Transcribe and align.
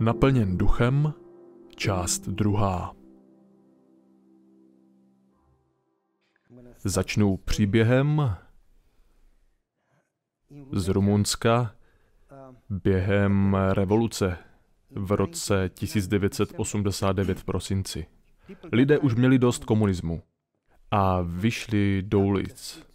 Naplněn 0.00 0.58
duchem, 0.58 1.14
část 1.76 2.28
druhá. 2.28 2.94
Začnu 6.84 7.36
příběhem 7.36 8.36
z 10.72 10.88
Rumunska 10.88 11.74
během 12.70 13.54
revoluce 13.54 14.36
v 14.90 15.12
roce 15.12 15.70
1989 15.74 17.38
v 17.38 17.44
prosinci. 17.44 18.06
Lidé 18.72 18.98
už 18.98 19.14
měli 19.14 19.38
dost 19.38 19.64
komunismu 19.64 20.22
a 20.90 21.20
vyšli 21.20 22.02
do 22.02 22.20
ulic. 22.20 22.86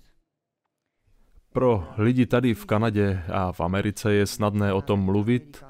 Pro 1.53 1.87
lidi 1.97 2.25
tady 2.25 2.53
v 2.53 2.65
Kanadě 2.65 3.23
a 3.33 3.51
v 3.51 3.61
Americe 3.61 4.13
je 4.13 4.27
snadné 4.27 4.73
o 4.73 4.81
tom 4.81 4.99
mluvit, 4.99 5.65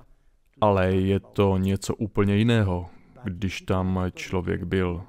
ale 0.62 0.96
je 0.96 1.20
to 1.20 1.58
něco 1.58 1.96
úplně 1.96 2.36
jiného, 2.36 2.90
když 3.24 3.62
tam 3.62 4.00
člověk 4.14 4.64
byl. 4.64 5.04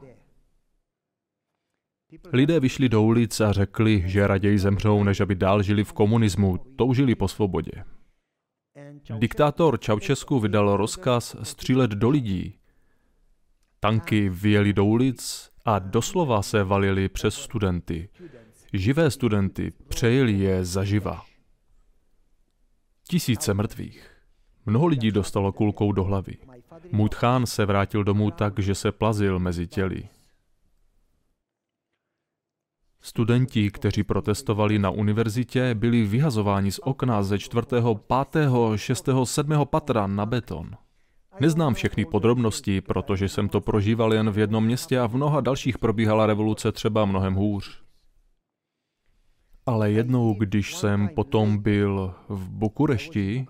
Lidé 2.32 2.60
vyšli 2.60 2.88
do 2.88 3.02
ulic 3.02 3.41
a 3.41 3.52
řekli, 3.52 4.02
že 4.06 4.27
raději 4.27 4.59
zemřou, 4.59 5.04
než 5.04 5.20
aby 5.20 5.34
dál 5.34 5.62
žili 5.62 5.84
v 5.84 5.92
komunismu, 5.92 6.59
toužili 6.59 7.14
po 7.14 7.28
svobodě. 7.28 7.84
Diktátor 9.18 9.80
Čaučesku 9.80 10.40
vydal 10.40 10.77
rozkaz 10.77 11.37
střílet 11.42 11.90
do 11.90 12.10
lidí. 12.10 12.59
Tanky 13.80 14.28
vyjeli 14.28 14.73
do 14.73 14.84
ulic 14.84 15.51
a 15.65 15.79
doslova 15.79 16.42
se 16.42 16.65
valili 16.65 17.09
přes 17.09 17.35
studenty. 17.35 18.09
Živé 18.73 19.10
studenty 19.10 19.73
přejeli 19.88 20.32
je 20.32 20.65
zaživa. 20.65 21.24
Tisíce 23.09 23.54
mrtvých. 23.54 24.15
Mnoho 24.66 24.86
lidí 24.86 25.10
dostalo 25.10 25.52
kulkou 25.52 25.92
do 25.92 26.04
hlavy. 26.04 26.36
Můj 26.92 27.09
tchán 27.09 27.46
se 27.46 27.66
vrátil 27.66 28.04
domů 28.04 28.30
tak, 28.30 28.59
že 28.59 28.74
se 28.74 28.92
plazil 28.92 29.38
mezi 29.38 29.66
těly. 29.66 30.08
Studenti, 33.00 33.70
kteří 33.70 34.02
protestovali 34.02 34.78
na 34.78 34.90
univerzitě, 34.90 35.74
byli 35.74 36.02
vyhazováni 36.02 36.73
z 36.73 36.78
okna 36.78 37.23
ze 37.23 37.38
čtvrtého, 37.38 37.95
pátého, 37.95 38.78
šestého, 38.78 39.26
sedmého 39.26 39.66
patra 39.66 40.06
na 40.06 40.26
beton. 40.26 40.70
Neznám 41.40 41.74
všechny 41.74 42.04
podrobnosti, 42.04 42.80
protože 42.80 43.28
jsem 43.28 43.48
to 43.48 43.60
prožíval 43.60 44.14
jen 44.14 44.30
v 44.30 44.38
jednom 44.38 44.64
městě 44.64 45.01
a 45.01 45.06
v 45.06 45.14
mnoha 45.14 45.40
dalších 45.40 45.78
probíhala 45.78 46.26
revoluce 46.26 46.73
třeba 46.73 47.04
mnohem 47.04 47.34
hůř. 47.34 47.85
Ale 49.66 49.90
jednou, 49.90 50.34
když 50.34 50.74
jsem 50.74 51.09
potom 51.09 51.59
byl 51.59 52.14
v 52.28 52.50
Bukurešti, 52.50 53.46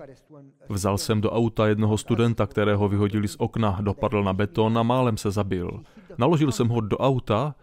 vzal 0.69 0.99
jsem 0.99 1.21
do 1.21 1.31
auta 1.31 1.67
jednoho 1.67 1.99
studenta, 1.99 2.47
kterého 2.47 2.89
vyhodili 2.89 3.29
z 3.29 3.37
okna, 3.39 3.79
dopadl 3.81 4.25
na 4.25 4.33
beton 4.33 4.79
a 4.79 4.83
málem 4.83 5.17
se 5.17 5.31
zabil. 5.31 5.83
Naložil 6.19 6.53
jsem 6.53 6.69
ho 6.69 6.81
do 6.81 6.99
auta 6.99 7.55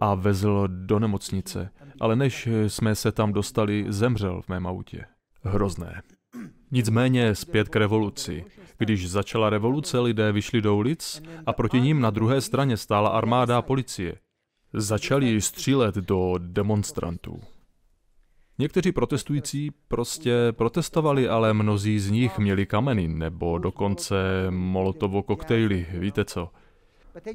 a 0.00 0.14
vezl 0.14 0.68
do 0.68 0.98
nemocnice, 0.98 1.70
ale 2.00 2.16
než 2.16 2.48
jsme 2.66 2.94
se 2.94 3.12
tam 3.12 3.32
dostali, 3.32 3.86
zemřel 3.88 4.42
v 4.42 4.48
mém 4.48 4.66
autě. 4.66 5.04
Hrozné. 5.42 6.02
Nicméně 6.70 7.34
zpět 7.34 7.68
k 7.68 7.76
revoluci. 7.76 8.44
Když 8.78 9.10
začala 9.10 9.50
revoluce, 9.50 9.98
lidé 9.98 10.32
vyšli 10.32 10.60
do 10.60 10.76
ulic 10.76 11.22
a 11.46 11.52
proti 11.52 11.80
ním 11.80 12.00
na 12.00 12.10
druhé 12.10 12.40
straně 12.40 12.76
stála 12.76 13.08
armáda 13.10 13.58
a 13.58 13.62
policie. 13.62 14.14
Začali 14.72 15.40
střílet 15.40 15.94
do 15.94 16.34
demonstrantů. 16.38 17.40
Někteří 18.58 18.92
protestující 18.92 19.70
prostě 19.88 20.32
protestovali, 20.52 21.28
ale 21.28 21.54
mnozí 21.54 21.98
z 21.98 22.10
nich 22.10 22.38
měli 22.38 22.66
kameny 22.66 23.08
nebo 23.08 23.58
dokonce 23.58 24.16
molotovo 24.50 25.22
koktejly, 25.22 25.86
víte 25.92 26.24
co. 26.24 26.50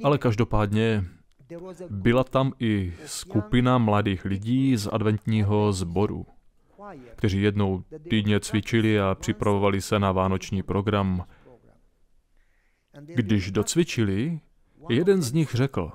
Ale 0.03 0.18
každopádně 0.18 1.06
byla 1.90 2.24
tam 2.24 2.53
i 2.59 2.94
skupina 3.06 3.78
mladých 3.78 4.25
lidí 4.25 4.78
z 4.78 4.88
adventního 4.91 5.74
sboru, 5.74 6.25
kteří 7.16 7.41
jednou 7.41 7.84
týdně 8.09 8.40
cvičili 8.40 9.00
a 9.00 9.16
připravovali 9.16 9.81
se 9.81 10.00
na 10.00 10.12
vánoční 10.12 10.63
program. 10.63 11.25
Když 13.01 13.51
docvičili, 13.51 14.40
jeden 14.90 15.22
z 15.22 15.34
nich 15.34 15.56
řekl, 15.56 15.91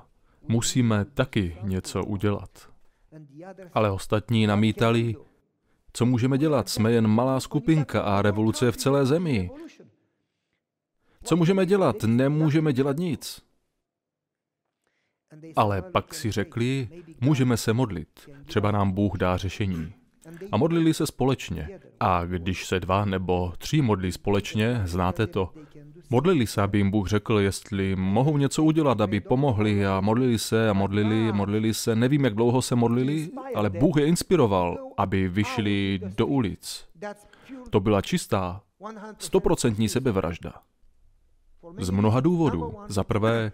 musíme 0.47 1.05
taky 1.05 1.57
něco 1.61 2.05
udělat. 2.05 2.74
Ale 3.73 3.91
ostatní 3.91 4.47
namítali, 4.47 5.15
co 5.93 6.05
můžeme 6.05 6.37
dělat, 6.37 6.69
jsme 6.69 6.91
jen 6.91 7.07
malá 7.07 7.39
skupinka 7.39 8.01
a 8.01 8.21
revoluce 8.21 8.65
je 8.65 8.71
v 8.71 8.77
celé 8.77 9.05
zemi. 9.05 9.51
Co 11.23 11.35
můžeme 11.35 11.65
dělat? 11.65 12.03
Nemůžeme 12.03 12.73
dělat 12.73 12.97
nic. 12.97 13.41
Ale 15.55 15.81
pak 15.81 16.13
si 16.13 16.31
řekli, 16.31 16.89
můžeme 17.21 17.57
se 17.57 17.73
modlit, 17.73 18.29
třeba 18.45 18.71
nám 18.71 18.91
Bůh 18.91 19.17
dá 19.17 19.37
řešení. 19.37 19.93
A 20.51 20.57
modlili 20.57 20.93
se 20.93 21.07
společně. 21.07 21.79
A 21.99 22.25
když 22.25 22.65
se 22.65 22.79
dva 22.79 23.05
nebo 23.05 23.53
tři 23.57 23.81
modlí 23.81 24.11
společně, 24.11 24.81
znáte 24.85 25.27
to, 25.27 25.53
Modlili 26.09 26.47
se, 26.47 26.61
aby 26.61 26.77
jim 26.77 26.91
Bůh 26.91 27.07
řekl, 27.07 27.39
jestli 27.39 27.95
mohou 27.95 28.37
něco 28.37 28.63
udělat, 28.63 29.01
aby 29.01 29.19
pomohli 29.19 29.85
a 29.85 30.01
modlili 30.01 30.39
se 30.39 30.69
a 30.69 30.73
modlili, 30.73 31.31
modlili 31.31 31.73
se. 31.73 31.95
Nevím, 31.95 32.23
jak 32.23 32.35
dlouho 32.35 32.61
se 32.61 32.75
modlili, 32.75 33.29
ale 33.55 33.69
Bůh 33.69 33.97
je 33.97 34.05
inspiroval, 34.05 34.77
aby 34.97 35.27
vyšli 35.27 35.99
do 36.17 36.27
ulic. 36.27 36.85
To 37.69 37.79
byla 37.79 38.01
čistá, 38.01 38.61
stoprocentní 39.17 39.89
sebevražda. 39.89 40.53
Z 41.79 41.89
mnoha 41.89 42.19
důvodů. 42.19 42.75
Za 42.87 43.03
prvé, 43.03 43.51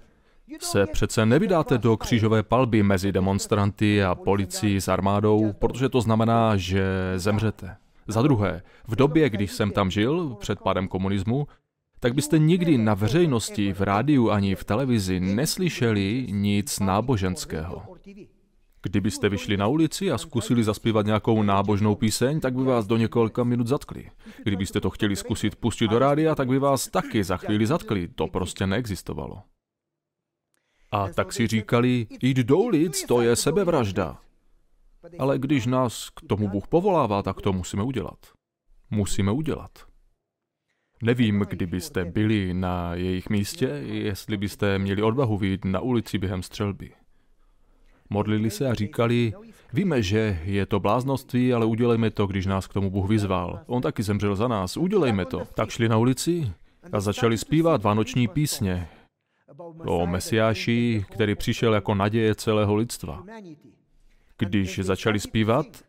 se 0.60 0.86
přece 0.88 1.26
nevydáte 1.26 1.78
do 1.78 1.98
křížové 1.98 2.44
palby 2.44 2.84
mezi 2.84 3.12
demonstranty 3.12 4.04
a 4.04 4.16
policií 4.16 4.82
s 4.82 4.88
armádou, 4.88 5.54
protože 5.54 5.90
to 5.90 6.02
znamená, 6.02 6.58
že 6.58 6.84
zemřete. 7.16 7.76
Za 8.08 8.22
druhé, 8.22 8.62
v 8.88 8.96
době, 8.96 9.30
když 9.30 9.52
jsem 9.52 9.72
tam 9.72 9.92
žil, 9.92 10.36
před 10.40 10.60
pádem 10.60 10.88
komunismu, 10.88 11.48
tak 12.04 12.14
byste 12.14 12.40
nikdy 12.40 12.78
na 12.78 12.94
veřejnosti, 12.94 13.74
v 13.74 13.82
rádiu 13.82 14.30
ani 14.30 14.56
v 14.56 14.64
televizi 14.64 15.20
neslyšeli 15.20 16.28
nic 16.30 16.80
náboženského. 16.80 17.84
Kdybyste 18.84 19.30
vyšli 19.30 19.58
na 19.58 19.68
ulici 19.68 20.12
a 20.12 20.18
zkusili 20.18 20.64
zaspívat 20.64 21.06
nějakou 21.06 21.44
nábožnou 21.44 21.96
píseň, 21.96 22.40
tak 22.40 22.54
by 22.54 22.64
vás 22.64 22.88
do 22.88 22.98
několika 22.98 23.44
minut 23.44 23.68
zatkli. 23.68 24.10
Kdybyste 24.44 24.82
to 24.82 24.90
chtěli 24.90 25.16
zkusit 25.16 25.56
pustit 25.56 25.88
do 25.88 26.00
rádia, 26.00 26.36
tak 26.36 26.48
by 26.48 26.60
vás 26.60 26.88
taky 26.88 27.24
za 27.24 27.38
chvíli 27.38 27.66
zatkli. 27.68 28.08
To 28.08 28.28
prostě 28.28 28.68
neexistovalo. 28.68 29.42
A 30.92 31.08
tak 31.08 31.34
si 31.34 31.48
říkali, 31.48 32.08
jít 32.22 32.38
do 32.38 32.58
ulic, 32.58 33.06
to 33.06 33.22
je 33.22 33.36
sebevražda. 33.36 34.18
Ale 35.20 35.40
když 35.40 35.66
nás 35.66 36.10
k 36.10 36.22
tomu 36.28 36.50
Bůh 36.50 36.68
povolává, 36.68 37.24
tak 37.24 37.42
to 37.42 37.54
musíme 37.54 37.84
udělat. 37.84 38.18
Musíme 38.90 39.32
udělat. 39.32 39.91
Nevím, 41.04 41.46
kdybyste 41.50 42.06
byli 42.06 42.54
na 42.54 42.96
jejich 42.96 43.30
místě, 43.30 43.66
jestli 43.86 44.38
byste 44.38 44.80
měli 44.80 45.02
odvahu 45.02 45.38
vyjít 45.38 45.66
na 45.66 45.80
ulici 45.80 46.18
během 46.18 46.44
střelby. 46.44 46.92
Modlili 48.10 48.50
se 48.50 48.68
a 48.68 48.74
říkali, 48.74 49.34
víme, 49.74 50.02
že 50.04 50.40
je 50.44 50.66
to 50.66 50.80
bláznoství, 50.80 51.54
ale 51.54 51.66
udělejme 51.66 52.10
to, 52.10 52.28
když 52.28 52.46
nás 52.46 52.68
k 52.68 52.74
tomu 52.74 52.90
Bůh 52.90 53.10
vyzval. 53.10 53.60
On 53.68 53.82
taky 53.82 54.04
zemřel 54.04 54.36
za 54.36 54.48
nás, 54.48 54.78
udělejme 54.78 55.26
to. 55.26 55.46
Tak 55.56 55.70
šli 55.70 55.90
na 55.90 55.98
ulici 55.98 56.52
a 56.92 57.00
začali 57.00 57.38
zpívat 57.38 57.84
vánoční 57.84 58.28
písně 58.28 58.88
o 59.86 60.08
Mesiáši, 60.08 61.06
který 61.12 61.36
přišel 61.36 61.74
jako 61.74 61.96
naděje 61.96 62.36
celého 62.36 62.76
lidstva. 62.76 63.24
Když 64.38 64.80
začali 64.80 65.20
zpívat, 65.20 65.84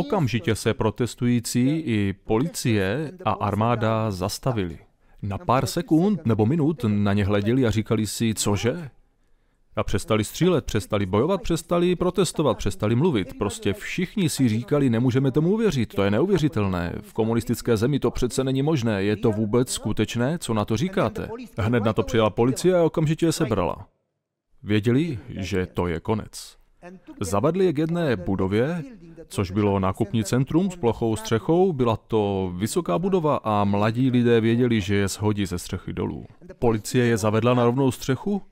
Okamžitě 0.00 0.54
se 0.54 0.74
protestující 0.74 1.68
i 1.68 2.14
policie 2.24 3.12
a 3.24 3.30
armáda 3.30 4.10
zastavili. 4.10 4.78
Na 5.22 5.38
pár 5.38 5.66
sekund 5.66 6.26
nebo 6.26 6.46
minut 6.46 6.84
na 6.88 7.12
ně 7.12 7.24
hleděli 7.24 7.66
a 7.66 7.70
říkali 7.70 8.06
si, 8.06 8.34
cože? 8.34 8.90
A 9.76 9.84
přestali 9.84 10.24
střílet, 10.24 10.64
přestali 10.64 11.06
bojovat, 11.06 11.42
přestali 11.42 11.96
protestovat, 11.96 12.58
přestali 12.58 12.94
mluvit. 12.94 13.38
Prostě 13.38 13.72
všichni 13.72 14.28
si 14.28 14.48
říkali, 14.48 14.90
nemůžeme 14.90 15.30
tomu 15.30 15.52
uvěřit, 15.52 15.94
to 15.94 16.02
je 16.02 16.10
neuvěřitelné. 16.10 16.92
V 17.00 17.12
komunistické 17.12 17.76
zemi 17.76 17.98
to 17.98 18.10
přece 18.10 18.44
není 18.44 18.62
možné. 18.62 19.02
Je 19.02 19.16
to 19.16 19.30
vůbec 19.30 19.72
skutečné? 19.72 20.38
Co 20.38 20.54
na 20.54 20.64
to 20.64 20.76
říkáte? 20.76 21.28
Hned 21.58 21.84
na 21.84 21.92
to 21.92 22.02
přijela 22.02 22.30
policie 22.30 22.78
a 22.78 22.82
okamžitě 22.82 23.26
je 23.26 23.32
sebrala. 23.32 23.88
Věděli, 24.62 25.18
že 25.28 25.66
to 25.66 25.86
je 25.86 26.00
konec. 26.00 26.59
Zavedli 27.20 27.64
je 27.64 27.72
k 27.72 27.78
jedné 27.78 28.16
budově, 28.16 28.84
což 29.28 29.50
bylo 29.50 29.78
nákupní 29.78 30.24
centrum 30.24 30.70
s 30.70 30.76
plochou 30.76 31.16
střechou. 31.16 31.72
Byla 31.72 31.96
to 31.96 32.52
vysoká 32.56 32.98
budova 32.98 33.40
a 33.44 33.64
mladí 33.64 34.10
lidé 34.10 34.40
věděli, 34.40 34.80
že 34.80 34.94
je 34.94 35.08
shodí 35.08 35.46
ze 35.46 35.58
střechy 35.58 35.92
dolů. 35.92 36.26
Policie 36.58 37.04
je 37.06 37.16
zavedla 37.16 37.54
na 37.54 37.64
rovnou 37.64 37.90
střechu 37.90 38.42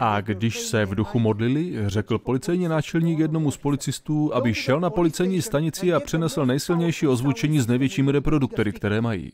a 0.00 0.20
když 0.20 0.60
se 0.60 0.86
v 0.86 0.94
duchu 0.94 1.18
modlili, 1.18 1.90
řekl 1.90 2.18
policejní 2.18 2.68
náčelník 2.68 3.18
jednomu 3.18 3.50
z 3.50 3.56
policistů, 3.56 4.34
aby 4.34 4.54
šel 4.54 4.80
na 4.80 4.90
policejní 4.90 5.42
stanici 5.42 5.94
a 5.94 6.00
přenesl 6.00 6.46
nejsilnější 6.46 7.06
ozvučení 7.06 7.60
s 7.60 7.66
největšími 7.66 8.12
reproduktory, 8.12 8.72
které 8.72 9.00
mají. 9.00 9.32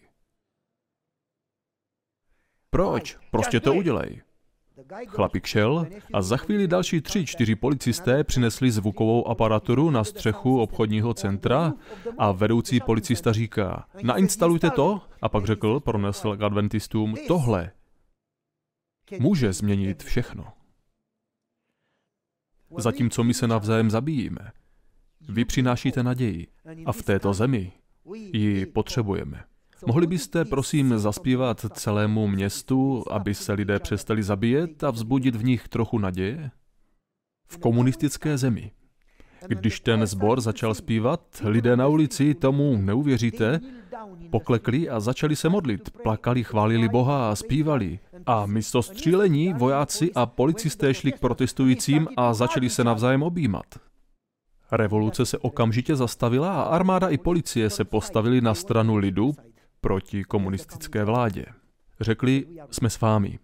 Proč? 2.70 3.18
Prostě 3.30 3.60
to 3.60 3.74
udělej. 3.74 4.22
Chlapík 5.06 5.46
šel 5.46 5.86
a 6.12 6.22
za 6.22 6.36
chvíli 6.36 6.68
další 6.68 7.00
tři, 7.00 7.26
čtyři 7.26 7.54
policisté 7.54 8.24
přinesli 8.24 8.70
zvukovou 8.70 9.28
aparaturu 9.28 9.90
na 9.90 10.04
střechu 10.04 10.60
obchodního 10.60 11.14
centra 11.14 11.74
a 12.18 12.32
vedoucí 12.32 12.80
policista 12.80 13.32
říká, 13.32 13.86
nainstalujte 14.02 14.70
to 14.70 15.00
a 15.22 15.28
pak 15.28 15.46
řekl, 15.46 15.80
pronesl 15.80 16.36
k 16.36 16.42
adventistům, 16.42 17.14
tohle 17.28 17.70
může 19.18 19.52
změnit 19.52 20.02
všechno. 20.02 20.52
Zatímco 22.78 23.24
my 23.24 23.34
se 23.34 23.48
navzájem 23.48 23.90
zabíjíme, 23.90 24.52
vy 25.28 25.44
přinášíte 25.44 26.02
naději 26.02 26.46
a 26.86 26.92
v 26.92 27.02
této 27.02 27.34
zemi 27.34 27.72
ji 28.32 28.66
potřebujeme. 28.66 29.44
Mohli 29.86 30.06
byste 30.06 30.44
prosím 30.44 30.98
zaspívat 30.98 31.66
celému 31.72 32.26
městu, 32.26 33.04
aby 33.10 33.34
se 33.34 33.52
lidé 33.52 33.78
přestali 33.78 34.22
zabíjet 34.22 34.84
a 34.84 34.90
vzbudit 34.90 35.36
v 35.36 35.44
nich 35.44 35.68
trochu 35.68 35.98
naděje? 35.98 36.50
V 37.48 37.58
komunistické 37.58 38.38
zemi. 38.38 38.70
Když 39.48 39.80
ten 39.80 40.06
sbor 40.06 40.40
začal 40.40 40.74
zpívat, 40.74 41.20
lidé 41.44 41.76
na 41.76 41.86
ulici 41.86 42.34
tomu 42.34 42.76
neuvěříte, 42.76 43.60
poklekli 44.30 44.88
a 44.88 45.00
začali 45.00 45.36
se 45.36 45.48
modlit, 45.48 45.90
plakali, 45.90 46.44
chválili 46.44 46.88
Boha 46.88 47.30
a 47.30 47.34
zpívali. 47.34 47.98
A 48.26 48.46
místo 48.46 48.82
střílení 48.82 49.52
vojáci 49.52 50.12
a 50.14 50.26
policisté 50.26 50.94
šli 50.94 51.12
k 51.12 51.20
protestujícím 51.20 52.08
a 52.16 52.34
začali 52.34 52.70
se 52.70 52.84
navzájem 52.84 53.22
objímat. 53.22 53.66
Revoluce 54.72 55.26
se 55.26 55.38
okamžitě 55.38 55.96
zastavila 55.96 56.62
a 56.62 56.62
armáda 56.62 57.08
i 57.08 57.18
policie 57.18 57.70
se 57.70 57.84
postavili 57.84 58.40
na 58.40 58.54
stranu 58.54 58.96
lidu 58.96 59.34
proti 59.80 60.24
komunistické 60.24 61.04
vládě. 61.04 61.46
Řekli, 62.00 62.46
jsme 62.70 62.90
s 62.90 63.00
vámi. 63.00 63.38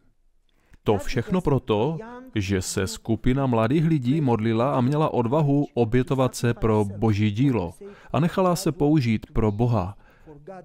To 0.84 0.98
všechno 0.98 1.40
proto, 1.40 1.98
že 2.34 2.62
se 2.62 2.86
skupina 2.86 3.46
mladých 3.46 3.84
lidí 3.84 4.20
modlila 4.20 4.74
a 4.74 4.80
měla 4.80 5.14
odvahu 5.14 5.66
obětovat 5.74 6.34
se 6.34 6.54
pro 6.54 6.84
boží 6.84 7.30
dílo 7.30 7.74
a 8.12 8.20
nechala 8.20 8.56
se 8.56 8.72
použít 8.72 9.26
pro 9.32 9.52
Boha 9.52 9.98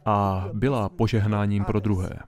a 0.06 0.50
byla 0.54 0.90
požehnáním 0.90 1.66
pro 1.66 1.80
druhé. 1.80 2.20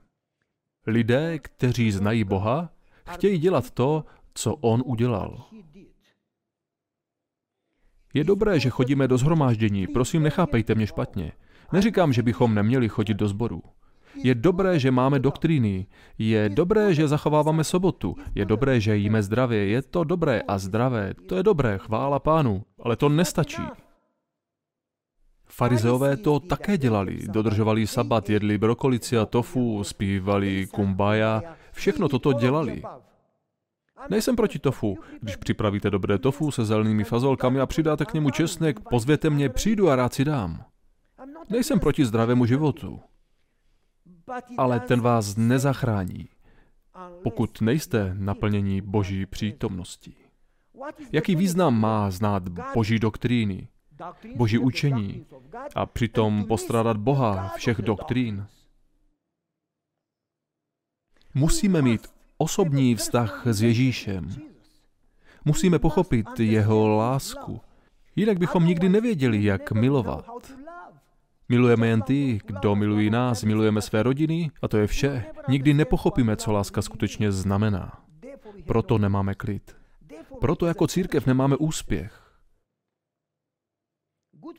Lidé, 0.86 1.38
kteří 1.38 1.92
znají 1.92 2.24
Boha, 2.24 2.70
chtějí 3.10 3.38
dělat 3.38 3.70
to, 3.70 4.04
co 4.34 4.54
On 4.54 4.82
udělal. 4.86 5.44
Je 8.14 8.24
dobré, 8.24 8.60
že 8.60 8.70
chodíme 8.70 9.08
do 9.08 9.18
zhromáždění, 9.18 9.86
prosím, 9.86 10.22
nechápejte 10.22 10.74
mě 10.74 10.86
špatně. 10.86 11.32
Neříkám, 11.72 12.12
že 12.12 12.22
bychom 12.22 12.54
neměli 12.54 12.88
chodit 12.88 13.14
do 13.14 13.28
sboru. 13.28 13.62
Je 14.22 14.34
dobré, 14.34 14.78
že 14.78 14.90
máme 14.90 15.18
doktríny. 15.18 15.86
Je 16.18 16.48
dobré, 16.48 16.94
že 16.94 17.08
zachováváme 17.08 17.64
sobotu. 17.64 18.16
Je 18.34 18.44
dobré, 18.44 18.80
že 18.80 18.96
jíme 18.96 19.22
zdravě. 19.22 19.66
Je 19.66 19.82
to 19.82 20.04
dobré 20.04 20.42
a 20.48 20.58
zdravé. 20.58 21.14
To 21.26 21.36
je 21.36 21.42
dobré, 21.42 21.78
chvála 21.78 22.18
pánu. 22.18 22.64
Ale 22.82 22.96
to 22.96 23.08
nestačí. 23.08 23.62
Farizeové 25.46 26.16
to 26.16 26.40
také 26.40 26.78
dělali. 26.78 27.18
Dodržovali 27.28 27.86
sabat, 27.86 28.30
jedli 28.30 28.58
brokolici 28.58 29.18
a 29.18 29.26
tofu, 29.26 29.84
zpívali 29.84 30.66
kumbaya. 30.66 31.42
Všechno 31.72 32.08
toto 32.08 32.32
dělali. 32.32 32.82
Nejsem 34.10 34.36
proti 34.36 34.58
tofu. 34.58 34.98
Když 35.20 35.36
připravíte 35.36 35.90
dobré 35.90 36.18
tofu 36.18 36.50
se 36.50 36.64
zelenými 36.64 37.04
fazolkami 37.04 37.60
a 37.60 37.66
přidáte 37.66 38.04
k 38.04 38.14
němu 38.14 38.30
česnek, 38.30 38.80
pozvěte 38.80 39.30
mě, 39.30 39.48
přijdu 39.48 39.90
a 39.90 39.96
rád 39.96 40.14
si 40.14 40.24
dám. 40.24 40.64
Nejsem 41.48 41.80
proti 41.80 42.04
zdravému 42.04 42.46
životu, 42.46 43.00
ale 44.58 44.80
ten 44.80 45.00
vás 45.00 45.36
nezachrání, 45.36 46.28
pokud 47.22 47.60
nejste 47.60 48.14
naplnění 48.18 48.80
Boží 48.80 49.26
přítomností. 49.26 50.16
Jaký 51.12 51.36
význam 51.36 51.80
má 51.80 52.10
znát 52.10 52.48
Boží 52.48 52.98
doktríny, 52.98 53.68
Boží 54.36 54.58
učení 54.58 55.26
a 55.74 55.86
přitom 55.86 56.44
postrádat 56.44 56.96
Boha 56.96 57.48
všech 57.56 57.78
doktrín? 57.78 58.46
Musíme 61.34 61.82
mít 61.82 62.06
osobní 62.38 62.94
vztah 62.94 63.46
s 63.46 63.62
Ježíšem. 63.62 64.28
Musíme 65.44 65.78
pochopit 65.78 66.26
jeho 66.38 66.88
lásku. 66.88 67.60
Jinak 68.16 68.38
bychom 68.38 68.66
nikdy 68.66 68.88
nevěděli, 68.88 69.44
jak 69.44 69.72
milovat. 69.72 70.26
Milujeme 71.48 71.86
jen 71.86 72.02
ty, 72.02 72.40
kdo 72.46 72.74
milují 72.76 73.10
nás, 73.10 73.44
milujeme 73.44 73.82
své 73.82 74.02
rodiny 74.02 74.50
a 74.62 74.68
to 74.68 74.76
je 74.76 74.86
vše. 74.86 75.24
Nikdy 75.48 75.74
nepochopíme, 75.74 76.36
co 76.36 76.52
láska 76.52 76.82
skutečně 76.82 77.32
znamená. 77.32 78.04
Proto 78.66 78.98
nemáme 78.98 79.34
klid. 79.34 79.76
Proto 80.40 80.66
jako 80.66 80.86
církev 80.86 81.26
nemáme 81.26 81.56
úspěch. 81.56 82.24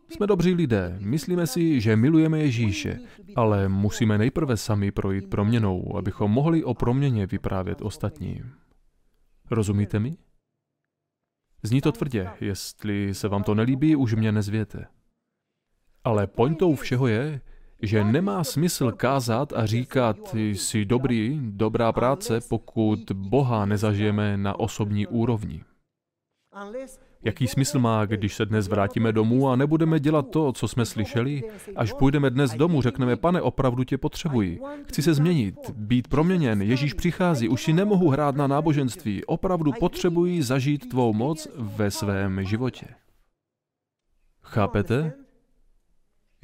Jsme 0.10 0.28
dobří 0.28 0.54
lidé, 0.54 0.98
myslíme 1.00 1.48
si, 1.48 1.82
že 1.82 1.96
milujeme 1.96 2.40
Ježíše, 2.40 3.00
ale 3.36 3.70
musíme 3.70 4.18
nejprve 4.18 4.58
sami 4.58 4.92
projít 4.92 5.30
proměnou, 5.30 5.98
abychom 5.98 6.32
mohli 6.32 6.64
o 6.64 6.74
proměně 6.74 7.28
vyprávět 7.28 7.82
ostatním. 7.82 8.54
Rozumíte 9.52 10.00
mi? 10.00 10.18
Zní 11.64 11.82
to 11.82 11.92
tvrdě, 11.92 12.30
jestli 12.42 13.14
se 13.14 13.28
vám 13.28 13.44
to 13.44 13.56
nelíbí, 13.56 13.96
už 13.96 14.14
mě 14.14 14.32
nezvěte. 14.32 14.88
Ale 16.06 16.28
pointou 16.28 16.76
všeho 16.76 17.08
je, 17.08 17.42
že 17.82 18.04
nemá 18.04 18.44
smysl 18.44 18.92
kázat 18.92 19.54
a 19.54 19.66
říkat, 19.66 20.36
jsi 20.36 20.86
dobrý, 20.86 21.40
dobrá 21.42 21.92
práce, 21.92 22.40
pokud 22.50 23.12
Boha 23.12 23.66
nezažijeme 23.66 24.38
na 24.38 24.60
osobní 24.60 25.08
úrovni. 25.08 25.64
Jaký 27.24 27.48
smysl 27.48 27.80
má, 27.80 28.06
když 28.06 28.36
se 28.36 28.46
dnes 28.46 28.68
vrátíme 28.68 29.12
domů 29.12 29.50
a 29.50 29.56
nebudeme 29.56 30.00
dělat 30.00 30.30
to, 30.30 30.52
co 30.52 30.68
jsme 30.68 30.86
slyšeli? 30.86 31.44
Až 31.76 31.94
půjdeme 31.94 32.30
dnes 32.30 32.54
domů, 32.54 32.82
řekneme, 32.82 33.16
pane, 33.16 33.42
opravdu 33.42 33.84
tě 33.84 33.98
potřebuji. 33.98 34.62
Chci 34.88 35.02
se 35.02 35.14
změnit, 35.14 35.56
být 35.74 36.08
proměněn, 36.08 36.62
Ježíš 36.62 36.94
přichází, 36.94 37.50
už 37.50 37.64
si 37.64 37.74
nemohu 37.74 38.10
hrát 38.10 38.36
na 38.36 38.48
náboženství, 38.48 39.26
opravdu 39.26 39.72
potřebuji 39.80 40.44
zažít 40.44 40.90
tvou 40.90 41.14
moc 41.14 41.48
ve 41.56 41.92
svém 41.92 42.44
životě. 42.44 42.88
Chápete? 44.42 45.25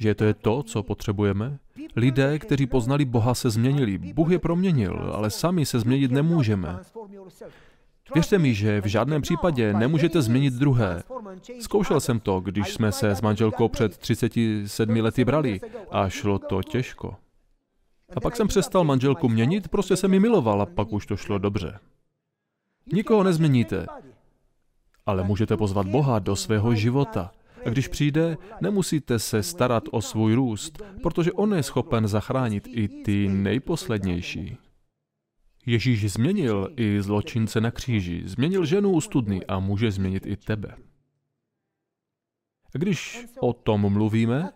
Že 0.02 0.14
to 0.14 0.24
je 0.24 0.34
to, 0.34 0.62
co 0.62 0.82
potřebujeme? 0.82 1.58
Lidé, 1.96 2.38
kteří 2.38 2.66
poznali 2.66 3.04
Boha, 3.04 3.34
se 3.34 3.50
změnili. 3.50 3.98
Bůh 3.98 4.30
je 4.30 4.38
proměnil, 4.38 5.12
ale 5.14 5.30
sami 5.30 5.66
se 5.66 5.80
změnit 5.80 6.10
nemůžeme. 6.10 6.78
Věřte 8.14 8.38
mi, 8.38 8.54
že 8.54 8.80
v 8.80 8.86
žádném 8.86 9.22
případě 9.22 9.72
nemůžete 9.72 10.22
změnit 10.22 10.54
druhé. 10.54 11.02
Zkoušel 11.60 12.00
jsem 12.00 12.20
to, 12.20 12.40
když 12.40 12.74
jsme 12.74 12.92
se 12.92 13.10
s 13.10 13.20
manželkou 13.20 13.68
před 13.68 13.98
37 13.98 14.96
lety 14.96 15.24
brali 15.24 15.60
a 15.90 16.08
šlo 16.08 16.38
to 16.38 16.62
těžko. 16.62 17.16
A 18.16 18.20
pak 18.20 18.36
jsem 18.36 18.48
přestal 18.48 18.84
manželku 18.84 19.28
měnit, 19.28 19.68
prostě 19.68 19.96
jsem 19.96 20.10
mi 20.10 20.20
miloval 20.20 20.62
a 20.62 20.66
pak 20.66 20.92
už 20.92 21.06
to 21.06 21.16
šlo 21.16 21.38
dobře. 21.38 21.78
Nikoho 22.92 23.22
nezměníte, 23.22 23.86
ale 25.06 25.24
můžete 25.24 25.56
pozvat 25.56 25.86
Boha 25.86 26.18
do 26.18 26.36
svého 26.36 26.74
života. 26.74 27.30
A 27.64 27.68
když 27.68 27.88
přijde, 27.88 28.36
nemusíte 28.60 29.18
se 29.18 29.42
starat 29.42 29.84
o 29.90 30.02
svůj 30.02 30.34
růst, 30.34 30.82
protože 31.02 31.32
on 31.32 31.54
je 31.54 31.62
schopen 31.62 32.08
zachránit 32.08 32.68
i 32.70 32.88
ty 32.88 33.28
nejposlednější. 33.28 34.56
Ježíš 35.66 36.12
změnil 36.12 36.72
i 36.76 37.02
zločince 37.02 37.60
na 37.60 37.70
kříži, 37.70 38.22
změnil 38.24 38.64
ženu 38.64 38.90
u 38.90 39.00
studny 39.00 39.46
a 39.46 39.58
může 39.58 39.90
změnit 39.90 40.26
i 40.26 40.36
tebe. 40.36 40.76
Když 42.72 43.26
o 43.40 43.52
tom 43.52 43.92
mluvíme, 43.92 44.52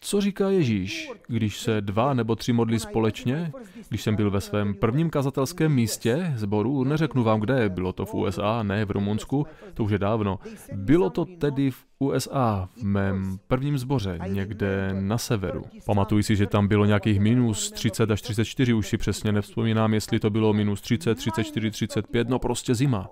co 0.00 0.20
říká 0.20 0.50
Ježíš, 0.50 1.10
když 1.26 1.58
se 1.58 1.80
dva 1.80 2.14
nebo 2.14 2.36
tři 2.36 2.52
modlí 2.52 2.78
společně? 2.78 3.52
Když 3.88 4.02
jsem 4.02 4.16
byl 4.16 4.30
ve 4.30 4.40
svém 4.40 4.74
prvním 4.74 5.10
kazatelském 5.10 5.72
místě 5.72 6.32
zboru, 6.36 6.84
neřeknu 6.84 7.22
vám 7.22 7.40
kde, 7.40 7.68
bylo 7.68 7.92
to 7.92 8.06
v 8.06 8.14
USA, 8.14 8.62
ne 8.62 8.84
v 8.84 8.90
Rumunsku, 8.90 9.46
to 9.74 9.84
už 9.84 9.92
je 9.92 9.98
dávno. 9.98 10.38
Bylo 10.72 11.10
to 11.10 11.24
tedy 11.24 11.70
v 11.70 11.84
USA, 11.98 12.68
v 12.76 12.82
mém 12.82 13.38
prvním 13.46 13.78
zboře, 13.78 14.18
někde 14.26 14.90
na 15.00 15.18
severu. 15.18 15.64
Pamatuji 15.86 16.22
si, 16.22 16.36
že 16.36 16.46
tam 16.46 16.68
bylo 16.68 16.84
nějakých 16.84 17.20
minus 17.20 17.70
30 17.70 18.10
až 18.10 18.22
34, 18.22 18.74
už 18.74 18.88
si 18.88 18.96
přesně 18.96 19.32
nevzpomínám, 19.32 19.94
jestli 19.94 20.20
to 20.20 20.30
bylo 20.30 20.52
minus 20.52 20.80
30, 20.80 21.14
34, 21.14 21.70
35, 21.70 22.28
no 22.28 22.38
prostě 22.38 22.74
zima. 22.74 23.10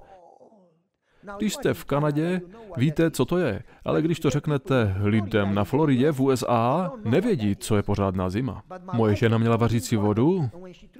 Když 1.38 1.54
jste 1.54 1.74
v 1.74 1.84
Kanadě, 1.84 2.40
víte, 2.76 3.10
co 3.10 3.24
to 3.24 3.38
je, 3.38 3.62
ale 3.84 4.02
když 4.02 4.20
to 4.20 4.30
řeknete 4.30 4.96
lidem 5.02 5.54
na 5.54 5.64
Floridě 5.64 6.12
v 6.12 6.20
USA, 6.20 6.92
nevědí, 7.04 7.56
co 7.56 7.76
je 7.76 7.82
pořádná 7.82 8.30
zima. 8.30 8.62
Moje 8.92 9.16
žena 9.16 9.38
měla 9.38 9.56
vařící 9.56 9.96
vodu 9.96 10.50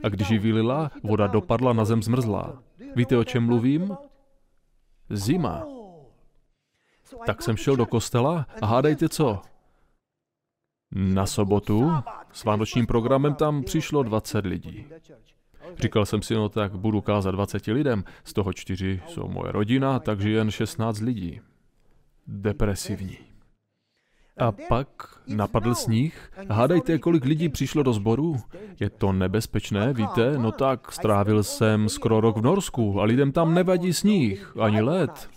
a 0.03 0.09
když 0.09 0.31
ji 0.31 0.39
vylila, 0.39 0.91
voda 1.03 1.27
dopadla 1.27 1.73
na 1.73 1.85
zem 1.85 2.03
zmrzlá. 2.03 2.63
Víte, 2.97 3.17
o 3.17 3.25
čem 3.25 3.47
mluvím? 3.47 3.97
Zima. 5.11 5.65
Tak 7.27 7.43
jsem 7.43 7.57
šel 7.57 7.77
do 7.77 7.87
kostela 7.87 8.47
a 8.63 8.67
hádejte 8.67 9.09
co? 9.09 9.41
Na 10.93 11.27
sobotu 11.27 11.93
s 12.33 12.45
vánočním 12.45 12.87
programem 12.87 13.35
tam 13.35 13.63
přišlo 13.63 14.03
20 14.03 14.47
lidí. 14.47 14.87
Říkal 15.79 16.07
jsem 16.07 16.23
si, 16.23 16.35
no 16.35 16.49
tak 16.49 16.77
budu 16.77 17.01
kázat 17.01 17.31
20 17.31 17.67
lidem, 17.67 18.05
z 18.25 18.33
toho 18.33 18.53
čtyři 18.53 19.03
jsou 19.07 19.29
moje 19.29 19.53
rodina, 19.53 19.99
takže 19.99 20.31
jen 20.31 20.51
16 20.51 21.01
lidí. 21.01 21.41
Depresivní. 22.27 23.19
A 24.39 24.53
pak 24.53 24.89
napadl 25.27 25.75
sníh. 25.75 26.31
Hádejte, 26.51 26.99
kolik 26.99 27.25
lidí 27.25 27.49
přišlo 27.49 27.83
do 27.83 27.93
sboru? 27.93 28.37
Je 28.81 28.91
to 28.91 29.13
nebezpečné, 29.13 29.93
víte? 29.93 30.39
No 30.39 30.53
tak, 30.53 30.93
strávil 30.93 31.43
jsem 31.43 31.89
skoro 31.89 32.21
rok 32.21 32.37
v 32.37 32.43
Norsku 32.43 33.01
a 33.01 33.05
lidem 33.05 33.33
tam 33.33 33.55
nevadí 33.55 33.93
sníh, 33.93 34.57
ani 34.61 34.81
led. 34.81 35.31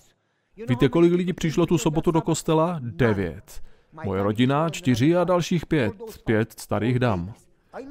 Víte, 0.69 0.89
kolik 0.89 1.13
lidí 1.13 1.33
přišlo 1.33 1.65
tu 1.65 1.77
sobotu 1.77 2.11
do 2.11 2.21
kostela? 2.21 2.79
Devět. 2.83 3.61
Moje 4.03 4.23
rodina 4.23 4.69
čtyři 4.69 5.15
a 5.15 5.23
dalších 5.23 5.65
pět. 5.65 5.93
Pět 6.25 6.59
starých 6.59 6.99
dám. 6.99 7.33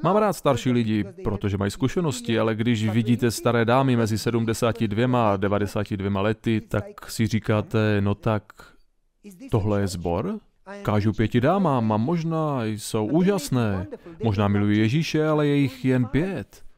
Mám 0.03 0.15
rád 0.15 0.33
starší 0.33 0.71
lidi, 0.71 1.05
protože 1.23 1.57
mají 1.57 1.71
zkušenosti, 1.71 2.39
ale 2.39 2.55
když 2.55 2.89
vidíte 2.89 3.31
staré 3.31 3.65
dámy 3.65 3.95
mezi 3.95 4.17
72 4.17 5.33
a 5.33 5.37
92 5.37 6.21
lety, 6.21 6.61
tak 6.61 7.11
si 7.11 7.27
říkáte, 7.27 7.97
no 8.01 8.15
tak, 8.15 8.43
tohle 9.51 9.81
je 9.81 9.87
zbor? 9.87 10.39
Kážu 10.81 11.13
pěti 11.13 11.41
dámám 11.41 11.91
a 11.91 11.97
možná 11.97 12.65
jsou 12.65 13.05
úžasné. 13.05 13.87
Možná 14.23 14.47
milují 14.47 14.79
Ježíše, 14.79 15.27
ale 15.27 15.47
je 15.47 15.55
jich 15.55 15.85
jen 15.85 16.05
pět. 16.05 16.68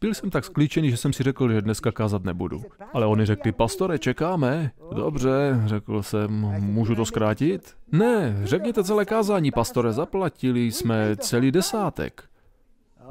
Byl 0.00 0.14
jsem 0.14 0.30
tak 0.30 0.44
sklíčený, 0.44 0.90
že 0.90 0.96
jsem 0.96 1.12
si 1.12 1.22
řekl, 1.22 1.52
že 1.52 1.62
dneska 1.62 1.92
kázat 1.92 2.24
nebudu. 2.24 2.62
Ale 2.92 3.06
oni 3.06 3.26
řekli, 3.26 3.52
pastore, 3.52 3.98
čekáme. 3.98 4.70
Dobře, 4.94 5.62
řekl 5.66 6.02
jsem, 6.02 6.30
můžu 6.60 6.94
to 6.94 7.04
zkrátit? 7.04 7.76
Ne, 7.92 8.40
řekněte 8.42 8.84
celé 8.84 9.04
kázání, 9.04 9.50
pastore, 9.50 9.92
zaplatili 9.92 10.72
jsme 10.72 11.16
celý 11.16 11.50
desátek. 11.50 12.24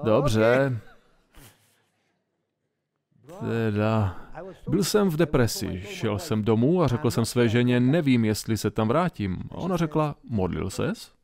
Dobře. 0.03 0.79
Teda, 3.39 4.17
byl 4.67 4.83
jsem 4.83 5.09
v 5.09 5.17
depresi, 5.17 5.83
šel 5.85 6.19
jsem 6.19 6.43
domů 6.43 6.83
a 6.83 6.87
řekl 6.87 7.11
jsem 7.11 7.25
své 7.25 7.49
ženě, 7.49 7.79
nevím, 7.79 8.25
jestli 8.25 8.57
se 8.57 8.71
tam 8.71 8.87
vrátím. 8.87 9.43
A 9.51 9.55
ona 9.55 9.77
řekla, 9.77 10.15
modlil 10.29 10.69
ses? 10.69 11.14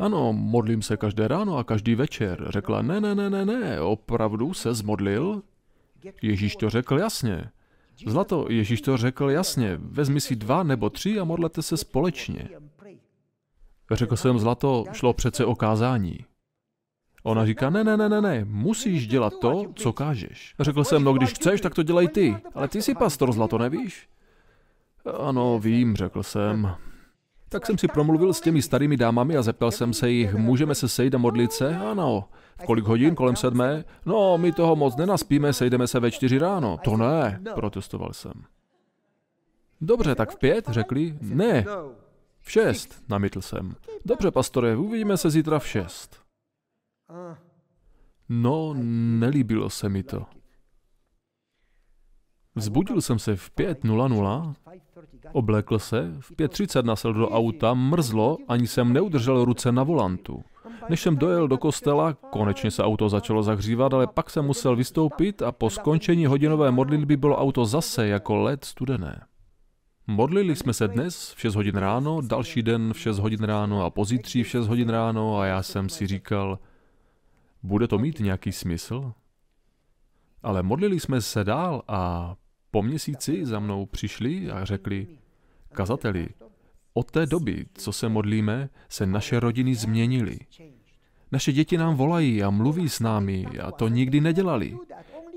Ano, 0.00 0.32
modlím 0.32 0.82
se 0.82 0.96
každé 0.96 1.28
ráno 1.28 1.56
a 1.56 1.64
každý 1.64 1.94
večer. 1.94 2.46
Řekla, 2.48 2.82
ne, 2.82 3.00
ne, 3.00 3.14
ne, 3.14 3.30
ne, 3.30 3.44
ne, 3.44 3.80
opravdu 3.80 4.54
se 4.54 4.74
zmodlil? 4.74 5.42
Ježíš 6.22 6.56
to 6.56 6.70
řekl 6.70 6.98
jasně. 6.98 7.50
Zlato, 8.06 8.46
Ježíš 8.48 8.80
to 8.80 8.96
řekl 8.96 9.30
jasně, 9.30 9.78
vezmi 9.82 10.20
si 10.20 10.36
dva 10.36 10.62
nebo 10.62 10.90
tři 10.90 11.20
a 11.20 11.24
modlete 11.24 11.62
se 11.62 11.76
společně. 11.76 12.48
Řekl 13.90 14.16
jsem, 14.16 14.38
Zlato, 14.38 14.84
šlo 14.92 15.12
přece 15.12 15.44
o 15.44 15.54
kázání. 15.54 16.18
Ona 17.22 17.46
říká, 17.46 17.70
ne, 17.70 17.84
ne, 17.84 17.96
ne, 17.96 18.08
ne, 18.08 18.20
ne, 18.20 18.44
musíš 18.44 19.06
dělat 19.06 19.32
to, 19.40 19.64
co 19.74 19.92
kážeš. 19.92 20.54
Řekl 20.60 20.84
jsem, 20.84 21.04
no 21.04 21.12
když 21.12 21.32
chceš, 21.32 21.60
tak 21.60 21.74
to 21.74 21.82
dělej 21.82 22.08
ty. 22.08 22.36
Ale 22.54 22.68
ty 22.68 22.82
jsi 22.82 22.94
pastor, 22.94 23.32
Zlato, 23.32 23.58
nevíš? 23.58 24.08
Ano, 25.20 25.58
vím, 25.58 25.96
řekl 25.96 26.22
jsem. 26.22 26.76
Tak 27.52 27.66
jsem 27.66 27.78
si 27.78 27.88
promluvil 27.88 28.34
s 28.34 28.40
těmi 28.40 28.62
starými 28.62 28.96
dámami 28.96 29.36
a 29.36 29.42
zeptal 29.42 29.70
jsem 29.70 29.92
se 29.92 30.10
jich, 30.10 30.34
můžeme 30.34 30.74
se 30.74 30.88
sejít 30.88 31.14
a 31.14 31.18
modlit 31.18 31.52
se? 31.52 31.76
Ano. 31.76 32.28
V 32.62 32.64
kolik 32.64 32.84
hodin? 32.84 33.14
Kolem 33.14 33.36
sedmé? 33.36 33.84
No, 34.06 34.38
my 34.38 34.52
toho 34.52 34.76
moc 34.76 34.96
nenaspíme, 34.96 35.52
sejdeme 35.52 35.86
se 35.86 36.00
ve 36.00 36.10
čtyři 36.10 36.38
ráno. 36.38 36.78
To 36.84 36.96
ne, 36.96 37.40
protestoval 37.54 38.12
jsem. 38.12 38.32
Dobře, 39.80 40.14
tak 40.14 40.30
v 40.30 40.38
pět, 40.38 40.64
řekli. 40.68 41.18
Ne, 41.20 41.64
v 42.40 42.50
šest, 42.50 43.02
namítl 43.08 43.40
jsem. 43.40 43.74
Dobře, 44.04 44.30
pastore, 44.30 44.76
uvidíme 44.76 45.16
se 45.16 45.30
zítra 45.30 45.58
v 45.58 45.66
šest. 45.66 46.20
No, 48.28 48.74
nelíbilo 49.18 49.70
se 49.70 49.88
mi 49.88 50.02
to. 50.02 50.26
Vzbudil 52.54 53.00
jsem 53.00 53.18
se 53.18 53.36
v 53.36 53.50
5.00, 53.50 54.54
oblékl 55.32 55.78
se, 55.78 56.12
v 56.20 56.32
5.30 56.32 56.84
nasel 56.84 57.12
do 57.12 57.28
auta, 57.28 57.74
mrzlo, 57.74 58.36
ani 58.48 58.66
jsem 58.66 58.92
neudržel 58.92 59.44
ruce 59.44 59.72
na 59.72 59.82
volantu. 59.82 60.44
Než 60.88 61.00
jsem 61.00 61.16
dojel 61.16 61.48
do 61.48 61.58
kostela, 61.58 62.12
konečně 62.12 62.70
se 62.70 62.82
auto 62.82 63.08
začalo 63.08 63.42
zahřívat, 63.42 63.94
ale 63.94 64.06
pak 64.06 64.30
jsem 64.30 64.44
musel 64.44 64.76
vystoupit 64.76 65.42
a 65.42 65.52
po 65.52 65.70
skončení 65.70 66.26
hodinové 66.26 66.70
modlitby 66.70 67.16
bylo 67.16 67.36
auto 67.36 67.64
zase 67.64 68.06
jako 68.08 68.36
led 68.36 68.64
studené. 68.64 69.26
Modlili 70.06 70.56
jsme 70.56 70.72
se 70.72 70.88
dnes 70.88 71.34
v 71.36 71.40
6 71.40 71.54
hodin 71.54 71.76
ráno, 71.76 72.20
další 72.20 72.62
den 72.62 72.92
v 72.92 72.98
6 72.98 73.18
hodin 73.18 73.44
ráno 73.44 73.84
a 73.84 73.90
pozítří 73.90 74.42
v 74.42 74.48
6 74.48 74.66
hodin 74.66 74.88
ráno 74.88 75.38
a 75.38 75.46
já 75.46 75.62
jsem 75.62 75.88
si 75.88 76.06
říkal, 76.06 76.58
bude 77.62 77.88
to 77.88 77.98
mít 77.98 78.20
nějaký 78.20 78.52
smysl? 78.52 79.12
Ale 80.42 80.62
modlili 80.62 81.00
jsme 81.00 81.20
se 81.20 81.44
dál 81.44 81.82
a 81.88 82.34
po 82.74 82.82
měsíci 82.82 83.46
za 83.46 83.60
mnou 83.60 83.86
přišli 83.86 84.50
a 84.50 84.64
řekli, 84.64 85.06
kazateli, 85.72 86.28
od 86.94 87.10
té 87.10 87.26
doby, 87.26 87.66
co 87.74 87.92
se 87.92 88.08
modlíme, 88.08 88.68
se 88.88 89.06
naše 89.06 89.40
rodiny 89.40 89.74
změnily. 89.74 90.38
Naše 91.32 91.52
děti 91.52 91.76
nám 91.78 91.94
volají 91.94 92.42
a 92.42 92.50
mluví 92.50 92.88
s 92.88 93.00
námi 93.00 93.46
a 93.62 93.70
to 93.70 93.88
nikdy 93.88 94.20
nedělali. 94.20 94.76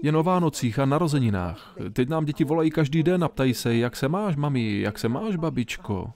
Jen 0.04 0.18
o 0.18 0.24
Vánocích 0.24 0.80
a 0.80 0.86
narozeninách. 0.86 1.76
Teď 1.94 2.10
nám 2.10 2.26
děti 2.26 2.44
volají 2.44 2.72
každý 2.72 3.04
den 3.04 3.24
a 3.24 3.28
ptají 3.28 3.54
se, 3.54 3.76
jak 3.76 3.96
se 3.96 4.08
máš, 4.08 4.36
mami, 4.36 4.80
jak 4.80 5.00
se 5.00 5.10
máš, 5.10 5.36
babičko. 5.36 6.12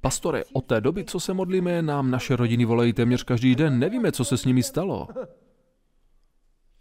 Pastore, 0.00 0.44
od 0.52 0.64
té 0.64 0.80
doby, 0.80 1.04
co 1.04 1.20
se 1.20 1.34
modlíme, 1.34 1.82
nám 1.82 2.10
naše 2.10 2.36
rodiny 2.36 2.64
volají 2.64 2.92
téměř 2.92 3.22
každý 3.22 3.54
den. 3.54 3.78
Nevíme, 3.78 4.12
co 4.12 4.24
se 4.24 4.36
s 4.36 4.44
nimi 4.44 4.62
stalo. 4.62 5.08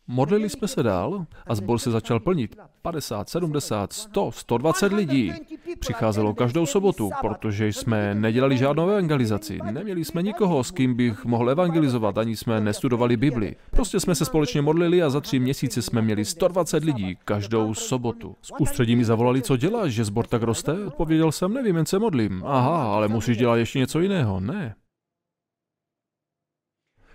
Modlili 0.07 0.49
jsme 0.49 0.67
se 0.67 0.83
dál 0.83 1.25
a 1.47 1.55
zbor 1.55 1.79
se 1.79 1.91
začal 1.91 2.19
plnit. 2.19 2.55
50, 2.81 3.29
70, 3.29 3.93
100, 3.93 4.31
120 4.31 4.93
lidí. 4.93 5.31
Přicházelo 5.79 6.33
každou 6.33 6.65
sobotu, 6.65 7.09
protože 7.21 7.67
jsme 7.67 8.15
nedělali 8.15 8.57
žádnou 8.57 8.89
evangelizaci. 8.89 9.59
Neměli 9.71 10.05
jsme 10.05 10.23
nikoho, 10.23 10.63
s 10.63 10.71
kým 10.71 10.95
bych 10.95 11.25
mohl 11.25 11.49
evangelizovat, 11.49 12.17
ani 12.17 12.35
jsme 12.35 12.61
nestudovali 12.61 13.17
Bibli. 13.17 13.55
Prostě 13.71 13.99
jsme 13.99 14.15
se 14.15 14.25
společně 14.25 14.61
modlili 14.61 15.03
a 15.03 15.09
za 15.09 15.21
tři 15.21 15.39
měsíce 15.39 15.81
jsme 15.81 16.01
měli 16.01 16.25
120 16.25 16.83
lidí 16.83 17.17
každou 17.25 17.73
sobotu. 17.73 18.35
Z 18.41 18.51
ústředí 18.59 18.95
mi 18.95 19.05
zavolali, 19.05 19.41
co 19.41 19.57
děláš, 19.57 19.91
že 19.91 20.03
zbor 20.03 20.27
tak 20.27 20.43
roste? 20.43 20.85
Odpověděl 20.85 21.31
jsem, 21.31 21.53
nevím, 21.53 21.75
jen 21.75 21.85
se 21.85 21.99
modlím. 21.99 22.43
Aha, 22.45 22.95
ale 22.95 23.07
musíš 23.07 23.37
dělat 23.37 23.55
ještě 23.55 23.79
něco 23.79 23.99
jiného. 23.99 24.39
Ne. 24.39 24.75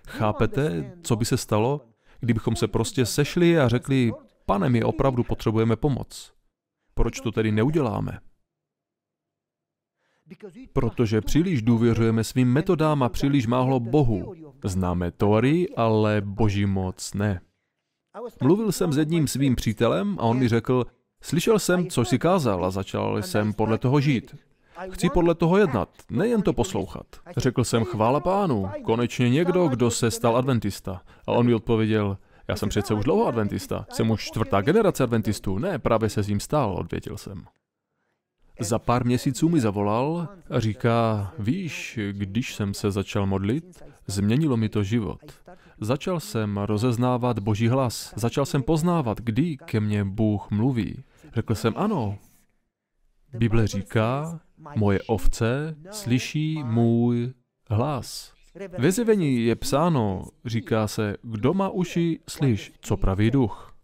Chápete, 0.07 0.93
co 1.03 1.17
by 1.17 1.25
se 1.25 1.37
stalo, 1.37 1.81
kdybychom 2.21 2.57
se 2.57 2.69
prostě 2.69 3.07
sešli 3.07 3.59
a 3.59 3.69
řekli, 3.69 4.13
pane, 4.47 4.69
my 4.69 4.85
opravdu 4.85 5.25
potřebujeme 5.25 5.77
pomoc. 5.77 6.33
Proč 6.95 7.21
to 7.21 7.33
tedy 7.33 7.53
neuděláme? 7.53 8.19
Protože 10.73 11.21
příliš 11.21 11.63
důvěřujeme 11.63 12.25
svým 12.25 12.53
metodám 12.53 13.03
a 13.03 13.09
příliš 13.09 13.47
málo 13.47 13.81
Bohu. 13.81 14.35
Známe 14.65 15.11
teorii, 15.11 15.69
ale 15.77 16.21
boží 16.25 16.67
moc 16.67 17.15
ne. 17.15 17.41
Mluvil 18.43 18.73
jsem 18.73 18.93
s 18.93 18.97
jedním 18.97 19.29
svým 19.29 19.57
přítelem 19.57 20.17
a 20.19 20.23
on 20.23 20.39
mi 20.39 20.49
řekl, 20.49 20.85
slyšel 21.23 21.59
jsem, 21.59 21.87
co 21.87 22.05
jsi 22.05 22.19
kázal 22.19 22.65
a 22.65 22.71
začal 22.71 23.23
jsem 23.23 23.53
podle 23.53 23.79
toho 23.79 24.01
žít. 24.01 24.37
Chci 24.91 25.11
podle 25.11 25.35
toho 25.35 25.59
jednat, 25.59 25.89
nejen 26.11 26.43
to 26.43 26.53
poslouchat. 26.53 27.07
Řekl 27.37 27.65
jsem 27.65 27.85
chvála 27.85 28.21
pánu, 28.21 28.71
konečně 28.85 29.31
někdo, 29.31 29.69
kdo 29.69 29.91
se 29.91 30.11
stal 30.11 30.37
adventista. 30.37 31.03
A 31.27 31.33
on 31.33 31.47
mi 31.47 31.55
odpověděl, 31.55 32.19
já 32.49 32.57
jsem 32.57 32.69
přece 32.69 32.95
už 32.95 33.05
dlouho 33.05 33.27
adventista, 33.27 33.87
jsem 33.91 34.11
už 34.11 34.25
čtvrtá 34.25 34.61
generace 34.61 35.03
adventistů, 35.03 35.59
ne, 35.59 35.79
právě 35.79 36.09
se 36.09 36.23
s 36.23 36.29
ním 36.29 36.41
stál, 36.41 36.75
odvětil 36.79 37.17
jsem. 37.17 37.45
Za 38.61 38.79
pár 38.79 39.05
měsíců 39.05 39.49
mi 39.49 39.61
zavolal 39.61 40.29
a 40.51 40.61
říká, 40.61 41.33
víš, 41.39 41.99
když 42.13 42.55
jsem 42.55 42.75
se 42.75 42.91
začal 42.91 43.27
modlit, 43.27 43.83
změnilo 44.07 44.57
mi 44.57 44.69
to 44.69 44.83
život. 44.83 45.21
Začal 45.81 46.21
jsem 46.21 46.59
rozeznávat 46.59 47.39
boží 47.39 47.69
hlas, 47.69 48.13
začal 48.17 48.47
jsem 48.47 48.63
poznávat, 48.63 49.21
kdy 49.21 49.57
ke 49.57 49.81
mně 49.81 50.05
Bůh 50.05 50.51
mluví. 50.51 51.05
Řekl 51.35 51.55
jsem 51.55 51.75
ano. 51.77 52.19
Bible 53.33 53.67
říká, 53.67 54.41
Moje 54.77 55.03
ovce 55.03 55.77
slyší 55.91 56.63
můj 56.65 57.33
hlas. 57.71 58.33
Ve 58.79 58.93
zjevení 58.93 59.45
je 59.45 59.57
psáno, 59.57 60.25
říká 60.45 60.89
se, 60.89 61.17
kdo 61.23 61.55
má 61.55 61.69
uši, 61.69 62.21
slyš, 62.29 62.73
co 62.81 62.97
praví 62.97 63.31
duch. 63.31 63.75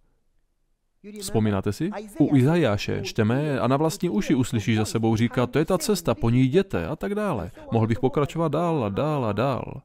Vzpomínáte 1.21 1.73
si? 1.73 1.91
U 2.19 2.37
Izajáše 2.37 3.03
čteme 3.03 3.61
a 3.61 3.67
na 3.67 3.77
vlastní 3.77 4.11
uši 4.11 4.35
uslyší 4.35 4.75
za 4.75 4.85
sebou 4.85 5.17
říká, 5.17 5.47
to 5.47 5.59
je 5.59 5.65
ta 5.65 5.79
cesta, 5.79 6.15
po 6.15 6.31
ní 6.31 6.45
jděte 6.45 6.87
a 6.87 6.97
tak 6.97 7.15
dále. 7.15 7.51
Mohl 7.73 7.87
bych 7.87 8.01
pokračovat 8.01 8.53
dál 8.53 8.85
a 8.85 8.89
dál 8.89 9.25
a 9.25 9.33
dál 9.33 9.83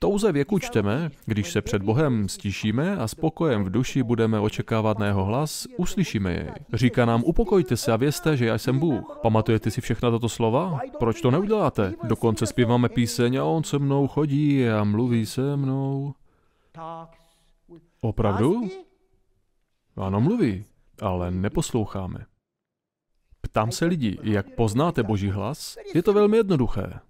touze 0.00 0.32
věku 0.32 0.58
čteme, 0.58 1.10
když 1.26 1.52
se 1.52 1.62
před 1.62 1.82
Bohem 1.82 2.28
stišíme 2.28 2.96
a 2.96 3.08
spokojem 3.08 3.64
v 3.64 3.70
duši 3.70 4.02
budeme 4.02 4.40
očekávat 4.40 4.98
na 4.98 5.06
jeho 5.06 5.24
hlas, 5.24 5.66
uslyšíme 5.76 6.32
jej. 6.32 6.50
Říká 6.72 7.04
nám, 7.04 7.22
upokojte 7.24 7.76
se 7.76 7.92
a 7.92 7.96
vězte, 7.96 8.36
že 8.36 8.46
já 8.46 8.58
jsem 8.58 8.78
Bůh. 8.78 9.18
Pamatujete 9.22 9.70
si 9.70 9.80
všechna 9.80 10.10
tato 10.10 10.28
slova? 10.28 10.80
Proč 10.98 11.20
to 11.20 11.30
neuděláte? 11.30 11.94
Dokonce 12.02 12.46
zpíváme 12.46 12.88
píseň 12.88 13.36
a 13.36 13.44
on 13.44 13.64
se 13.64 13.78
mnou 13.78 14.08
chodí 14.08 14.68
a 14.68 14.84
mluví 14.84 15.26
se 15.26 15.56
mnou. 15.56 16.14
Opravdu? 18.00 18.70
Ano, 19.96 20.20
mluví, 20.20 20.64
ale 21.02 21.30
neposloucháme. 21.30 22.26
Ptám 23.40 23.72
se 23.72 23.84
lidí, 23.84 24.18
jak 24.22 24.50
poznáte 24.50 25.02
Boží 25.02 25.30
hlas? 25.30 25.76
Je 25.94 26.02
to 26.02 26.12
velmi 26.12 26.36
jednoduché. 26.36 27.00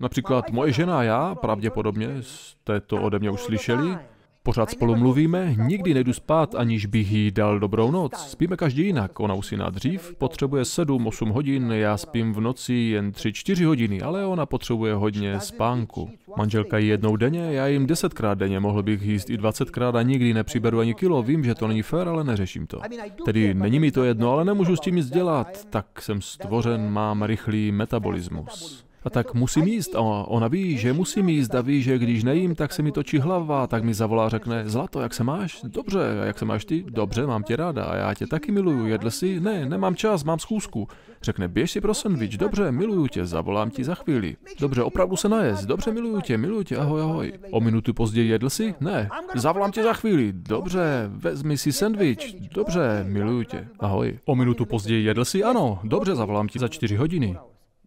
Například 0.00 0.50
moje 0.50 0.72
žena 0.72 0.98
a 0.98 1.02
já, 1.02 1.34
pravděpodobně 1.34 2.08
jste 2.20 2.80
to 2.80 3.02
ode 3.02 3.18
mě 3.18 3.30
už 3.30 3.40
slyšeli, 3.40 3.98
Pořád 4.46 4.70
spolu 4.70 4.96
mluvíme, 4.96 5.54
nikdy 5.58 5.94
nejdu 5.94 6.12
spát, 6.12 6.54
aniž 6.54 6.86
bych 6.86 7.12
jí 7.12 7.30
dal 7.30 7.58
dobrou 7.58 7.90
noc. 7.90 8.14
Spíme 8.14 8.56
každý 8.56 8.86
jinak, 8.86 9.20
ona 9.20 9.34
usíná 9.34 9.70
dřív, 9.70 10.14
potřebuje 10.18 10.62
7-8 10.62 11.32
hodin, 11.32 11.72
já 11.72 11.96
spím 11.96 12.32
v 12.32 12.40
noci 12.40 12.74
jen 12.74 13.10
3-4 13.10 13.66
hodiny, 13.66 14.02
ale 14.02 14.26
ona 14.26 14.46
potřebuje 14.46 14.94
hodně 14.94 15.40
spánku. 15.40 16.10
Manželka 16.36 16.78
jí 16.78 16.88
jednou 16.88 17.16
denně, 17.16 17.52
já 17.52 17.66
jim 17.66 17.86
desetkrát 17.86 18.38
denně, 18.38 18.60
mohl 18.60 18.82
bych 18.82 19.02
jíst 19.02 19.30
i 19.30 19.36
20krát 19.36 19.96
a 19.96 20.02
nikdy 20.02 20.34
nepřiberu 20.34 20.80
ani 20.80 20.94
kilo, 20.94 21.22
vím, 21.22 21.44
že 21.44 21.54
to 21.54 21.68
není 21.68 21.82
fér, 21.82 22.08
ale 22.08 22.24
neřeším 22.24 22.66
to. 22.66 22.80
Tedy 23.24 23.54
není 23.54 23.80
mi 23.80 23.92
to 23.92 24.04
jedno, 24.04 24.32
ale 24.32 24.44
nemůžu 24.44 24.76
s 24.76 24.80
tím 24.80 24.96
nic 24.96 25.10
dělat, 25.10 25.64
tak 25.70 26.02
jsem 26.02 26.22
stvořen, 26.22 26.90
mám 26.90 27.22
rychlý 27.22 27.72
metabolismus. 27.72 28.84
A 29.04 29.10
tak 29.10 29.34
musím 29.34 29.66
jíst. 29.66 29.94
A 29.94 30.00
ona 30.00 30.48
ví, 30.48 30.78
že 30.78 30.92
musím 30.92 31.28
jíst 31.28 31.54
a 31.54 31.60
ví, 31.60 31.82
že 31.82 31.98
když 31.98 32.24
nejím, 32.24 32.54
tak 32.54 32.72
se 32.72 32.82
mi 32.82 32.92
točí 32.92 33.18
hlava, 33.18 33.66
tak 33.66 33.84
mi 33.84 33.94
zavolá, 33.94 34.28
řekne, 34.28 34.62
Zlato, 34.66 35.00
jak 35.00 35.14
se 35.14 35.24
máš? 35.24 35.60
Dobře, 35.64 36.20
a 36.22 36.24
jak 36.24 36.38
se 36.38 36.44
máš 36.44 36.64
ty? 36.64 36.84
Dobře, 36.88 37.26
mám 37.26 37.42
tě 37.42 37.56
ráda 37.56 37.84
a 37.84 37.96
já 37.96 38.14
tě 38.14 38.26
taky 38.26 38.52
miluju, 38.52 38.86
jedl 38.86 39.10
si? 39.10 39.40
Ne, 39.40 39.66
nemám 39.66 39.96
čas, 39.96 40.24
mám 40.24 40.38
schůzku. 40.38 40.88
Řekne, 41.22 41.48
běž 41.48 41.70
si 41.70 41.80
pro 41.80 41.94
sandwich, 41.94 42.38
dobře, 42.38 42.72
miluju 42.72 43.06
tě, 43.06 43.26
zavolám 43.26 43.70
ti 43.70 43.84
za 43.84 43.94
chvíli. 43.94 44.36
Dobře, 44.60 44.82
opravdu 44.82 45.16
se 45.16 45.28
najez, 45.28 45.66
dobře, 45.66 45.92
miluju 45.92 46.20
tě, 46.20 46.38
miluju 46.38 46.62
tě, 46.62 46.76
ahoj, 46.76 47.02
ahoj. 47.02 47.32
O 47.50 47.60
minutu 47.60 47.94
později 47.94 48.28
jedl 48.28 48.50
si? 48.50 48.74
Ne, 48.80 49.08
zavolám 49.34 49.72
tě 49.72 49.82
za 49.82 49.92
chvíli. 49.92 50.32
Dobře, 50.32 51.10
vezmi 51.14 51.58
si 51.58 51.72
sandwich, 51.72 52.48
dobře, 52.54 53.04
miluju 53.08 53.42
tě, 53.42 53.68
ahoj. 53.80 54.18
O 54.24 54.34
minutu 54.34 54.66
později 54.66 55.04
jedl 55.04 55.24
si? 55.24 55.44
Ano, 55.44 55.78
dobře, 55.84 56.14
zavolám 56.14 56.48
ti 56.48 56.58
za 56.58 56.68
čtyři 56.68 56.96
hodiny. 56.96 57.36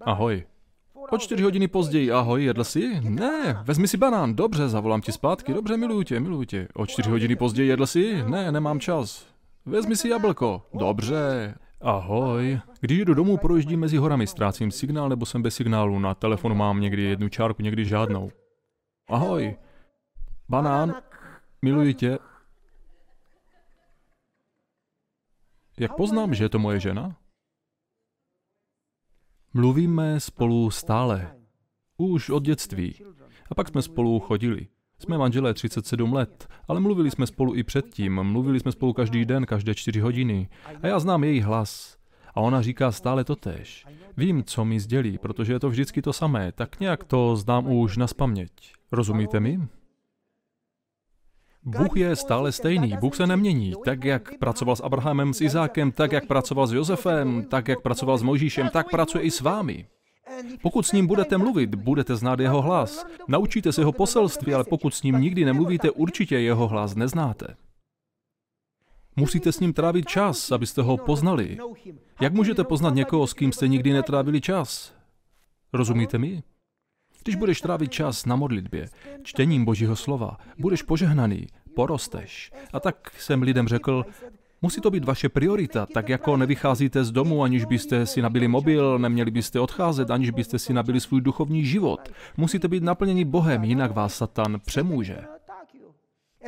Ahoj. 0.01 0.43
O 1.10 1.18
čtyři 1.18 1.44
hodiny 1.44 1.68
později, 1.68 2.12
ahoj, 2.12 2.44
jedl 2.44 2.64
jsi? 2.64 3.02
Ne, 3.02 3.64
vezmi 3.64 3.88
si 3.88 3.98
banán, 3.98 4.36
dobře, 4.36 4.70
zavolám 4.70 5.02
ti 5.02 5.12
zpátky, 5.12 5.54
dobře, 5.54 5.78
miluju 5.78 6.04
tě, 6.04 6.20
miluju 6.20 6.44
tě. 6.44 6.68
O 6.74 6.86
čtyři 6.86 7.10
hodiny 7.10 7.36
později 7.36 7.70
jedl 7.70 7.86
jsi? 7.86 8.24
Ne, 8.24 8.52
nemám 8.52 8.80
čas. 8.80 9.28
Vezmi 9.66 9.96
si 9.96 10.10
jablko, 10.10 10.62
dobře, 10.74 11.56
Ahoj. 11.82 12.60
Když 12.80 13.00
jdu 13.00 13.14
domů, 13.14 13.38
projíždím 13.38 13.80
mezi 13.80 13.98
horami, 13.98 14.28
ztrácím 14.28 14.72
signál 14.72 15.10
nebo 15.10 15.26
jsem 15.26 15.42
bez 15.42 15.56
signálu. 15.56 16.00
Na 16.00 16.14
telefonu 16.14 16.56
mám 16.56 16.82
někdy 16.82 17.02
jednu 17.02 17.30
čárku, 17.30 17.62
někdy 17.62 17.86
žádnou. 17.86 18.32
Ahoj. 19.10 19.58
Banán. 20.50 20.96
Miluji 21.62 21.94
tě. 21.94 22.20
Jak 25.80 25.96
poznám, 25.96 26.34
že 26.34 26.44
je 26.44 26.50
to 26.50 26.60
moje 26.60 26.80
žena? 26.80 27.16
Mluvíme 29.54 30.20
spolu 30.20 30.72
stále. 30.72 31.32
Už 31.98 32.30
od 32.30 32.44
dětství. 32.44 32.96
A 33.50 33.56
pak 33.56 33.68
jsme 33.68 33.82
spolu 33.82 34.20
chodili. 34.20 34.68
Jsme 35.00 35.18
manželé 35.18 35.54
37 35.54 36.13
let, 36.13 36.48
ale 36.68 36.80
mluvili 36.80 37.12
jsme 37.12 37.27
spolu 37.27 37.56
i 37.56 37.63
předtím. 37.63 38.24
Mluvili 38.24 38.60
jsme 38.60 38.72
spolu 38.72 38.94
každý 38.94 39.25
den, 39.25 39.46
každé 39.46 39.75
čtyři 39.75 40.00
hodiny. 40.00 40.50
A 40.82 40.88
já 40.88 41.00
znám 41.00 41.24
její 41.24 41.41
hlas. 41.41 41.98
A 42.36 42.41
ona 42.41 42.62
říká 42.62 42.91
stále 42.91 43.24
to 43.24 43.36
tež. 43.36 43.86
Vím, 44.17 44.43
co 44.43 44.65
mi 44.65 44.80
sdělí, 44.80 45.17
protože 45.17 45.54
je 45.54 45.60
to 45.60 45.69
vždycky 45.69 46.02
to 46.02 46.13
samé. 46.13 46.52
Tak 46.52 46.80
nějak 46.80 47.04
to 47.04 47.36
znám 47.36 47.71
už 47.71 47.98
na 47.98 48.08
spaměť. 48.08 48.52
Rozumíte 48.91 49.39
mi? 49.39 49.67
Bůh 51.67 51.97
je 51.97 52.15
stále 52.15 52.51
stejný, 52.51 52.93
Bůh 52.99 53.15
se 53.15 53.27
nemění. 53.27 53.73
Tak, 53.86 54.03
jak 54.03 54.38
pracoval 54.38 54.75
s 54.75 54.84
Abrahamem, 54.84 55.34
s 55.34 55.41
Izákem, 55.41 55.91
tak, 55.91 56.12
jak 56.12 56.27
pracoval 56.27 56.67
s 56.67 56.73
Josefem, 56.73 57.45
tak, 57.49 57.67
jak 57.67 57.82
pracoval 57.82 58.17
s 58.17 58.23
Mojžíšem, 58.23 58.69
tak 58.69 58.89
pracuje 58.89 59.23
i 59.23 59.32
s 59.32 59.41
vámi. 59.41 59.86
Pokud 60.62 60.86
s 60.86 60.91
ním 60.91 61.08
budete 61.08 61.38
mluvit, 61.38 61.75
budete 61.75 62.15
znát 62.15 62.39
jeho 62.39 62.62
hlas. 62.62 63.06
Naučíte 63.27 63.71
se 63.71 63.82
jeho 63.82 63.91
poselství, 63.91 64.53
ale 64.53 64.63
pokud 64.63 64.93
s 64.93 65.03
ním 65.03 65.15
nikdy 65.15 65.45
nemluvíte, 65.45 65.91
určitě 65.91 66.39
jeho 66.39 66.67
hlas 66.67 66.95
neznáte. 66.95 67.56
Musíte 69.15 69.51
s 69.51 69.60
ním 69.60 69.73
trávit 69.73 70.08
čas, 70.08 70.51
abyste 70.51 70.82
ho 70.82 70.97
poznali. 70.97 71.58
Jak 72.21 72.34
můžete 72.34 72.63
poznat 72.63 72.95
někoho, 72.95 73.27
s 73.27 73.34
kým 73.34 73.51
jste 73.51 73.67
nikdy 73.67 73.93
netrávili 73.93 74.41
čas? 74.41 74.93
Rozumíte 75.73 76.17
mi? 76.17 76.43
Když 77.23 77.36
budeš 77.36 77.62
trávit 77.62 77.91
čas 77.91 78.25
na 78.25 78.36
modlitbě, 78.36 78.89
čtením 79.23 79.65
Božího 79.65 79.95
slova, 79.95 80.38
budeš 80.58 80.82
požehnaný, 80.82 81.47
porosteš. 81.78 82.52
A 82.74 82.80
tak 82.80 83.12
jsem 83.18 83.42
lidem 83.42 83.68
řekl, 83.68 84.06
musí 84.62 84.82
to 84.82 84.92
být 84.92 85.06
vaše 85.06 85.30
priorita, 85.30 85.86
tak 85.86 86.10
jako 86.10 86.38
nevycházíte 86.38 87.04
z 87.04 87.12
domu, 87.12 87.44
aniž 87.44 87.66
byste 87.66 88.06
si 88.06 88.22
nabili 88.22 88.48
mobil, 88.48 89.00
neměli 89.00 89.32
byste 89.32 89.60
odcházet, 89.60 90.12
aniž 90.12 90.30
byste 90.30 90.60
si 90.60 90.74
nabili 90.74 91.00
svůj 91.00 91.22
duchovní 91.22 91.66
život. 91.66 92.10
Musíte 92.38 92.68
být 92.68 92.84
naplněni 92.84 93.26
Bohem, 93.26 93.63
jinak 93.63 93.92
vás 93.94 94.16
Satan 94.16 94.60
přemůže. 94.66 95.18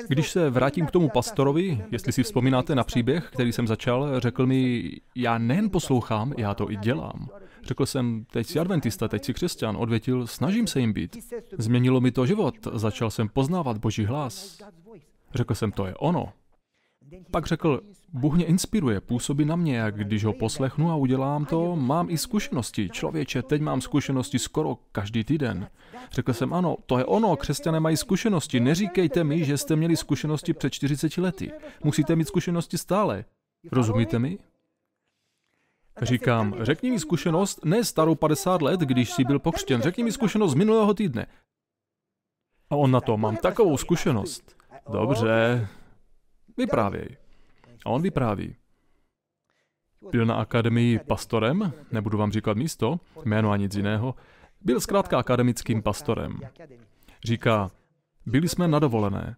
Když 0.07 0.31
se 0.31 0.49
vrátím 0.49 0.85
k 0.85 0.91
tomu 0.91 1.09
pastorovi, 1.09 1.83
jestli 1.91 2.11
si 2.11 2.23
vzpomínáte 2.23 2.75
na 2.75 2.83
příběh, 2.83 3.29
který 3.33 3.51
jsem 3.53 3.67
začal, 3.67 4.19
řekl 4.19 4.45
mi, 4.45 4.91
já 5.15 5.37
nejen 5.37 5.69
poslouchám, 5.69 6.33
já 6.37 6.53
to 6.53 6.71
i 6.71 6.75
dělám. 6.75 7.29
Řekl 7.63 7.85
jsem, 7.85 8.25
teď 8.31 8.47
jsi 8.47 8.59
adventista, 8.59 9.07
teď 9.07 9.25
jsi 9.25 9.33
křesťan. 9.33 9.77
Odvětil, 9.77 10.27
snažím 10.27 10.67
se 10.67 10.79
jim 10.79 10.93
být. 10.93 11.17
Změnilo 11.57 12.01
mi 12.01 12.11
to 12.11 12.25
život, 12.25 12.55
začal 12.73 13.09
jsem 13.09 13.29
poznávat 13.29 13.77
Boží 13.77 14.05
hlas. 14.05 14.61
Řekl 15.35 15.55
jsem, 15.55 15.71
to 15.71 15.85
je 15.85 15.95
ono. 15.95 16.33
Pak 17.31 17.45
řekl, 17.45 17.81
Bůh 18.13 18.35
mě 18.35 18.45
inspiruje, 18.45 19.01
působí 19.01 19.45
na 19.45 19.55
mě 19.55 19.83
a 19.83 19.89
když 19.89 20.25
ho 20.25 20.33
poslechnu 20.33 20.91
a 20.91 20.95
udělám 20.95 21.45
to, 21.45 21.75
mám 21.75 22.09
i 22.09 22.17
zkušenosti. 22.17 22.89
Člověče, 22.89 23.41
teď 23.41 23.61
mám 23.61 23.81
zkušenosti 23.81 24.39
skoro 24.39 24.77
každý 24.91 25.23
týden. 25.23 25.69
Řekl 26.11 26.33
jsem, 26.33 26.53
ano, 26.53 26.77
to 26.85 26.97
je 26.97 27.05
ono, 27.05 27.35
křesťané 27.35 27.79
mají 27.79 27.97
zkušenosti. 27.97 28.59
Neříkejte 28.59 29.23
mi, 29.23 29.45
že 29.45 29.57
jste 29.57 29.75
měli 29.75 29.97
zkušenosti 29.97 30.53
před 30.53 30.69
40 30.69 31.17
lety. 31.17 31.51
Musíte 31.83 32.15
mít 32.15 32.27
zkušenosti 32.27 32.77
stále. 32.77 33.25
Rozumíte 33.71 34.19
mi? 34.19 34.37
Říkám, 36.01 36.55
řekni 36.61 36.91
mi 36.91 36.99
zkušenost, 36.99 37.65
ne 37.65 37.83
starou 37.83 38.15
50 38.15 38.61
let, 38.61 38.79
když 38.79 39.11
jsi 39.11 39.23
byl 39.23 39.39
pokřtěn, 39.39 39.81
řekni 39.81 40.03
mi 40.03 40.11
zkušenost 40.11 40.51
z 40.51 40.55
minulého 40.55 40.93
týdne. 40.93 41.25
A 42.69 42.75
on 42.75 42.91
na 42.91 43.01
to, 43.01 43.17
mám 43.17 43.37
takovou 43.37 43.77
zkušenost. 43.77 44.58
Dobře, 44.91 45.67
vyprávěj. 46.57 47.17
A 47.85 47.89
on 47.89 48.01
vypráví. 48.01 48.55
Byl 50.11 50.25
na 50.25 50.35
akademii 50.35 50.99
pastorem, 50.99 51.73
nebudu 51.91 52.17
vám 52.17 52.31
říkat 52.31 52.57
místo, 52.57 52.99
jméno 53.25 53.51
a 53.51 53.57
nic 53.57 53.75
jiného, 53.75 54.15
byl 54.61 54.79
zkrátka 54.79 55.19
akademickým 55.19 55.83
pastorem. 55.83 56.39
Říká, 57.23 57.71
byli 58.25 58.49
jsme 58.49 58.67
na 58.67 58.79
dovolené. 58.79 59.35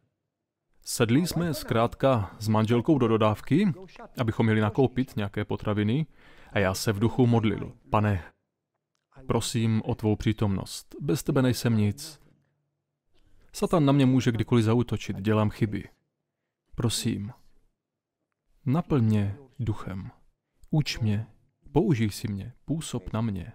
Sedli 0.84 1.28
jsme 1.28 1.54
zkrátka 1.54 2.36
s 2.40 2.48
manželkou 2.48 2.98
do 2.98 3.08
dodávky, 3.08 3.74
abychom 4.22 4.46
měli 4.46 4.62
nakoupit 4.62 5.16
nějaké 5.16 5.46
potraviny 5.46 6.06
a 6.52 6.60
já 6.60 6.74
se 6.74 6.92
v 6.92 7.00
duchu 7.00 7.28
modlil. 7.28 7.72
Pane, 7.90 8.24
prosím 9.28 9.82
o 9.86 9.96
tvou 9.96 10.16
přítomnost. 10.16 10.96
Bez 11.02 11.24
tebe 11.24 11.42
nejsem 11.42 11.78
nic. 11.78 12.22
Satan 13.54 13.86
na 13.86 13.92
mě 13.92 14.06
může 14.06 14.32
kdykoliv 14.32 14.66
zautočit, 14.66 15.22
dělám 15.22 15.50
chyby. 15.50 15.84
Prosím, 16.76 17.32
naplň 18.66 19.04
mě 19.04 19.38
duchem. 19.60 20.12
Uč 20.70 21.00
mě, 21.00 21.28
použij 21.72 22.10
si 22.10 22.28
mě, 22.28 22.54
působ 22.66 23.14
na 23.14 23.22
mě. 23.22 23.54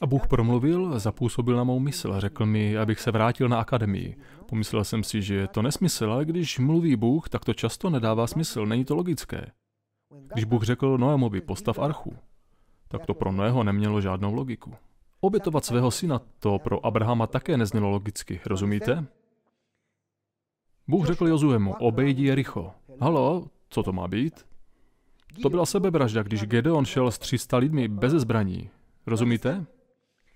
A 0.00 0.06
Bůh 0.06 0.26
promluvil, 0.26 0.98
zapůsobil 0.98 1.56
na 1.56 1.64
mou 1.64 1.78
mysl 1.78 2.12
a 2.12 2.20
řekl 2.20 2.46
mi, 2.46 2.78
abych 2.78 3.00
se 3.00 3.10
vrátil 3.10 3.48
na 3.48 3.60
akademii. 3.60 4.16
Pomyslel 4.46 4.84
jsem 4.84 5.04
si, 5.04 5.22
že 5.22 5.34
je 5.34 5.48
to 5.48 5.62
nesmysl, 5.62 6.12
ale 6.12 6.24
když 6.24 6.58
mluví 6.58 6.96
Bůh, 6.96 7.28
tak 7.28 7.44
to 7.44 7.54
často 7.54 7.90
nedává 7.90 8.26
smysl, 8.26 8.66
není 8.66 8.84
to 8.84 8.94
logické. 8.94 9.52
Když 10.34 10.44
Bůh 10.44 10.62
řekl 10.62 10.98
Noémovi, 10.98 11.40
postav 11.40 11.78
archu, 11.78 12.16
tak 12.88 13.06
to 13.06 13.14
pro 13.14 13.32
Noého 13.32 13.64
nemělo 13.64 14.00
žádnou 14.00 14.34
logiku. 14.34 14.74
Obětovat 15.20 15.64
svého 15.64 15.90
syna 15.90 16.20
to 16.38 16.58
pro 16.58 16.86
Abrahama 16.86 17.26
také 17.26 17.56
neznělo 17.56 17.90
logicky, 17.90 18.40
rozumíte? 18.46 19.06
Bůh 20.88 21.06
řekl 21.06 21.28
Jozuemu, 21.28 21.74
obejdi 21.78 22.24
Jericho. 22.24 22.70
Halo, 23.00 23.46
co 23.70 23.82
to 23.82 23.92
má 23.92 24.08
být? 24.08 24.34
To 25.42 25.50
byla 25.50 25.66
sebevražda, 25.66 26.22
když 26.22 26.42
Gedeon 26.42 26.84
šel 26.84 27.10
s 27.10 27.18
300 27.18 27.56
lidmi 27.56 27.88
bez 27.88 28.12
zbraní. 28.12 28.70
Rozumíte? 29.06 29.66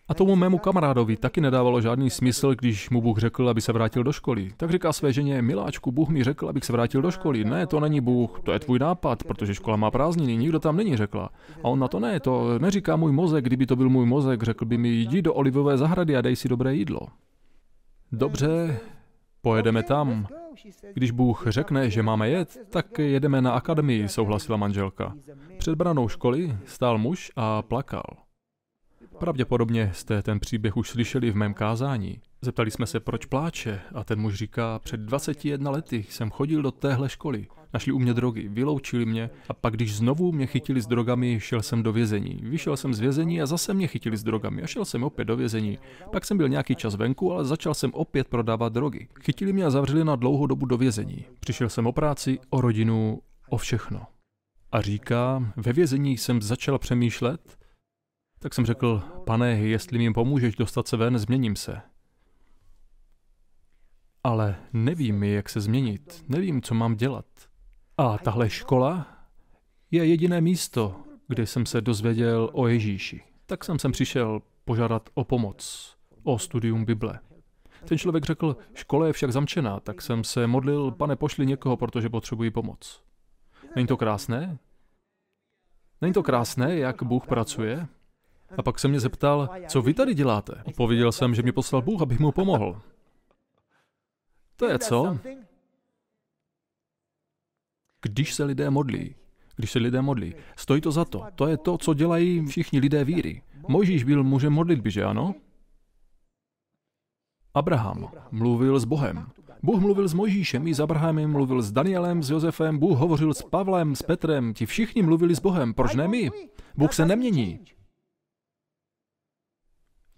A 0.08 0.14
tomu 0.14 0.36
mému 0.36 0.58
kamarádovi 0.58 1.16
taky 1.16 1.40
nedávalo 1.40 1.80
žádný 1.80 2.10
smysl, 2.10 2.54
když 2.54 2.90
mu 2.90 3.00
Bůh 3.00 3.18
řekl, 3.18 3.48
aby 3.48 3.60
se 3.60 3.72
vrátil 3.72 4.04
do 4.04 4.12
školy. 4.12 4.52
Tak 4.56 4.70
říká 4.70 4.92
své 4.92 5.12
ženě, 5.12 5.42
miláčku, 5.42 5.92
Bůh 5.92 6.08
mi 6.08 6.24
řekl, 6.24 6.48
abych 6.48 6.64
se 6.64 6.72
vrátil 6.72 7.02
do 7.02 7.10
školy. 7.10 7.44
Ne, 7.44 7.66
to 7.66 7.80
není 7.80 8.00
Bůh, 8.00 8.40
to 8.40 8.52
je 8.52 8.58
tvůj 8.58 8.78
nápad, 8.78 9.24
protože 9.24 9.54
škola 9.54 9.76
má 9.76 9.90
prázdniny, 9.90 10.36
nikdo 10.36 10.60
tam 10.60 10.76
není, 10.76 10.96
řekla. 10.96 11.30
A 11.64 11.68
on 11.68 11.78
na 11.78 11.88
to 11.88 12.00
ne, 12.00 12.20
to 12.20 12.58
neříká 12.58 12.96
můj 12.96 13.12
mozek, 13.12 13.44
kdyby 13.44 13.66
to 13.66 13.76
byl 13.76 13.88
můj 13.88 14.06
mozek, 14.06 14.42
řekl 14.42 14.64
by 14.64 14.78
mi, 14.78 14.88
jdi 14.88 15.22
do 15.22 15.34
olivové 15.34 15.78
zahrady 15.78 16.16
a 16.16 16.20
dej 16.20 16.36
si 16.36 16.48
dobré 16.48 16.74
jídlo. 16.74 17.00
Dobře, 18.12 18.80
pojedeme 19.42 19.82
tam. 19.82 20.26
Když 20.94 21.10
Bůh 21.10 21.44
řekne, 21.46 21.90
že 21.90 22.02
máme 22.02 22.28
jet, 22.28 22.58
tak 22.70 22.98
jedeme 22.98 23.42
na 23.42 23.52
akademii, 23.52 24.08
souhlasila 24.08 24.56
manželka. 24.56 25.14
Před 25.58 25.74
branou 25.74 26.08
školy 26.08 26.56
stál 26.66 26.98
muž 26.98 27.32
a 27.36 27.62
plakal. 27.62 28.02
Pravděpodobně 29.18 29.90
jste 29.94 30.22
ten 30.22 30.40
příběh 30.40 30.76
už 30.76 30.90
slyšeli 30.90 31.30
v 31.30 31.36
mém 31.36 31.54
kázání. 31.54 32.20
Zeptali 32.42 32.70
jsme 32.70 32.86
se, 32.86 33.00
proč 33.00 33.26
pláče 33.26 33.80
a 33.94 34.04
ten 34.04 34.20
muž 34.20 34.34
říká, 34.34 34.78
před 34.78 35.00
21 35.00 35.70
lety 35.70 36.04
jsem 36.08 36.30
chodil 36.30 36.62
do 36.62 36.70
téhle 36.70 37.08
školy. 37.08 37.46
Našli 37.74 37.92
u 37.92 37.98
mě 37.98 38.14
drogy, 38.14 38.48
vyloučili 38.48 39.06
mě 39.06 39.30
a 39.48 39.54
pak, 39.54 39.74
když 39.74 39.96
znovu 39.96 40.32
mě 40.32 40.46
chytili 40.46 40.80
s 40.80 40.86
drogami, 40.86 41.40
šel 41.40 41.62
jsem 41.62 41.82
do 41.82 41.92
vězení. 41.92 42.40
Vyšel 42.42 42.76
jsem 42.76 42.94
z 42.94 43.00
vězení 43.00 43.42
a 43.42 43.46
zase 43.46 43.74
mě 43.74 43.86
chytili 43.86 44.16
s 44.16 44.22
drogami 44.22 44.62
a 44.62 44.66
šel 44.66 44.84
jsem 44.84 45.04
opět 45.04 45.24
do 45.24 45.36
vězení. 45.36 45.78
Pak 46.12 46.24
jsem 46.24 46.36
byl 46.36 46.48
nějaký 46.48 46.74
čas 46.74 46.94
venku, 46.94 47.32
ale 47.32 47.44
začal 47.44 47.74
jsem 47.74 47.90
opět 47.94 48.28
prodávat 48.28 48.72
drogy. 48.72 49.08
Chytili 49.22 49.52
mě 49.52 49.64
a 49.64 49.70
zavřeli 49.70 50.04
na 50.04 50.16
dlouhou 50.16 50.46
dobu 50.46 50.66
do 50.66 50.76
vězení. 50.76 51.24
Přišel 51.40 51.68
jsem 51.68 51.86
o 51.86 51.92
práci, 51.92 52.38
o 52.50 52.60
rodinu, 52.60 53.20
o 53.48 53.56
všechno. 53.56 54.06
A 54.72 54.80
říká, 54.80 55.52
ve 55.56 55.72
vězení 55.72 56.18
jsem 56.18 56.42
začal 56.42 56.78
přemýšlet, 56.78 57.58
tak 58.38 58.54
jsem 58.54 58.66
řekl, 58.66 59.02
pane, 59.26 59.50
jestli 59.50 59.98
mi 59.98 60.12
pomůžeš 60.12 60.56
dostat 60.56 60.88
se 60.88 60.96
ven, 60.96 61.18
změním 61.18 61.56
se. 61.56 61.80
Ale 64.24 64.56
nevím, 64.72 65.22
jak 65.22 65.48
se 65.48 65.60
změnit, 65.60 66.24
nevím, 66.28 66.62
co 66.62 66.74
mám 66.74 66.96
dělat. 66.96 67.51
A 67.98 68.18
tahle 68.18 68.50
škola 68.50 69.06
je 69.90 70.06
jediné 70.06 70.40
místo, 70.40 70.96
kde 71.28 71.46
jsem 71.46 71.66
se 71.66 71.80
dozvěděl 71.80 72.50
o 72.52 72.66
Ježíši. 72.66 73.22
Tak 73.46 73.64
jsem 73.64 73.78
sem 73.78 73.92
přišel 73.92 74.42
požádat 74.64 75.10
o 75.14 75.24
pomoc, 75.24 75.90
o 76.22 76.38
studium 76.38 76.84
Bible. 76.84 77.20
Ten 77.84 77.98
člověk 77.98 78.24
řekl, 78.24 78.56
škola 78.74 79.06
je 79.06 79.12
však 79.12 79.32
zamčená, 79.32 79.80
tak 79.80 80.02
jsem 80.02 80.24
se 80.24 80.46
modlil, 80.46 80.90
pane, 80.90 81.16
pošli 81.16 81.46
někoho, 81.46 81.76
protože 81.76 82.08
potřebuji 82.08 82.50
pomoc. 82.50 83.02
Není 83.76 83.86
to 83.86 83.96
krásné? 83.96 84.58
Není 86.00 86.12
to 86.12 86.22
krásné, 86.22 86.76
jak 86.76 87.02
Bůh 87.02 87.26
pracuje? 87.26 87.86
A 88.58 88.62
pak 88.62 88.78
se 88.78 88.88
mě 88.88 89.00
zeptal, 89.00 89.48
co 89.68 89.82
vy 89.82 89.94
tady 89.94 90.14
děláte? 90.14 90.62
Odpověděl 90.64 91.12
jsem, 91.12 91.34
že 91.34 91.42
mě 91.42 91.52
poslal 91.52 91.82
Bůh, 91.82 92.02
abych 92.02 92.20
mu 92.20 92.32
pomohl. 92.32 92.80
To 94.56 94.66
je 94.66 94.78
co? 94.78 95.18
Když 98.02 98.34
se 98.34 98.44
lidé 98.44 98.70
modlí, 98.70 99.14
když 99.56 99.70
se 99.70 99.78
lidé 99.78 100.02
modlí, 100.02 100.34
stojí 100.56 100.80
to 100.80 100.92
za 100.92 101.04
to. 101.04 101.22
To 101.34 101.46
je 101.46 101.56
to, 101.56 101.78
co 101.78 101.94
dělají 101.94 102.46
všichni 102.46 102.80
lidé 102.80 103.04
víry. 103.04 103.42
Mojžíš 103.68 104.04
byl 104.04 104.24
mužem 104.24 104.52
modlitby, 104.52 104.90
že 104.90 105.04
ano? 105.04 105.34
Abraham 107.54 108.10
mluvil 108.30 108.78
s 108.78 108.84
Bohem. 108.84 109.26
Bůh 109.62 109.80
mluvil 109.80 110.08
s 110.08 110.14
Mojžíšem, 110.14 110.66
i 110.66 110.74
s 110.74 110.80
Abrahamem, 110.80 111.30
mluvil 111.30 111.62
s 111.62 111.72
Danielem, 111.72 112.22
s 112.22 112.30
Josefem, 112.30 112.78
Bůh 112.78 112.98
hovořil 112.98 113.34
s 113.34 113.42
Pavlem, 113.42 113.96
s 113.96 114.02
Petrem, 114.02 114.54
ti 114.54 114.66
všichni 114.66 115.02
mluvili 115.02 115.34
s 115.34 115.40
Bohem. 115.40 115.74
Proč 115.74 115.94
ne 115.94 116.08
my? 116.08 116.30
Bůh 116.76 116.92
se 116.92 117.06
nemění. 117.06 117.60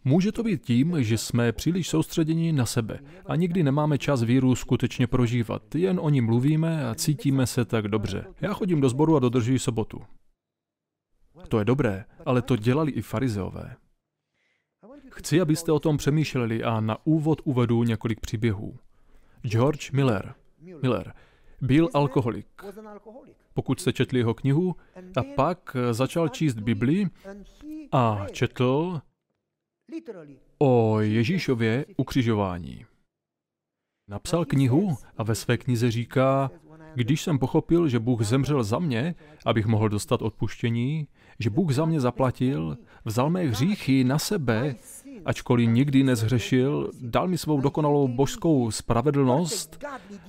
Může 0.05 0.33
to 0.33 0.43
být 0.43 0.63
tím, 0.63 1.03
že 1.03 1.19
jsme 1.19 1.53
příliš 1.53 1.89
soustředěni 1.89 2.53
na 2.53 2.67
sebe 2.67 2.99
a 3.27 3.37
nikdy 3.37 3.63
nemáme 3.63 3.99
čas 3.99 4.23
víru 4.23 4.55
skutečně 4.55 5.07
prožívat. 5.07 5.75
Jen 5.75 6.01
o 6.03 6.11
ní 6.11 6.21
mluvíme 6.21 6.89
a 6.89 6.95
cítíme 6.95 7.47
se 7.47 7.65
tak 7.65 7.89
dobře. 7.89 8.25
Já 8.41 8.53
chodím 8.53 8.81
do 8.81 8.89
sboru 8.89 9.17
a 9.17 9.21
dodržuji 9.21 9.59
sobotu. 9.59 10.03
To 11.49 11.59
je 11.59 11.65
dobré, 11.65 12.05
ale 12.27 12.43
to 12.43 12.57
dělali 12.57 12.93
i 12.93 13.03
farizeové. 13.03 13.77
Chci, 15.11 15.41
abyste 15.41 15.73
o 15.73 15.81
tom 15.81 15.97
přemýšleli 15.97 16.65
a 16.65 16.81
na 16.81 17.07
úvod 17.07 17.41
uvedu 17.45 17.83
několik 17.83 18.21
příběhů. 18.21 18.79
George 19.43 19.91
Miller. 19.91 20.35
Miller 20.83 21.13
byl 21.61 21.89
alkoholik. 21.95 22.47
Pokud 23.55 23.81
jste 23.81 23.93
četli 23.93 24.19
jeho 24.19 24.35
knihu, 24.35 24.77
a 25.17 25.23
pak 25.23 25.77
začal 25.91 26.29
číst 26.29 26.59
Bibli 26.59 27.07
a 27.93 28.27
četl 28.33 29.01
o 30.59 31.01
Ježíšově 31.01 31.87
ukřižování. 31.97 32.85
Napsal 34.09 34.45
knihu 34.45 34.97
a 35.17 35.23
ve 35.23 35.35
své 35.35 35.57
knize 35.57 35.91
říká, 35.91 36.51
když 36.95 37.23
jsem 37.23 37.39
pochopil, 37.39 37.89
že 37.89 37.99
Bůh 37.99 38.23
zemřel 38.23 38.65
za 38.65 38.79
mě, 38.79 39.15
abych 39.47 39.67
mohl 39.67 39.89
dostat 39.89 40.23
odpuštění, 40.23 41.09
že 41.39 41.51
Bůh 41.51 41.73
za 41.73 41.85
mě 41.85 42.01
zaplatil, 42.01 42.79
vzal 43.05 43.31
mé 43.31 43.43
hříchy 43.43 44.05
na 44.05 44.19
sebe 44.19 44.75
ačkoliv 45.25 45.69
nikdy 45.69 46.05
nezhřešil, 46.05 46.91
dal 47.01 47.29
mi 47.29 47.39
svou 47.39 47.61
dokonalou 47.61 48.09
božskou 48.09 48.71
spravedlnost, 48.71 49.85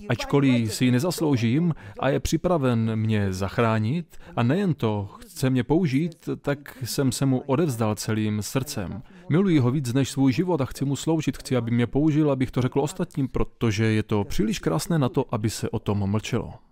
ačkoliv 0.10 0.74
si 0.74 0.86
ji 0.86 0.91
nezasloužím 0.91 1.76
a 2.00 2.10
je 2.10 2.19
připraven 2.19 2.95
mě 2.95 3.34
zachránit 3.34 4.17
a 4.36 4.43
nejen 4.43 4.74
to, 4.74 5.10
chce 5.19 5.50
mě 5.50 5.63
použít, 5.63 6.30
tak 6.41 6.78
jsem 6.84 7.12
se 7.12 7.26
mu 7.26 7.39
odevzdal 7.39 7.95
celým 7.95 8.41
srdcem. 8.41 9.02
Miluji 9.30 9.60
ho 9.60 9.71
víc 9.71 9.93
než 9.93 10.12
svůj 10.12 10.34
život 10.34 10.62
a 10.62 10.65
chci 10.65 10.86
mu 10.86 10.95
sloužit, 10.95 11.38
chci, 11.38 11.56
aby 11.56 11.71
mě 11.71 11.88
použil, 11.88 12.32
abych 12.32 12.52
to 12.52 12.62
řekl 12.62 12.80
ostatním, 12.80 13.28
protože 13.28 13.86
je 13.86 14.04
to 14.04 14.24
příliš 14.24 14.60
krásné 14.60 15.00
na 15.00 15.10
to, 15.10 15.26
aby 15.32 15.50
se 15.50 15.69
o 15.69 15.80
tom 15.80 16.10
mlčelo. 16.10 16.64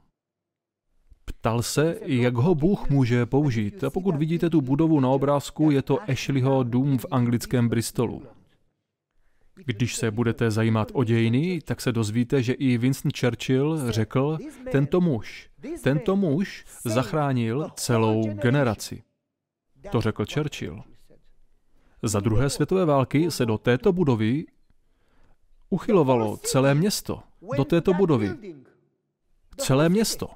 Ptal 1.25 1.61
se, 1.61 1.99
jak 2.01 2.35
ho 2.35 2.55
Bůh 2.55 2.89
může 2.89 3.25
použít. 3.25 3.83
A 3.83 3.89
pokud 3.89 4.15
vidíte 4.15 4.49
tu 4.49 4.61
budovu 4.61 4.99
na 4.99 5.09
obrázku, 5.09 5.71
je 5.71 5.81
to 5.81 5.99
Ashleyho 6.11 6.63
dům 6.63 6.97
v 6.97 7.05
anglickém 7.11 7.69
Bristolu. 7.69 8.23
Když 9.65 9.95
se 9.95 10.11
budete 10.11 10.51
zajímat 10.51 10.91
o 10.93 11.03
dějiny, 11.03 11.61
tak 11.61 11.81
se 11.81 11.91
dozvíte, 11.91 12.43
že 12.43 12.53
i 12.53 12.77
Winston 12.77 13.11
Churchill 13.19 13.91
řekl, 13.91 14.37
tento 14.71 15.01
muž, 15.01 15.49
tento 15.83 16.15
muž 16.15 16.65
zachránil 16.85 17.69
celou 17.75 18.33
generaci. 18.33 19.03
To 19.91 20.01
řekl 20.01 20.25
Churchill. 20.33 20.83
Za 22.03 22.19
druhé 22.19 22.49
světové 22.49 22.85
války 22.85 23.31
se 23.31 23.45
do 23.45 23.57
této 23.57 23.93
budovy 23.93 24.45
uchylovalo 25.69 26.37
celé 26.37 26.75
město. 26.75 27.19
Do 27.57 27.65
této 27.65 27.93
budovy. 27.93 28.55
Celé 29.57 29.89
město. 29.89 30.29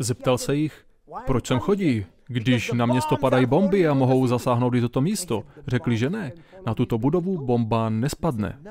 Zeptal 0.00 0.38
se 0.38 0.56
jich, 0.56 0.84
proč 1.26 1.46
sem 1.46 1.58
chodí, 1.58 2.06
když 2.26 2.72
na 2.72 2.86
město 2.86 3.16
padají 3.16 3.46
bomby 3.46 3.88
a 3.88 3.94
mohou 3.94 4.26
zasáhnout 4.26 4.74
i 4.74 4.80
toto 4.80 5.00
místo. 5.00 5.44
Řekli, 5.66 5.96
že 5.96 6.10
ne. 6.10 6.32
Na 6.66 6.74
tuto 6.74 6.98
budovu 6.98 7.46
bomba 7.46 7.88
nespadne. 7.88 8.62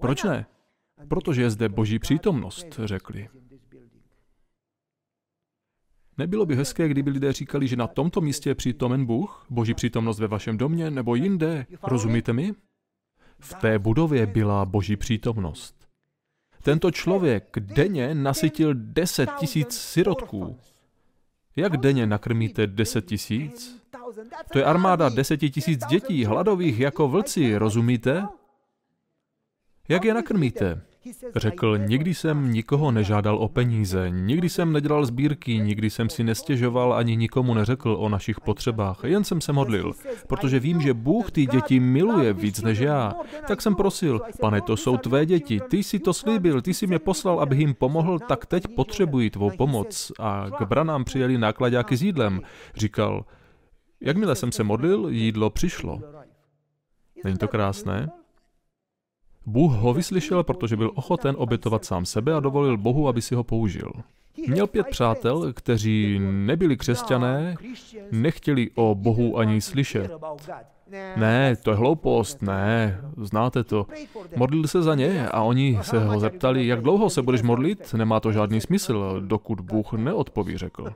Proč 0.00 0.22
ne? 0.22 0.46
Protože 1.08 1.42
je 1.42 1.50
zde 1.50 1.68
boží 1.68 1.98
přítomnost, 1.98 2.80
řekli. 2.84 3.28
Nebylo 6.18 6.46
by 6.46 6.56
hezké, 6.56 6.88
kdyby 6.88 7.10
lidé 7.10 7.32
říkali, 7.32 7.68
že 7.68 7.76
na 7.76 7.86
tomto 7.86 8.20
místě 8.20 8.50
je 8.50 8.54
přítomen 8.54 9.06
Bůh, 9.06 9.46
boží 9.50 9.74
přítomnost 9.74 10.20
ve 10.20 10.26
vašem 10.26 10.58
domě 10.58 10.90
nebo 10.90 11.14
jinde. 11.14 11.66
Rozumíte 11.82 12.32
mi? 12.32 12.52
V 13.38 13.54
té 13.54 13.78
budově 13.78 14.26
byla 14.26 14.64
boží 14.64 14.96
přítomnost. 14.96 15.77
Tento 16.68 16.90
člověk 16.90 17.56
denně 17.60 18.14
nasytil 18.14 18.74
10 18.74 19.30
tisíc 19.38 19.80
sirotků. 19.80 20.58
Jak 21.56 21.76
denně 21.76 22.06
nakrmíte 22.06 22.66
10 22.66 23.06
tisíc? 23.06 23.82
To 24.52 24.58
je 24.58 24.64
armáda 24.64 25.08
10 25.08 25.36
tisíc 25.36 25.86
dětí, 25.86 26.24
hladových 26.24 26.78
jako 26.78 27.08
vlci, 27.08 27.56
rozumíte? 27.56 28.28
Jak 29.88 30.04
je 30.04 30.14
nakrmíte? 30.14 30.80
Řekl, 31.36 31.78
nikdy 31.78 32.14
jsem 32.14 32.52
nikoho 32.52 32.90
nežádal 32.90 33.38
o 33.38 33.48
peníze, 33.48 34.10
nikdy 34.10 34.48
jsem 34.48 34.72
nedělal 34.72 35.06
sbírky, 35.06 35.58
nikdy 35.58 35.90
jsem 35.90 36.10
si 36.10 36.24
nestěžoval 36.24 36.94
ani 36.94 37.16
nikomu 37.16 37.54
neřekl 37.54 37.96
o 37.98 38.08
našich 38.08 38.40
potřebách, 38.40 39.00
jen 39.04 39.24
jsem 39.24 39.40
se 39.40 39.52
modlil, 39.52 39.92
protože 40.26 40.60
vím, 40.60 40.80
že 40.80 40.94
Bůh 40.94 41.30
ty 41.30 41.46
děti 41.46 41.80
miluje 41.80 42.32
víc 42.32 42.62
než 42.62 42.78
já. 42.78 43.14
Tak 43.48 43.62
jsem 43.62 43.74
prosil, 43.74 44.20
pane, 44.40 44.60
to 44.60 44.76
jsou 44.76 44.96
tvé 44.96 45.26
děti, 45.26 45.60
ty 45.68 45.82
jsi 45.82 45.98
to 45.98 46.12
slíbil, 46.12 46.62
ty 46.62 46.74
jsi 46.74 46.86
mě 46.86 46.98
poslal, 46.98 47.40
abych 47.40 47.58
jim 47.58 47.74
pomohl, 47.74 48.18
tak 48.18 48.46
teď 48.46 48.68
potřebují 48.76 49.30
tvou 49.30 49.50
pomoc. 49.50 50.12
A 50.18 50.46
k 50.58 50.62
branám 50.62 51.04
přijeli 51.04 51.38
nákladáky 51.38 51.96
s 51.96 52.02
jídlem. 52.02 52.40
Říkal, 52.74 53.24
jakmile 54.00 54.34
jsem 54.34 54.52
se 54.52 54.64
modlil, 54.64 55.08
jídlo 55.08 55.50
přišlo. 55.50 56.00
Není 57.24 57.36
to 57.36 57.48
krásné? 57.48 58.10
Bůh 59.48 59.72
ho 59.72 59.94
vyslyšel, 59.94 60.44
protože 60.44 60.76
byl 60.76 60.90
ochoten 60.94 61.34
obětovat 61.38 61.84
sám 61.84 62.04
sebe 62.04 62.34
a 62.34 62.40
dovolil 62.40 62.76
Bohu, 62.76 63.08
aby 63.08 63.22
si 63.22 63.34
ho 63.34 63.44
použil. 63.44 63.92
Měl 64.48 64.66
pět 64.66 64.86
přátel, 64.86 65.52
kteří 65.52 66.18
nebyli 66.22 66.76
křesťané, 66.76 67.56
nechtěli 68.12 68.70
o 68.74 68.94
Bohu 68.94 69.38
ani 69.38 69.60
slyšet. 69.60 70.10
Ne, 71.16 71.56
to 71.56 71.70
je 71.70 71.76
hloupost, 71.76 72.42
ne, 72.42 73.00
znáte 73.16 73.64
to. 73.64 73.86
Modlil 74.36 74.66
se 74.66 74.82
za 74.82 74.94
ně 74.94 75.28
a 75.28 75.42
oni 75.42 75.78
se 75.82 75.98
ho 75.98 76.20
zeptali, 76.20 76.66
jak 76.66 76.80
dlouho 76.80 77.10
se 77.10 77.22
budeš 77.22 77.42
modlit, 77.42 77.94
nemá 77.94 78.20
to 78.20 78.32
žádný 78.32 78.60
smysl, 78.60 79.20
dokud 79.20 79.60
Bůh 79.60 79.92
neodpoví, 79.92 80.58
řekl. 80.58 80.92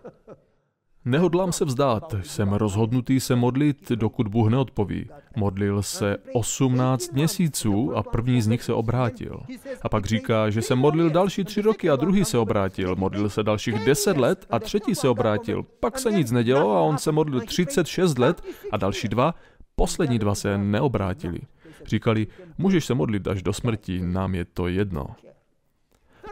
Nehodlám 1.04 1.52
se 1.52 1.64
vzdát, 1.64 2.14
jsem 2.22 2.52
rozhodnutý 2.52 3.20
se 3.20 3.36
modlit, 3.36 3.92
dokud 3.92 4.28
Bůh 4.28 4.50
neodpoví. 4.50 5.08
Modlil 5.36 5.82
se 5.82 6.16
18 6.32 7.12
měsíců 7.12 7.96
a 7.96 8.02
první 8.02 8.42
z 8.42 8.46
nich 8.46 8.62
se 8.62 8.72
obrátil. 8.72 9.40
A 9.82 9.88
pak 9.88 10.06
říká, 10.06 10.50
že 10.50 10.62
se 10.62 10.74
modlil 10.74 11.10
další 11.10 11.44
tři 11.44 11.62
roky 11.62 11.90
a 11.90 11.96
druhý 11.96 12.24
se 12.24 12.38
obrátil. 12.38 12.96
Modlil 12.96 13.30
se 13.30 13.42
dalších 13.42 13.84
10 13.84 14.16
let 14.16 14.46
a 14.50 14.58
třetí 14.58 14.94
se 14.94 15.08
obrátil. 15.08 15.62
Pak 15.80 15.98
se 15.98 16.10
nic 16.10 16.30
nedělo 16.30 16.76
a 16.76 16.80
on 16.80 16.98
se 16.98 17.12
modlil 17.12 17.40
36 17.40 18.18
let 18.18 18.42
a 18.72 18.76
další 18.76 19.08
dva, 19.08 19.34
poslední 19.76 20.18
dva 20.18 20.34
se 20.34 20.58
neobrátili. 20.58 21.38
Říkali, 21.86 22.26
můžeš 22.58 22.84
se 22.84 22.94
modlit 22.94 23.28
až 23.28 23.42
do 23.42 23.52
smrti, 23.52 24.00
nám 24.00 24.34
je 24.34 24.44
to 24.44 24.68
jedno. 24.68 25.06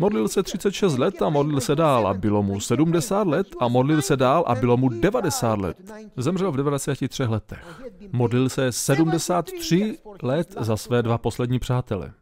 Modlil 0.01 0.29
se 0.29 0.43
36 0.43 0.99
let 0.99 1.23
a 1.23 1.29
modlil 1.29 1.61
se 1.61 1.77
dál 1.77 2.07
a 2.07 2.15
bylo 2.15 2.43
mu 2.43 2.61
70 2.61 3.27
let 3.27 3.47
a 3.61 3.69
modlil 3.69 4.03
se 4.03 4.17
dál 4.17 4.45
a 4.47 4.55
bylo 4.55 4.77
mu 4.77 4.89
90 4.89 5.59
let. 5.59 5.77
Zemřel 6.17 6.53
v 6.53 6.57
93 6.57 7.25
letech. 7.25 7.83
Modlil 8.13 8.49
se 8.49 8.73
73 8.73 9.99
let 10.23 10.55
za 10.61 10.77
své 10.77 11.03
dva 11.03 11.19
poslední 11.19 11.59
přátele. 11.59 12.13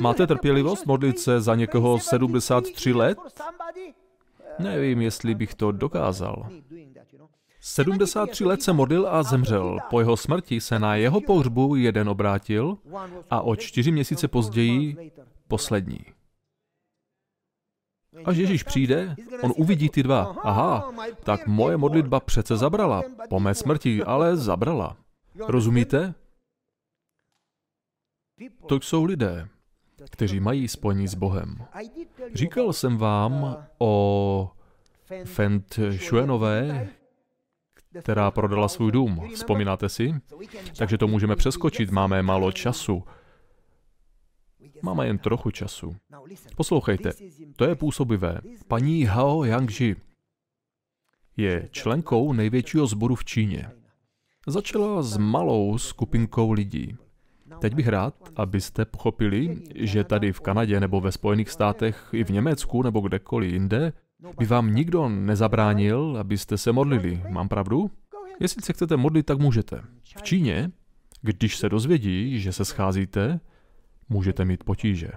Máte 0.00 0.26
trpělivost 0.26 0.86
modlit 0.86 1.18
se 1.18 1.40
za 1.40 1.54
někoho 1.54 1.98
73 1.98 2.92
let? 2.92 3.18
Nevím, 4.58 5.00
jestli 5.00 5.34
bych 5.34 5.54
to 5.54 5.72
dokázal. 5.72 6.48
73 7.60 8.44
let 8.44 8.62
se 8.62 8.72
modlil 8.72 9.08
a 9.10 9.22
zemřel. 9.22 9.78
Po 9.90 10.00
jeho 10.00 10.16
smrti 10.16 10.60
se 10.60 10.78
na 10.78 10.94
jeho 10.94 11.20
pohřbu 11.20 11.76
jeden 11.76 12.08
obrátil 12.08 12.78
a 13.30 13.40
o 13.40 13.56
čtyři 13.56 13.92
měsíce 13.92 14.28
později 14.28 15.12
poslední. 15.48 16.00
Až 18.24 18.36
Ježíš 18.36 18.62
přijde, 18.62 19.16
on 19.42 19.52
uvidí 19.56 19.88
ty 19.88 20.02
dva. 20.02 20.36
Aha, 20.42 20.92
tak 21.22 21.46
moje 21.46 21.76
modlitba 21.76 22.20
přece 22.20 22.56
zabrala. 22.56 23.02
Po 23.28 23.40
mé 23.40 23.54
smrti, 23.54 24.04
ale 24.04 24.36
zabrala. 24.36 24.96
Rozumíte? 25.48 26.14
To 28.66 28.74
jsou 28.80 29.04
lidé, 29.04 29.48
kteří 30.10 30.40
mají 30.40 30.68
spojení 30.68 31.08
s 31.08 31.14
Bohem. 31.14 31.64
Říkal 32.34 32.72
jsem 32.72 32.98
vám 32.98 33.56
o 33.78 34.50
Fent 35.24 35.78
Shuenové, 35.90 36.88
která 38.00 38.30
prodala 38.30 38.68
svůj 38.68 38.92
dům. 38.92 39.28
Vzpomínáte 39.34 39.88
si? 39.88 40.14
Takže 40.78 40.98
to 40.98 41.08
můžeme 41.08 41.36
přeskočit, 41.36 41.90
máme 41.90 42.22
málo 42.22 42.52
času. 42.52 43.04
Máme 44.82 45.06
jen 45.06 45.18
trochu 45.18 45.50
času. 45.50 45.96
Poslouchejte, 46.56 47.12
to 47.56 47.64
je 47.64 47.74
působivé. 47.74 48.40
Paní 48.68 49.04
Hao 49.04 49.44
Yangji 49.44 49.96
je 51.36 51.68
členkou 51.70 52.32
největšího 52.32 52.86
sboru 52.86 53.14
v 53.14 53.24
Číně. 53.24 53.70
Začala 54.46 55.02
s 55.02 55.16
malou 55.16 55.78
skupinkou 55.78 56.52
lidí. 56.52 56.96
Teď 57.58 57.74
bych 57.74 57.88
rád, 57.88 58.14
abyste 58.36 58.84
pochopili, 58.84 59.62
že 59.74 60.04
tady 60.04 60.32
v 60.32 60.40
Kanadě 60.40 60.80
nebo 60.80 61.00
ve 61.00 61.12
Spojených 61.12 61.50
státech 61.50 62.08
i 62.12 62.24
v 62.24 62.30
Německu 62.30 62.82
nebo 62.82 63.00
kdekoliv 63.00 63.52
jinde 63.52 63.92
by 64.38 64.46
vám 64.46 64.74
nikdo 64.74 65.08
nezabránil, 65.08 66.16
abyste 66.20 66.58
se 66.58 66.72
modlili. 66.72 67.22
Mám 67.28 67.48
pravdu? 67.48 67.90
Jestli 68.40 68.62
se 68.62 68.72
chcete 68.72 68.96
modlit, 68.96 69.26
tak 69.26 69.38
můžete. 69.38 69.82
V 70.16 70.22
Číně, 70.22 70.70
když 71.22 71.56
se 71.56 71.68
dozvědí, 71.68 72.40
že 72.40 72.52
se 72.52 72.64
scházíte, 72.64 73.40
můžete 74.10 74.44
mít 74.44 74.64
potíže. 74.64 75.08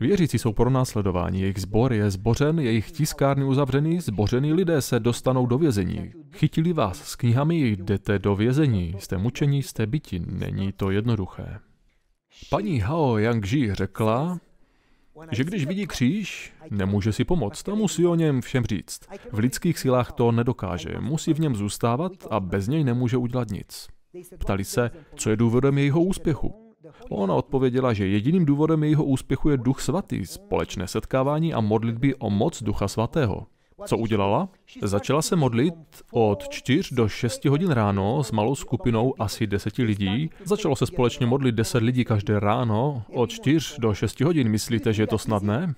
Věřící 0.00 0.38
jsou 0.38 0.52
pro 0.52 0.70
následování, 0.70 1.40
jejich 1.40 1.60
zbor 1.60 1.92
je 1.92 2.10
zbořen, 2.10 2.58
jejich 2.58 2.90
tiskárny 2.90 3.44
uzavřený, 3.44 4.00
zbořený 4.00 4.52
lidé 4.52 4.82
se 4.82 5.00
dostanou 5.00 5.46
do 5.46 5.58
vězení. 5.58 6.12
Chytili 6.32 6.72
vás 6.72 7.02
s 7.02 7.16
knihami, 7.16 7.68
jdete 7.70 8.18
do 8.18 8.36
vězení, 8.36 8.94
jste 8.98 9.18
mučení, 9.18 9.62
jste 9.62 9.86
byti, 9.86 10.20
není 10.26 10.72
to 10.72 10.90
jednoduché. 10.90 11.58
Paní 12.50 12.80
Hao 12.80 13.18
Yangji 13.18 13.74
řekla, 13.74 14.38
že 15.30 15.44
když 15.44 15.66
vidí 15.66 15.86
kříž, 15.86 16.52
nemůže 16.70 17.12
si 17.12 17.24
pomoct 17.24 17.68
a 17.68 17.74
musí 17.74 18.06
o 18.06 18.14
něm 18.14 18.40
všem 18.40 18.64
říct. 18.64 19.00
V 19.32 19.38
lidských 19.38 19.78
silách 19.78 20.12
to 20.12 20.32
nedokáže, 20.32 20.94
musí 21.00 21.34
v 21.34 21.40
něm 21.40 21.56
zůstávat 21.56 22.12
a 22.30 22.40
bez 22.40 22.68
něj 22.68 22.84
nemůže 22.84 23.16
udělat 23.16 23.50
nic. 23.50 23.88
Ptali 24.38 24.64
se, 24.64 24.90
co 25.14 25.30
je 25.30 25.36
důvodem 25.36 25.78
jejího 25.78 26.02
úspěchu. 26.02 26.67
Ona 27.08 27.34
odpověděla, 27.34 27.92
že 27.92 28.06
jediným 28.06 28.44
důvodem 28.44 28.82
jejího 28.82 29.04
úspěchu 29.04 29.50
je 29.50 29.56
duch 29.56 29.80
svatý, 29.80 30.26
společné 30.26 30.88
setkávání 30.88 31.54
a 31.54 31.60
modlitby 31.60 32.14
o 32.14 32.30
moc 32.30 32.62
ducha 32.62 32.88
svatého. 32.88 33.46
Co 33.86 33.98
udělala? 33.98 34.48
Začala 34.82 35.22
se 35.22 35.36
modlit 35.36 35.74
od 36.12 36.48
4 36.48 36.94
do 36.94 37.08
6 37.08 37.44
hodin 37.44 37.70
ráno 37.70 38.24
s 38.24 38.32
malou 38.32 38.54
skupinou 38.54 39.14
asi 39.18 39.46
10 39.46 39.78
lidí. 39.78 40.30
Začalo 40.44 40.76
se 40.76 40.86
společně 40.86 41.26
modlit 41.26 41.54
10 41.54 41.82
lidí 41.82 42.04
každé 42.04 42.40
ráno 42.40 43.02
od 43.12 43.30
4 43.30 43.74
do 43.78 43.94
6 43.94 44.20
hodin. 44.20 44.48
Myslíte, 44.48 44.92
že 44.92 45.02
je 45.02 45.06
to 45.06 45.18
snadné? 45.18 45.74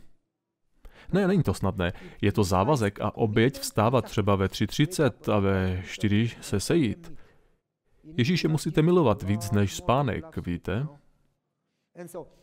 Ne, 1.12 1.29
není 1.29 1.43
to 1.43 1.55
snadné. 1.55 1.93
Je 2.23 2.33
to 2.33 2.45
závazek 2.45 3.01
a 3.01 3.16
oběť 3.16 3.59
vstávat 3.59 4.05
třeba 4.05 4.37
ve 4.37 4.47
3.30 4.47 5.33
a 5.33 5.38
ve 5.38 5.83
4 5.87 6.31
se 6.40 6.61
sejít. 6.61 7.12
Ježíše 8.16 8.49
musíte 8.49 8.83
milovat 8.83 9.23
víc 9.23 9.51
než 9.51 9.75
spánek, 9.75 10.47
víte? 10.47 10.87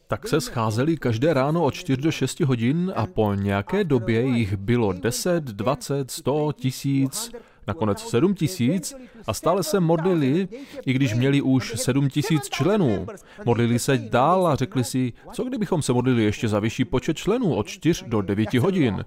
Tak 0.07 0.27
se 0.27 0.41
scházeli 0.41 0.97
každé 0.97 1.33
ráno 1.33 1.63
od 1.63 1.73
4 1.73 2.01
do 2.01 2.11
6 2.11 2.39
hodin 2.39 2.93
a 2.95 3.05
po 3.05 3.33
nějaké 3.33 3.83
době 3.83 4.21
jich 4.21 4.57
bylo 4.57 4.93
10, 4.93 5.43
20, 5.43 6.11
100, 6.11 6.51
tisíc, 6.53 7.31
nakonec 7.67 8.09
7 8.09 8.35
tisíc 8.35 8.95
a 9.27 9.33
stále 9.33 9.63
se 9.63 9.79
modlili, 9.79 10.47
i 10.85 10.93
když 10.93 11.13
měli 11.13 11.41
už 11.41 11.73
7 11.75 12.09
tisíc 12.09 12.49
členů. 12.49 13.07
Modlili 13.45 13.79
se 13.79 13.97
dál 13.97 14.47
a 14.47 14.55
řekli 14.55 14.83
si, 14.83 15.13
co 15.33 15.43
kdybychom 15.43 15.81
se 15.81 15.93
modlili 15.93 16.23
ještě 16.23 16.47
za 16.47 16.59
vyšší 16.59 16.85
počet 16.85 17.17
členů 17.17 17.55
od 17.55 17.67
4 17.67 18.05
do 18.07 18.21
9 18.21 18.53
hodin. 18.53 19.05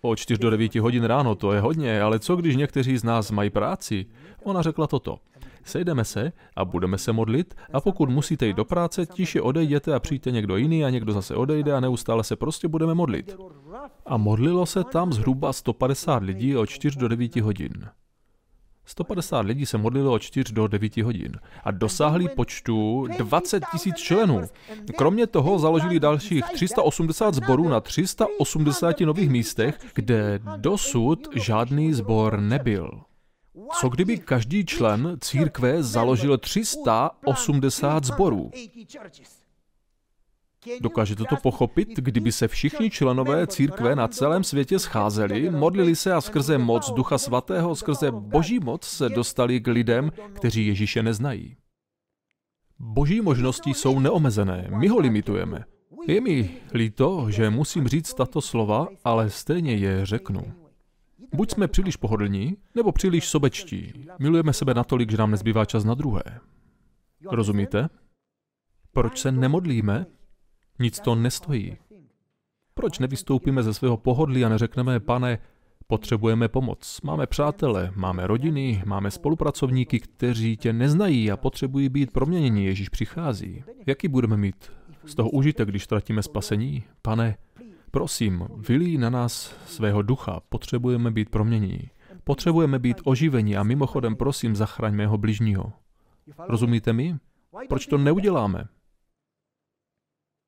O 0.00 0.16
4 0.16 0.38
do 0.40 0.50
9 0.50 0.74
hodin 0.74 1.04
ráno 1.04 1.34
to 1.34 1.52
je 1.52 1.60
hodně, 1.60 2.02
ale 2.02 2.18
co 2.18 2.36
když 2.36 2.56
někteří 2.56 2.98
z 2.98 3.04
nás 3.04 3.30
mají 3.30 3.50
práci? 3.50 4.06
Ona 4.42 4.62
řekla 4.62 4.86
toto. 4.86 5.18
Sejdeme 5.66 6.04
se 6.04 6.32
a 6.56 6.64
budeme 6.64 6.98
se 6.98 7.12
modlit 7.12 7.54
a 7.72 7.80
pokud 7.80 8.10
musíte 8.10 8.46
jít 8.46 8.56
do 8.56 8.64
práce, 8.64 9.06
tiše 9.06 9.40
odejděte 9.40 9.94
a 9.94 10.00
přijďte 10.00 10.30
někdo 10.30 10.56
jiný 10.56 10.84
a 10.84 10.90
někdo 10.90 11.12
zase 11.12 11.34
odejde 11.34 11.72
a 11.72 11.80
neustále 11.80 12.24
se 12.24 12.36
prostě 12.36 12.68
budeme 12.68 12.94
modlit. 12.94 13.36
A 14.06 14.16
modlilo 14.16 14.66
se 14.66 14.84
tam 14.84 15.12
zhruba 15.12 15.52
150 15.52 16.22
lidí 16.22 16.56
od 16.56 16.66
4 16.66 16.98
do 16.98 17.08
9 17.08 17.36
hodin. 17.36 17.72
150 18.84 19.40
lidí 19.40 19.66
se 19.66 19.78
modlilo 19.78 20.12
od 20.12 20.18
4 20.18 20.52
do 20.54 20.66
9 20.68 20.96
hodin 20.96 21.32
a 21.64 21.70
dosáhli 21.70 22.28
počtu 22.28 23.06
20 23.18 23.62
tisíc 23.72 23.96
členů. 23.96 24.42
Kromě 24.96 25.26
toho 25.26 25.58
založili 25.58 26.00
dalších 26.00 26.44
380 26.52 27.34
sborů 27.34 27.68
na 27.68 27.80
380 27.80 29.00
nových 29.00 29.30
místech, 29.30 29.78
kde 29.94 30.40
dosud 30.56 31.28
žádný 31.34 31.92
sbor 31.92 32.40
nebyl. 32.40 32.90
Co 33.80 33.88
kdyby 33.88 34.18
každý 34.18 34.64
člen 34.64 35.16
církve 35.20 35.82
založil 35.82 36.38
380 36.38 38.04
sborů? 38.04 38.50
Dokážete 40.80 41.24
to 41.28 41.36
pochopit, 41.36 41.88
kdyby 41.94 42.32
se 42.32 42.48
všichni 42.48 42.90
členové 42.90 43.46
církve 43.46 43.96
na 43.96 44.08
celém 44.08 44.44
světě 44.44 44.78
scházeli, 44.78 45.50
modlili 45.50 45.96
se 45.96 46.12
a 46.12 46.20
skrze 46.20 46.58
moc 46.58 46.90
Ducha 46.90 47.18
Svatého, 47.18 47.76
skrze 47.76 48.10
Boží 48.10 48.58
moc 48.58 48.84
se 48.84 49.08
dostali 49.08 49.60
k 49.60 49.66
lidem, 49.66 50.10
kteří 50.32 50.66
Ježíše 50.66 51.02
neznají. 51.02 51.56
Boží 52.78 53.20
možnosti 53.20 53.74
jsou 53.74 54.00
neomezené, 54.00 54.68
my 54.76 54.88
ho 54.88 54.98
limitujeme. 54.98 55.64
Je 56.06 56.20
mi 56.20 56.50
líto, 56.74 57.26
že 57.30 57.50
musím 57.50 57.88
říct 57.88 58.14
tato 58.14 58.40
slova, 58.40 58.88
ale 59.04 59.30
stejně 59.30 59.74
je 59.74 60.06
řeknu. 60.06 60.65
Buď 61.34 61.50
jsme 61.50 61.68
příliš 61.68 61.96
pohodlní, 61.96 62.56
nebo 62.74 62.92
příliš 62.92 63.28
sobečtí. 63.28 63.92
Milujeme 64.18 64.52
sebe 64.52 64.74
natolik, 64.74 65.10
že 65.10 65.16
nám 65.16 65.30
nezbývá 65.30 65.64
čas 65.64 65.84
na 65.84 65.94
druhé. 65.94 66.22
Rozumíte? 67.30 67.88
Proč 68.92 69.18
se 69.18 69.32
nemodlíme? 69.32 70.06
Nic 70.78 71.00
to 71.00 71.14
nestojí. 71.14 71.76
Proč 72.74 72.98
nevystoupíme 72.98 73.62
ze 73.62 73.74
svého 73.74 73.96
pohodlí 73.96 74.44
a 74.44 74.48
neřekneme, 74.48 75.00
pane, 75.00 75.38
potřebujeme 75.86 76.48
pomoc. 76.48 77.00
Máme 77.02 77.26
přátele, 77.26 77.92
máme 77.94 78.26
rodiny, 78.26 78.82
máme 78.86 79.10
spolupracovníky, 79.10 80.00
kteří 80.00 80.56
tě 80.56 80.72
neznají 80.72 81.30
a 81.30 81.36
potřebují 81.36 81.88
být 81.88 82.12
proměněni. 82.12 82.64
Ježíš 82.64 82.88
přichází. 82.88 83.64
Jaký 83.86 84.08
budeme 84.08 84.36
mít 84.36 84.72
z 85.04 85.14
toho 85.14 85.30
užitek, 85.30 85.68
když 85.68 85.84
ztratíme 85.84 86.22
spasení? 86.22 86.84
Pane, 87.02 87.36
Prosím, 87.96 88.48
vylí 88.56 88.98
na 88.98 89.10
nás 89.10 89.54
svého 89.66 90.02
ducha, 90.02 90.40
potřebujeme 90.48 91.10
být 91.10 91.30
proměnění. 91.30 91.90
Potřebujeme 92.24 92.78
být 92.78 93.00
oživení 93.04 93.56
a 93.56 93.62
mimochodem 93.62 94.16
prosím, 94.16 94.56
zachraň 94.56 94.94
mého 94.94 95.18
bližního. 95.18 95.72
Rozumíte 96.38 96.92
mi? 96.92 97.18
Proč 97.68 97.86
to 97.86 97.98
neuděláme? 97.98 98.64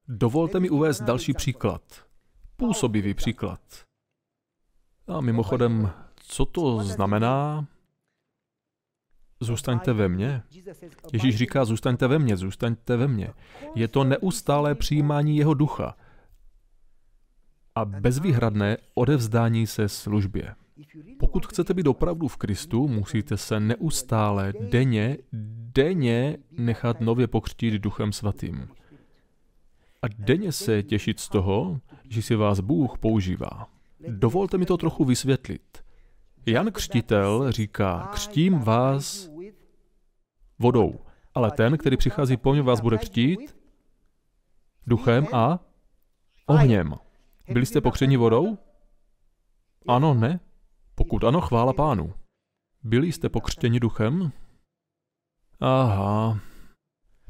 Dovolte 0.09 0.61
mi 0.61 0.71
uvést 0.71 1.03
další 1.03 1.33
příklad. 1.33 1.83
Působivý 2.57 3.15
příklad. 3.15 3.61
A 5.07 5.21
mimochodem, 5.21 5.91
co 6.15 6.45
to 6.45 6.85
znamená? 6.85 7.67
Zůstaňte 9.41 9.93
ve 9.93 10.09
mně. 10.09 10.43
Ježíš 11.13 11.37
říká, 11.37 11.65
zůstaňte 11.65 12.07
ve 12.07 12.19
mně, 12.19 12.37
zůstaňte 12.37 12.97
ve 12.97 13.09
mně. 13.09 13.33
Je 13.75 13.89
to 13.89 14.05
neustálé 14.05 14.75
přijímání 14.75 15.37
jeho 15.37 15.55
ducha 15.55 15.97
a 17.79 17.85
bezvýhradné 17.85 18.77
odevzdání 18.95 19.67
se 19.67 19.89
službě. 19.89 20.55
Pokud 21.19 21.47
chcete 21.47 21.75
být 21.75 21.87
opravdu 21.87 22.29
v 22.29 22.37
Kristu, 22.37 22.89
musíte 22.89 23.37
se 23.37 23.61
neustále, 23.61 24.53
denně, 24.61 25.19
denně 25.73 26.37
nechat 26.51 27.01
nově 27.01 27.27
pokřtít 27.27 27.75
Duchem 27.75 28.13
Svatým. 28.13 28.69
A 30.03 30.09
denně 30.19 30.53
se 30.53 30.83
těšit 30.83 31.21
z 31.21 31.29
toho, 31.29 31.81
že 32.09 32.23
si 32.23 32.35
vás 32.35 32.61
Bůh 32.61 32.99
používá. 32.99 33.67
Dovolte 34.09 34.59
mi 34.59 34.67
to 34.67 34.77
trochu 34.77 35.05
vysvětlit. 35.05 35.85
Jan 36.47 36.73
Křtitel 36.73 37.53
říká, 37.53 38.09
křtím 38.13 38.59
vás 38.59 39.31
vodou, 40.59 41.01
ale 41.35 41.51
ten, 41.51 41.79
který 41.79 41.97
přichází 41.97 42.37
po 42.37 42.53
mně, 42.53 42.63
vás 42.63 42.81
bude 42.81 42.99
křtít 42.99 43.57
duchem 44.87 45.27
a 45.33 45.59
ohněm. 46.47 46.95
Byli 47.53 47.67
jste 47.67 47.81
pokřeni 47.81 48.17
vodou? 48.17 48.59
Ano, 49.89 50.15
ne? 50.15 50.41
Pokud 50.95 51.25
ano, 51.25 51.41
chvála 51.41 51.73
pánu. 51.73 52.15
Byli 52.85 53.13
jste 53.13 53.29
pokřtěni 53.29 53.81
duchem? 53.81 54.33
Aha. 55.61 56.41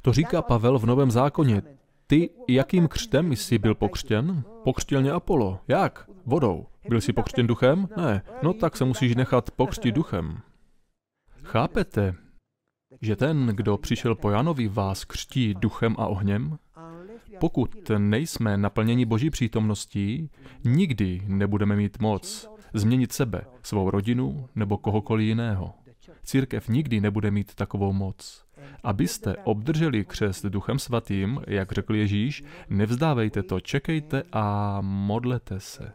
To 0.02 0.12
říká 0.12 0.42
Pavel 0.42 0.78
v 0.78 0.86
Novém 0.86 1.10
zákoně. 1.10 1.62
Ty, 2.06 2.30
jakým 2.48 2.88
křtem 2.88 3.32
jsi 3.32 3.58
byl 3.58 3.74
pokřtěn? 3.74 4.44
Pokřtil 4.64 5.00
mě 5.00 5.12
Apollo. 5.12 5.60
Jak? 5.68 6.10
Vodou. 6.26 6.66
Byl 6.88 7.00
jsi 7.00 7.12
pokřtěn 7.12 7.46
duchem? 7.46 7.88
Ne. 7.96 8.22
No 8.42 8.52
tak 8.52 8.76
se 8.76 8.84
musíš 8.84 9.14
nechat 9.14 9.50
pokřtit 9.50 9.94
duchem. 9.94 10.40
Chápete, 11.42 12.14
že 13.00 13.16
ten, 13.16 13.46
kdo 13.46 13.78
přišel 13.78 14.14
po 14.14 14.30
Janovi, 14.30 14.68
vás 14.68 15.04
křtí 15.04 15.54
duchem 15.54 15.94
a 15.98 16.06
ohněm? 16.06 16.58
Pokud 17.40 17.90
nejsme 17.98 18.56
naplněni 18.56 19.04
Boží 19.04 19.30
přítomností, 19.30 20.30
nikdy 20.64 21.22
nebudeme 21.26 21.76
mít 21.76 22.00
moc 22.00 22.50
změnit 22.74 23.12
sebe, 23.12 23.42
svou 23.62 23.90
rodinu 23.90 24.48
nebo 24.54 24.78
kohokoliv 24.78 25.26
jiného. 25.26 25.74
Církev 26.24 26.68
nikdy 26.68 27.00
nebude 27.00 27.30
mít 27.30 27.54
takovou 27.54 27.92
moc. 27.92 28.44
Abyste 28.82 29.36
obdrželi 29.36 30.04
křest 30.04 30.46
Duchem 30.46 30.78
Svatým, 30.78 31.40
jak 31.46 31.72
řekl 31.72 31.94
Ježíš, 31.94 32.44
nevzdávejte 32.70 33.42
to, 33.42 33.60
čekejte 33.60 34.22
a 34.32 34.78
modlete 34.80 35.60
se. 35.60 35.92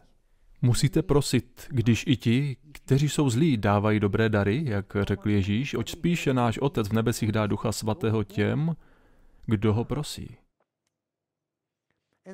Musíte 0.62 1.02
prosit, 1.02 1.66
když 1.70 2.04
i 2.06 2.16
ti, 2.16 2.56
kteří 2.72 3.08
jsou 3.08 3.30
zlí, 3.30 3.56
dávají 3.56 4.00
dobré 4.00 4.28
dary, 4.28 4.62
jak 4.66 4.96
řekl 5.00 5.30
Ježíš, 5.30 5.74
oč 5.74 5.90
spíše 5.90 6.34
náš 6.34 6.58
Otec 6.58 6.88
v 6.88 6.92
nebesích 6.92 7.32
dá 7.32 7.46
Ducha 7.46 7.72
Svatého 7.72 8.24
těm, 8.24 8.76
kdo 9.46 9.74
ho 9.74 9.84
prosí. 9.84 10.36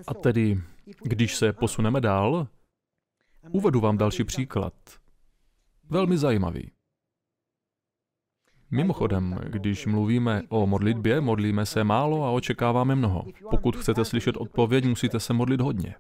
A 0.07 0.15
tedy, 0.15 0.63
když 1.03 1.37
se 1.37 1.53
posuneme 1.53 2.01
dál, 2.01 2.49
uvedu 3.51 3.81
vám 3.81 3.99
další 3.99 4.25
příklad. 4.25 4.75
Velmi 5.91 6.19
zajímavý. 6.19 6.71
Mimochodem, 8.71 9.39
když 9.49 9.87
mluvíme 9.87 10.43
o 10.49 10.67
modlitbě, 10.67 11.21
modlíme 11.21 11.67
se 11.67 11.85
málo 11.85 12.25
a 12.25 12.31
očekáváme 12.31 12.95
mnoho. 12.95 13.25
Pokud 13.51 13.77
chcete 13.77 14.05
slyšet 14.05 14.37
odpověď, 14.37 14.85
musíte 14.85 15.21
se 15.21 15.33
modlit 15.33 15.61
hodně. 15.61 15.95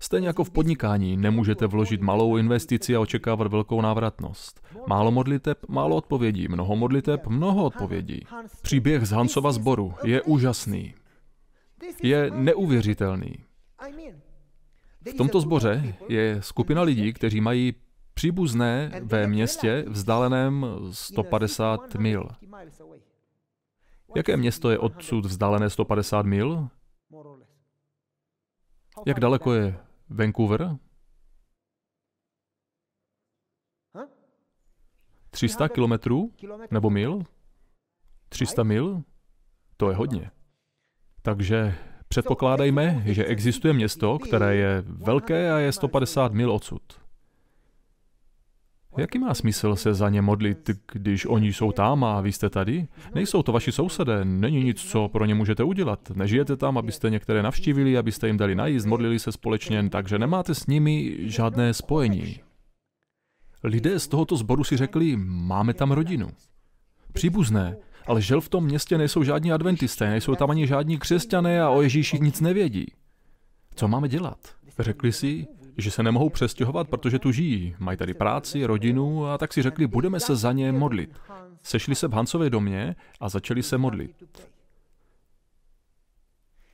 Stejně 0.00 0.26
jako 0.26 0.44
v 0.44 0.50
podnikání, 0.50 1.16
nemůžete 1.16 1.66
vložit 1.66 2.00
malou 2.00 2.36
investici 2.36 2.96
a 2.96 3.00
očekávat 3.00 3.46
velkou 3.46 3.80
návratnost. 3.80 4.66
Málo 4.86 5.10
modliteb, 5.10 5.58
málo 5.68 5.96
odpovědí, 5.96 6.48
mnoho 6.48 6.76
modliteb, 6.76 7.26
mnoho 7.26 7.64
odpovědí. 7.64 8.26
Příběh 8.62 9.06
z 9.06 9.10
Hansova 9.10 9.52
sboru 9.52 9.94
je 10.04 10.22
úžasný. 10.22 10.94
Je 12.02 12.30
neuvěřitelný. 12.30 13.34
V 15.12 15.14
tomto 15.16 15.40
sboře 15.40 15.94
je 16.08 16.42
skupina 16.42 16.82
lidí, 16.82 17.12
kteří 17.12 17.40
mají 17.40 17.74
příbuzné 18.14 18.90
ve 19.02 19.26
městě 19.26 19.84
vzdáleném 19.88 20.66
150 20.90 21.94
mil. 21.94 22.28
Jaké 24.16 24.36
město 24.36 24.70
je 24.70 24.78
odsud 24.78 25.26
vzdálené 25.26 25.70
150 25.70 26.26
mil? 26.26 26.68
Jak 29.06 29.20
daleko 29.20 29.52
je 29.52 29.78
Vancouver? 30.08 30.78
300 35.30 35.68
kilometrů? 35.68 36.32
Nebo 36.70 36.90
mil? 36.90 37.22
300 38.28 38.62
mil? 38.62 39.02
To 39.76 39.90
je 39.90 39.96
hodně. 39.96 40.30
Takže 41.26 41.74
předpokládejme, 42.08 43.02
že 43.06 43.24
existuje 43.24 43.74
město, 43.74 44.18
které 44.18 44.56
je 44.56 44.82
velké 44.86 45.52
a 45.52 45.58
je 45.58 45.72
150 45.72 46.32
mil 46.32 46.52
odsud. 46.52 46.82
Jaký 48.96 49.18
má 49.18 49.34
smysl 49.34 49.76
se 49.76 49.94
za 49.94 50.08
ně 50.08 50.22
modlit, 50.22 50.70
když 50.92 51.26
oni 51.26 51.52
jsou 51.52 51.72
tam 51.72 52.04
a 52.04 52.20
vy 52.20 52.32
jste 52.32 52.50
tady? 52.50 52.88
Nejsou 53.14 53.42
to 53.42 53.52
vaši 53.52 53.72
sousedé, 53.72 54.24
není 54.24 54.64
nic, 54.64 54.82
co 54.82 55.08
pro 55.08 55.24
ně 55.24 55.34
můžete 55.34 55.64
udělat. 55.64 56.10
Nežijete 56.10 56.56
tam, 56.56 56.78
abyste 56.78 57.10
některé 57.10 57.42
navštívili, 57.42 57.98
abyste 57.98 58.26
jim 58.26 58.36
dali 58.36 58.54
najíst, 58.54 58.86
modlili 58.86 59.18
se 59.18 59.32
společně, 59.32 59.88
takže 59.88 60.18
nemáte 60.18 60.54
s 60.54 60.66
nimi 60.66 61.16
žádné 61.18 61.74
spojení. 61.74 62.40
Lidé 63.64 63.98
z 63.98 64.08
tohoto 64.08 64.36
sboru 64.36 64.64
si 64.64 64.76
řekli, 64.76 65.16
máme 65.26 65.74
tam 65.74 65.92
rodinu. 65.92 66.28
Příbuzné, 67.12 67.76
ale 68.06 68.22
žel 68.22 68.40
v 68.40 68.48
tom 68.48 68.64
městě 68.64 68.98
nejsou 68.98 69.22
žádní 69.22 69.52
adventisté, 69.52 70.10
nejsou 70.10 70.34
tam 70.34 70.50
ani 70.50 70.66
žádní 70.66 70.98
křesťané 70.98 71.62
a 71.62 71.70
o 71.70 71.82
Ježíši 71.82 72.20
nic 72.20 72.40
nevědí. 72.40 72.86
Co 73.74 73.88
máme 73.88 74.08
dělat? 74.08 74.38
Řekli 74.78 75.12
si, 75.12 75.46
že 75.78 75.90
se 75.90 76.02
nemohou 76.02 76.28
přestěhovat, 76.28 76.88
protože 76.88 77.18
tu 77.18 77.32
žijí. 77.32 77.74
Mají 77.78 77.98
tady 77.98 78.14
práci, 78.14 78.66
rodinu 78.66 79.26
a 79.26 79.38
tak 79.38 79.52
si 79.52 79.62
řekli, 79.62 79.86
budeme 79.86 80.20
se 80.20 80.36
za 80.36 80.52
ně 80.52 80.72
modlit. 80.72 81.10
Sešli 81.62 81.94
se 81.94 82.08
v 82.08 82.12
Hansově 82.12 82.50
domě 82.50 82.96
a 83.20 83.28
začali 83.28 83.62
se 83.62 83.78
modlit. 83.78 84.24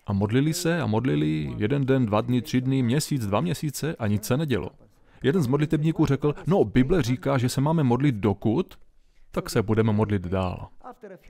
A 0.07 0.13
modlili 0.13 0.55
se 0.55 0.81
a 0.81 0.87
modlili 0.87 1.55
jeden 1.57 1.87
den, 1.87 2.07
dva 2.07 2.21
dny, 2.21 2.43
tři 2.43 2.61
dny, 2.61 2.83
měsíc, 2.83 3.27
dva 3.27 3.41
měsíce 3.41 3.97
a 3.99 4.07
nic 4.07 4.25
se 4.25 4.37
nedělo. 4.37 4.71
Jeden 5.23 5.43
z 5.43 5.47
modlitebníků 5.47 6.07
řekl, 6.07 6.35
no 6.47 6.65
Bible 6.65 7.03
říká, 7.03 7.39
že 7.39 7.49
se 7.49 7.61
máme 7.61 7.83
modlit 7.83 8.15
dokud, 8.15 8.75
tak 9.31 9.51
se 9.51 9.63
budeme 9.63 9.93
modlit 9.93 10.23
dál. 10.23 10.69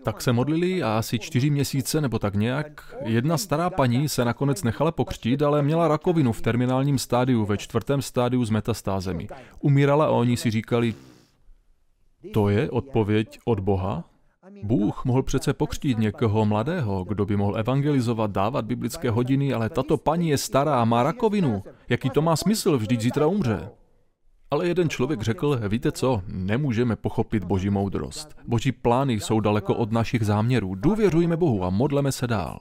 Tak 0.04 0.22
se 0.22 0.32
modlili 0.32 0.82
a 0.82 0.98
asi 0.98 1.18
čtyři 1.18 1.50
měsíce 1.50 2.00
nebo 2.00 2.18
tak 2.18 2.34
nějak. 2.34 2.96
Jedna 3.04 3.38
stará 3.38 3.70
paní 3.70 4.08
se 4.08 4.24
nakonec 4.24 4.62
nechala 4.62 4.92
pokřtít, 4.92 5.42
ale 5.42 5.62
měla 5.62 5.88
rakovinu 5.88 6.32
v 6.32 6.40
terminálním 6.40 6.98
stádiu, 6.98 7.44
ve 7.44 7.58
čtvrtém 7.58 8.02
stádiu 8.02 8.44
s 8.44 8.50
metastázemi. 8.50 9.28
Umírala 9.60 10.06
a 10.06 10.10
oni 10.10 10.36
si 10.36 10.50
říkali, 10.50 10.94
to 12.32 12.48
je 12.48 12.70
odpověď 12.70 13.38
od 13.44 13.60
Boha? 13.60 14.04
Bůh 14.62 15.04
mohl 15.04 15.22
přece 15.22 15.54
pokřtít 15.54 15.98
někoho 15.98 16.46
mladého, 16.46 17.04
kdo 17.04 17.26
by 17.26 17.36
mohl 17.36 17.58
evangelizovat, 17.58 18.30
dávat 18.30 18.64
biblické 18.64 19.10
hodiny, 19.10 19.52
ale 19.52 19.68
tato 19.68 19.96
paní 19.96 20.28
je 20.28 20.38
stará 20.38 20.80
a 20.80 20.84
má 20.84 21.02
rakovinu. 21.02 21.62
Jaký 21.88 22.10
to 22.10 22.22
má 22.22 22.36
smysl, 22.36 22.78
vždyť 22.78 23.00
zítra 23.00 23.26
umře. 23.26 23.70
Ale 24.52 24.68
jeden 24.68 24.88
člověk 24.88 25.22
řekl, 25.22 25.60
víte 25.68 25.92
co, 25.92 26.22
nemůžeme 26.26 26.96
pochopit 26.96 27.44
boží 27.44 27.70
moudrost. 27.70 28.36
Boží 28.46 28.72
plány 28.72 29.12
jsou 29.12 29.40
daleko 29.40 29.74
od 29.74 29.92
našich 29.92 30.26
záměrů. 30.26 30.74
Důvěřujme 30.74 31.37
Bohu 31.37 31.64
a 31.64 31.70
modleme 31.70 32.12
se 32.12 32.27
dál. 32.27 32.60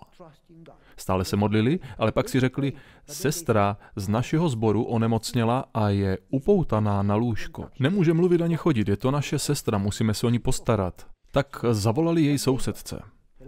Stále 0.97 1.26
se 1.26 1.36
modlili, 1.36 1.80
ale 1.97 2.11
pak 2.11 2.30
si 2.30 2.39
řekli, 2.39 2.74
sestra 3.07 3.78
z 3.95 4.07
našeho 4.07 4.49
sboru 4.49 4.84
onemocněla 4.84 5.66
a 5.74 5.89
je 5.89 6.18
upoutaná 6.30 7.03
na 7.03 7.16
lůžko. 7.16 7.66
Nemůže 7.80 8.14
mluvit 8.14 8.41
ani 8.41 8.57
chodit, 8.57 8.88
je 8.88 8.97
to 8.97 9.11
naše 9.11 9.39
sestra, 9.39 9.78
musíme 9.78 10.14
se 10.14 10.28
o 10.28 10.30
ní 10.30 10.39
postarat. 10.39 11.07
Tak 11.32 11.66
zavolali 11.72 12.22
její 12.22 12.38
sousedce. 12.38 13.01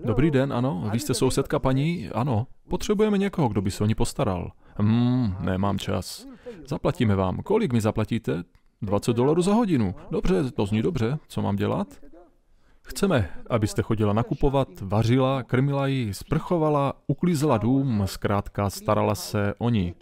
Dobrý 0.05 0.31
den, 0.31 0.53
ano, 0.53 0.89
vy 0.91 0.99
jste 0.99 1.13
sousedka 1.13 1.59
paní? 1.59 2.09
Ano, 2.09 2.47
potřebujeme 2.69 3.17
někoho, 3.17 3.49
kdo 3.49 3.61
by 3.61 3.71
se 3.71 3.83
o 3.83 3.87
ní 3.87 3.95
postaral. 3.95 4.51
Hmm, 4.75 5.35
nemám 5.39 5.79
čas. 5.79 6.30
Zaplatíme 6.65 7.15
vám. 7.15 7.37
Kolik 7.37 7.73
mi 7.73 7.81
zaplatíte? 7.81 8.43
20 8.81 9.13
dolarů 9.13 9.41
za 9.41 9.53
hodinu. 9.53 9.95
Dobře, 10.11 10.51
to 10.51 10.65
zní 10.65 10.81
dobře. 10.81 11.19
Co 11.27 11.41
mám 11.41 11.55
dělat? 11.55 11.87
Chceme, 12.81 13.29
abyste 13.49 13.81
chodila 13.81 14.13
nakupovat, 14.13 14.67
vařila, 14.81 15.43
krmila 15.43 15.87
ji, 15.87 16.13
sprchovala, 16.13 16.93
uklízela 17.07 17.57
dům, 17.57 18.03
zkrátka 18.05 18.69
starala 18.69 19.15
se 19.15 19.53
o 19.57 19.69
ní. 19.69 19.95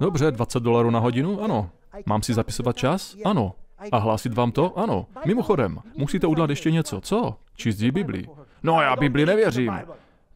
Dobře, 0.00 0.30
20 0.30 0.62
dolarů 0.62 0.90
na 0.90 0.98
hodinu? 0.98 1.42
Ano. 1.42 1.70
Mám 2.06 2.22
si 2.22 2.34
zapisovat 2.34 2.76
čas? 2.76 3.16
Ano. 3.24 3.54
A 3.92 3.98
hlásit 3.98 4.34
vám 4.34 4.52
to? 4.52 4.78
Ano. 4.78 5.06
Mimochodem, 5.26 5.78
musíte 5.96 6.26
udělat 6.26 6.50
ještě 6.50 6.70
něco. 6.70 7.00
Co? 7.00 7.36
Číst 7.56 7.82
Bibli. 7.82 8.26
No 8.62 8.82
já 8.82 8.96
Bibli 8.96 9.26
nevěřím. 9.26 9.72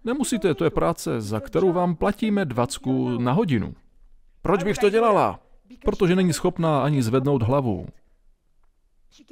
Nemusíte, 0.04 0.54
to 0.54 0.64
je 0.64 0.70
práce, 0.70 1.20
za 1.20 1.40
kterou 1.40 1.72
vám 1.72 1.94
platíme 1.94 2.44
20 2.44 2.82
na 3.18 3.32
hodinu. 3.32 3.74
Proč 4.42 4.62
bych 4.62 4.78
to 4.78 4.90
dělala? 4.90 5.40
Protože 5.84 6.16
není 6.16 6.32
schopná 6.32 6.82
ani 6.82 7.02
zvednout 7.02 7.42
hlavu. 7.42 7.86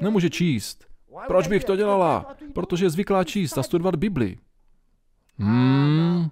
Nemůže 0.00 0.30
číst. 0.30 0.86
Proč 1.26 1.48
bych 1.48 1.64
to 1.64 1.76
dělala? 1.76 2.26
Protože 2.54 2.84
je 2.84 2.90
zvyklá 2.90 3.24
číst 3.24 3.58
a 3.58 3.62
studovat 3.62 3.96
Bibli. 3.96 4.36
Hmm. 5.38 6.26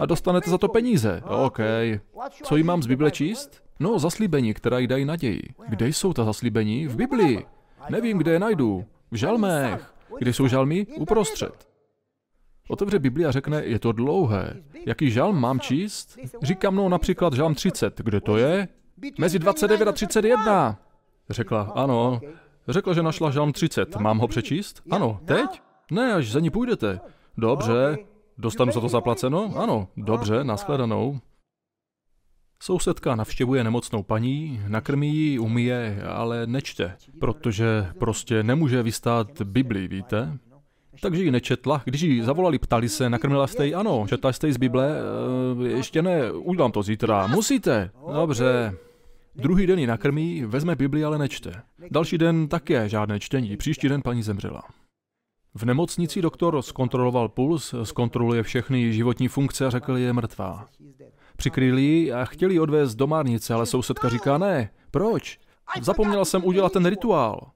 A 0.00 0.06
dostanete 0.06 0.50
za 0.50 0.58
to 0.58 0.68
peníze. 0.68 1.22
OK. 1.44 1.58
Co 2.42 2.56
jí 2.56 2.62
mám 2.62 2.82
z 2.82 2.86
Bible 2.86 3.10
číst? 3.10 3.62
No, 3.80 3.98
zaslíbení, 3.98 4.54
která 4.54 4.78
jí 4.78 4.86
dají 4.86 5.04
naději. 5.04 5.42
Kde 5.68 5.88
jsou 5.88 6.12
ta 6.12 6.24
zaslíbení? 6.24 6.86
V 6.86 6.96
Biblii. 6.96 7.46
Nevím, 7.90 8.18
kde 8.18 8.32
je 8.32 8.38
najdu. 8.38 8.84
V 9.10 9.16
žalmech. 9.16 9.94
Kde 10.18 10.32
jsou 10.32 10.48
žalmy? 10.48 10.86
Uprostřed. 10.96 11.73
Otevře 12.68 12.98
Bibli 12.98 13.24
a 13.24 13.30
řekne, 13.30 13.64
je 13.64 13.78
to 13.78 13.92
dlouhé. 13.92 14.62
Jaký 14.86 15.10
žalm 15.10 15.40
mám 15.40 15.60
číst? 15.60 16.18
Říkám, 16.42 16.76
no 16.76 16.88
například 16.88 17.32
žalm 17.32 17.54
30. 17.54 18.00
Kde 18.00 18.20
to 18.20 18.36
je? 18.36 18.68
Mezi 19.18 19.38
29 19.38 19.88
a 19.88 19.92
31. 19.92 20.78
Řekla, 21.30 21.72
ano. 21.74 22.20
Řekla, 22.68 22.94
že 22.94 23.02
našla 23.02 23.30
žalm 23.30 23.52
30. 23.52 23.96
Mám 23.96 24.18
ho 24.18 24.28
přečíst? 24.28 24.82
Ano. 24.90 25.20
Teď? 25.24 25.62
Ne, 25.90 26.14
až 26.14 26.32
za 26.32 26.40
ní 26.40 26.50
půjdete. 26.50 27.00
Dobře. 27.36 27.98
Dostanu 28.38 28.72
za 28.72 28.80
to 28.80 28.88
zaplaceno? 28.88 29.52
Ano. 29.56 29.88
Dobře, 29.96 30.44
nashledanou. 30.44 31.20
Sousedka 32.62 33.14
navštěvuje 33.14 33.64
nemocnou 33.64 34.02
paní, 34.02 34.60
nakrmí 34.68 35.16
ji, 35.16 35.38
umije, 35.38 36.02
ale 36.08 36.46
nečte, 36.46 36.96
protože 37.20 37.86
prostě 37.98 38.42
nemůže 38.42 38.82
vystát 38.82 39.42
Bibli, 39.42 39.88
víte? 39.88 40.38
Takže 41.00 41.22
ji 41.22 41.30
nečetla. 41.30 41.82
Když 41.84 42.00
ji 42.00 42.22
zavolali, 42.22 42.58
ptali 42.58 42.88
se, 42.88 43.10
nakrmila 43.10 43.46
jste 43.46 43.66
ji? 43.66 43.74
Ano, 43.74 44.06
četla 44.08 44.32
jste 44.32 44.46
ji 44.46 44.52
z 44.52 44.56
Bible? 44.56 44.96
E, 45.64 45.68
ještě 45.68 46.02
ne, 46.02 46.32
udělám 46.32 46.72
to 46.72 46.82
zítra. 46.82 47.26
Musíte. 47.26 47.90
Dobře. 48.14 48.76
Druhý 49.34 49.66
den 49.66 49.78
ji 49.78 49.86
nakrmí, 49.86 50.44
vezme 50.44 50.76
Bibli, 50.76 51.04
ale 51.04 51.18
nečte. 51.18 51.62
Další 51.90 52.18
den 52.18 52.48
také 52.48 52.88
žádné 52.88 53.20
čtení. 53.20 53.56
Příští 53.56 53.88
den 53.88 54.02
paní 54.02 54.22
zemřela. 54.22 54.62
V 55.54 55.64
nemocnici 55.64 56.22
doktor 56.22 56.62
zkontroloval 56.62 57.28
puls, 57.28 57.74
zkontroluje 57.82 58.42
všechny 58.42 58.92
životní 58.92 59.28
funkce 59.28 59.66
a 59.66 59.70
řekl, 59.70 59.96
je 59.96 60.12
mrtvá. 60.12 60.66
Přikryli 61.36 61.82
ji 61.82 62.12
a 62.12 62.24
chtěli 62.24 62.60
odvést 62.60 62.94
do 62.94 63.06
márnice, 63.06 63.54
ale 63.54 63.66
sousedka 63.66 64.08
říká 64.08 64.38
ne. 64.38 64.70
Proč? 64.90 65.38
Zapomněla 65.80 66.24
jsem 66.24 66.44
udělat 66.44 66.72
ten 66.72 66.86
rituál. 66.86 67.50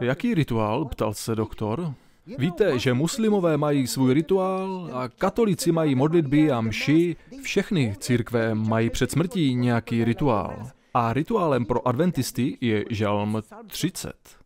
Jaký 0.00 0.34
rituál? 0.34 0.84
ptal 0.84 1.14
se 1.14 1.34
doktor. 1.34 1.94
Víte, 2.38 2.78
že 2.78 2.94
muslimové 2.94 3.56
mají 3.56 3.86
svůj 3.86 4.14
rituál 4.14 4.90
a 4.92 5.08
katolíci 5.08 5.72
mají 5.72 5.94
modlitby 5.94 6.50
a 6.50 6.60
mši. 6.60 7.16
Všechny 7.42 7.96
církve 7.98 8.54
mají 8.54 8.90
před 8.90 9.10
smrtí 9.10 9.54
nějaký 9.54 10.04
rituál. 10.04 10.70
A 10.94 11.12
rituálem 11.12 11.64
pro 11.64 11.88
adventisty 11.88 12.58
je 12.60 12.84
žalm 12.90 13.42
30. 13.66 14.39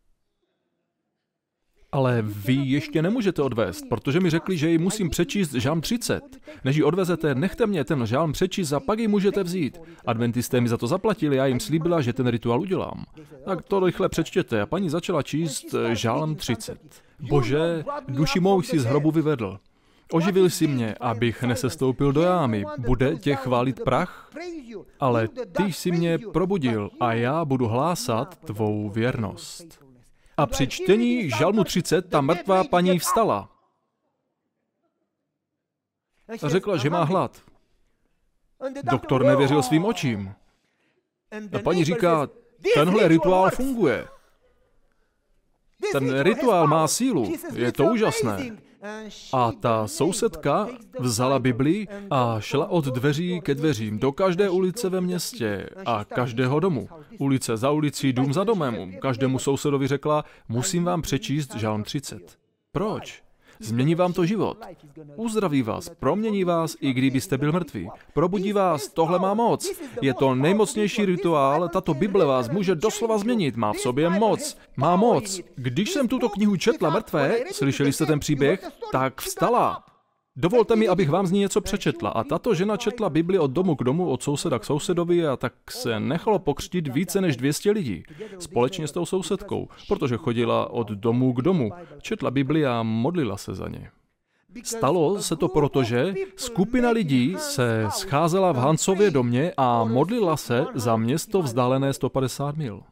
Ale 1.94 2.22
vy 2.22 2.54
ještě 2.54 3.02
nemůžete 3.02 3.42
odvést, 3.42 3.84
protože 3.88 4.20
mi 4.20 4.30
řekli, 4.30 4.56
že 4.56 4.70
ji 4.70 4.78
musím 4.78 5.10
přečíst 5.10 5.52
žálm 5.52 5.80
30. 5.80 6.22
Než 6.64 6.76
ji 6.76 6.82
odvezete, 6.82 7.34
nechte 7.34 7.66
mě 7.66 7.84
ten 7.84 8.06
žálm 8.06 8.32
přečíst 8.32 8.72
a 8.72 8.80
pak 8.80 8.98
ji 8.98 9.08
můžete 9.08 9.42
vzít. 9.42 9.80
Adventisté 10.06 10.60
mi 10.60 10.68
za 10.68 10.76
to 10.76 10.86
zaplatili, 10.86 11.36
já 11.36 11.46
jim 11.46 11.60
slíbila, 11.60 12.00
že 12.00 12.12
ten 12.12 12.26
rituál 12.26 12.60
udělám. 12.60 13.04
Tak 13.44 13.62
to 13.62 13.80
rychle 13.80 14.08
přečtěte 14.08 14.60
a 14.60 14.66
paní 14.66 14.90
začala 14.90 15.22
číst 15.22 15.74
žálm 15.92 16.34
30. 16.36 16.78
Bože, 17.20 17.84
duši 18.08 18.40
mou 18.40 18.62
si 18.62 18.78
z 18.78 18.84
hrobu 18.84 19.10
vyvedl. 19.10 19.58
Oživil 20.12 20.50
si 20.50 20.66
mě, 20.66 20.94
abych 21.00 21.42
nesestoupil 21.42 22.12
do 22.12 22.22
jámy. 22.22 22.64
Bude 22.78 23.16
tě 23.16 23.34
chválit 23.34 23.80
prach? 23.84 24.30
Ale 25.00 25.28
ty 25.28 25.62
jsi 25.72 25.90
mě 25.90 26.18
probudil 26.18 26.90
a 27.00 27.12
já 27.12 27.44
budu 27.44 27.66
hlásat 27.66 28.36
tvou 28.36 28.90
věrnost. 28.90 29.83
A 30.36 30.46
při 30.46 30.66
čtení 30.66 31.30
Žalmu 31.30 31.64
30 31.64 32.10
ta 32.10 32.20
mrtvá 32.20 32.64
paní 32.64 32.98
vstala. 32.98 33.50
A 36.42 36.48
řekla, 36.48 36.76
že 36.76 36.90
má 36.90 37.04
hlad. 37.04 37.42
Doktor 38.82 39.24
nevěřil 39.24 39.62
svým 39.62 39.84
očím. 39.84 40.34
A 41.56 41.58
paní 41.58 41.84
říká, 41.84 42.28
tenhle 42.74 43.08
rituál 43.08 43.50
funguje. 43.50 44.08
Ten 45.92 46.20
rituál 46.20 46.66
má 46.66 46.88
sílu, 46.88 47.34
je 47.54 47.72
to 47.72 47.84
úžasné. 47.84 48.56
A 49.32 49.52
ta 49.52 49.86
sousedka 49.86 50.68
vzala 50.98 51.38
Bibli 51.38 51.86
a 52.10 52.40
šla 52.40 52.66
od 52.66 52.84
dveří 52.84 53.40
ke 53.40 53.54
dveřím 53.54 53.98
do 53.98 54.12
každé 54.12 54.50
ulice 54.50 54.88
ve 54.88 55.00
městě 55.00 55.70
a 55.86 56.04
každého 56.04 56.60
domu. 56.60 56.88
Ulice 57.18 57.56
za 57.56 57.70
ulicí, 57.70 58.12
dům 58.12 58.32
za 58.32 58.44
domem. 58.44 58.92
Každému 59.00 59.38
sousedovi 59.38 59.88
řekla, 59.88 60.24
musím 60.48 60.84
vám 60.84 61.02
přečíst 61.02 61.54
žálm 61.54 61.82
30. 61.82 62.38
Proč? 62.72 63.23
Změní 63.60 63.94
vám 63.94 64.12
to 64.12 64.26
život. 64.26 64.58
Uzdraví 65.16 65.62
vás, 65.62 65.88
promění 65.88 66.44
vás, 66.44 66.76
i 66.80 66.92
kdybyste 66.92 67.38
byl 67.38 67.52
mrtvý. 67.52 67.90
Probudí 68.12 68.52
vás, 68.52 68.88
tohle 68.88 69.18
má 69.18 69.34
moc. 69.34 69.72
Je 70.02 70.14
to 70.14 70.34
nejmocnější 70.34 71.04
rituál, 71.04 71.68
tato 71.68 71.94
Bible 71.94 72.24
vás 72.24 72.48
může 72.48 72.74
doslova 72.74 73.18
změnit, 73.18 73.56
má 73.56 73.72
v 73.72 73.78
sobě 73.78 74.10
moc. 74.10 74.58
Má 74.76 74.96
moc. 74.96 75.40
Když 75.54 75.90
jsem 75.90 76.08
tuto 76.08 76.28
knihu 76.28 76.56
četla 76.56 76.90
mrtvé, 76.90 77.38
slyšeli 77.52 77.92
jste 77.92 78.06
ten 78.06 78.20
příběh, 78.20 78.70
tak 78.92 79.20
vstala. 79.20 79.84
Dovolte 80.36 80.76
mi, 80.76 80.88
abych 80.88 81.10
vám 81.10 81.26
z 81.26 81.32
ní 81.32 81.40
něco 81.40 81.60
přečetla. 81.60 82.10
A 82.10 82.24
tato 82.24 82.54
žena 82.54 82.76
četla 82.76 83.10
Bibli 83.10 83.38
od 83.38 83.50
domu 83.50 83.76
k 83.76 83.84
domu, 83.84 84.08
od 84.08 84.22
souseda 84.22 84.58
k 84.58 84.64
sousedovi 84.64 85.26
a 85.26 85.36
tak 85.36 85.52
se 85.70 86.00
nechalo 86.00 86.38
pokřtít 86.38 86.88
více 86.88 87.20
než 87.20 87.36
200 87.36 87.70
lidí. 87.70 88.02
Společně 88.38 88.88
s 88.88 88.92
tou 88.92 89.06
sousedkou, 89.06 89.68
protože 89.88 90.16
chodila 90.16 90.70
od 90.70 90.88
domu 90.88 91.32
k 91.32 91.42
domu, 91.42 91.70
četla 92.02 92.30
Bibli 92.30 92.66
a 92.66 92.82
modlila 92.82 93.36
se 93.36 93.54
za 93.54 93.68
ně. 93.68 93.90
Stalo 94.62 95.22
se 95.22 95.36
to 95.36 95.48
proto, 95.48 95.82
že 95.82 96.14
skupina 96.36 96.90
lidí 96.90 97.34
se 97.38 97.86
scházela 97.90 98.52
v 98.52 98.56
Hansově 98.56 99.10
domě 99.10 99.52
a 99.56 99.84
modlila 99.84 100.36
se 100.36 100.66
za 100.74 100.96
město 100.96 101.42
vzdálené 101.42 101.92
150 101.92 102.56
mil. 102.56 102.82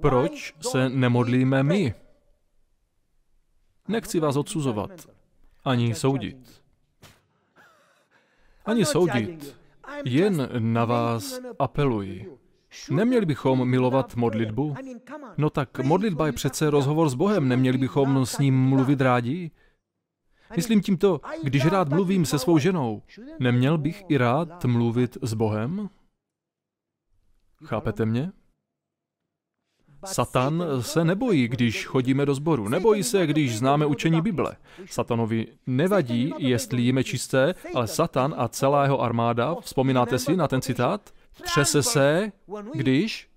Proč 0.00 0.54
se 0.60 0.88
nemodlíme 0.88 1.62
my? 1.62 1.94
Nechci 3.88 4.20
vás 4.20 4.36
odsuzovat, 4.36 4.90
ani 5.64 5.94
soudit. 5.94 6.62
Ani 8.64 8.84
soudit. 8.84 9.56
Jen 10.04 10.48
na 10.58 10.84
vás 10.84 11.40
apeluji. 11.58 12.38
Neměli 12.90 13.26
bychom 13.26 13.68
milovat 13.68 14.16
modlitbu? 14.16 14.74
No 15.38 15.50
tak 15.50 15.78
modlitba 15.78 16.26
je 16.26 16.32
přece 16.32 16.70
rozhovor 16.70 17.08
s 17.08 17.14
Bohem, 17.14 17.48
neměli 17.48 17.78
bychom 17.78 18.26
s 18.26 18.38
ním 18.38 18.68
mluvit 18.68 19.00
rádi? 19.00 19.50
Myslím 20.56 20.80
tímto, 20.80 21.20
když 21.42 21.66
rád 21.66 21.88
mluvím 21.88 22.24
se 22.24 22.38
svou 22.38 22.58
ženou, 22.58 23.02
neměl 23.38 23.78
bych 23.78 24.04
i 24.08 24.16
rád 24.16 24.64
mluvit 24.64 25.18
s 25.22 25.34
Bohem? 25.34 25.90
Chápete 27.64 28.06
mě? 28.06 28.32
Satan 30.04 30.64
se 30.80 31.04
nebojí, 31.04 31.48
když 31.48 31.86
chodíme 31.86 32.26
do 32.26 32.34
sboru. 32.34 32.68
Nebojí 32.68 33.02
se, 33.02 33.26
když 33.26 33.58
známe 33.58 33.86
učení 33.86 34.20
Bible. 34.20 34.56
Satanovi 34.86 35.46
nevadí, 35.66 36.34
jestli 36.38 36.82
jíme 36.82 37.04
čisté, 37.04 37.54
ale 37.74 37.86
Satan 37.86 38.34
a 38.38 38.48
celá 38.48 38.82
jeho 38.82 39.00
armáda, 39.00 39.54
vzpomínáte 39.54 40.18
si 40.18 40.36
na 40.36 40.48
ten 40.48 40.60
citát? 40.60 41.10
Třese 41.42 41.82
se, 41.82 42.32
když 42.74 43.28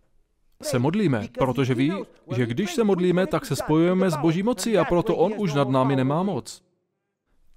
se 0.61 0.79
modlíme, 0.79 1.27
protože 1.37 1.73
ví, 1.73 1.93
že 2.35 2.45
když 2.45 2.73
se 2.73 2.83
modlíme, 2.83 3.27
tak 3.27 3.45
se 3.45 3.55
spojujeme 3.55 4.11
s 4.11 4.17
boží 4.17 4.43
mocí 4.43 4.77
a 4.77 4.85
proto 4.85 5.15
on 5.15 5.33
už 5.37 5.53
nad 5.53 5.69
námi 5.69 5.95
nemá 5.95 6.23
moc. 6.23 6.61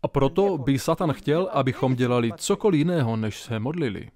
A 0.03 0.09
proto 0.09 0.59
by 0.59 0.79
Satan 0.79 1.13
chtěl, 1.13 1.49
abychom 1.53 1.95
dělali 1.95 2.33
cokoliv 2.37 2.79
jiného, 2.79 3.17
než 3.17 3.43
se 3.43 3.59
modlili. 3.59 4.11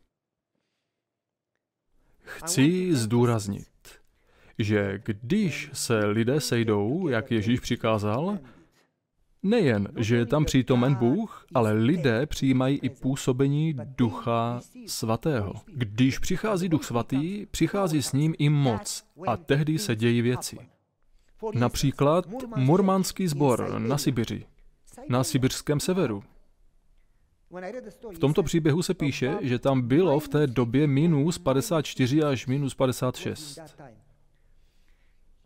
Chci 2.22 2.94
zdůraznit, 2.94 3.66
že 4.58 5.00
když 5.04 5.70
se 5.72 6.06
lidé 6.06 6.40
sejdou, 6.40 7.08
jak 7.08 7.30
Ježíš 7.30 7.60
přikázal, 7.60 8.38
nejen, 9.42 9.88
že 9.96 10.16
je 10.16 10.26
tam 10.26 10.44
přítomen 10.44 10.94
Bůh, 10.94 11.46
ale 11.54 11.72
lidé 11.72 12.26
přijímají 12.26 12.78
i 12.78 12.88
působení 12.88 13.74
Ducha 13.84 14.60
Svatého. 14.86 15.52
Když 15.66 16.18
přichází 16.18 16.68
Duch 16.68 16.84
Svatý, 16.84 17.46
přichází 17.46 18.02
s 18.02 18.12
ním 18.12 18.34
i 18.38 18.48
moc 18.48 19.04
a 19.26 19.36
tehdy 19.36 19.78
se 19.78 19.96
dějí 19.96 20.22
věci. 20.22 20.58
Například 21.54 22.26
murmanský 22.56 23.28
sbor 23.28 23.78
na 23.78 23.98
Sibiři, 23.98 24.46
na 25.08 25.24
sibirském 25.24 25.80
severu. 25.80 26.22
V 28.14 28.18
tomto 28.18 28.42
příběhu 28.42 28.82
se 28.82 28.94
píše, 28.94 29.38
že 29.40 29.58
tam 29.58 29.82
bylo 29.82 30.20
v 30.20 30.28
té 30.28 30.46
době 30.46 30.86
minus 30.86 31.38
54 31.38 32.22
až 32.22 32.46
minus 32.46 32.74
56. 32.74 33.58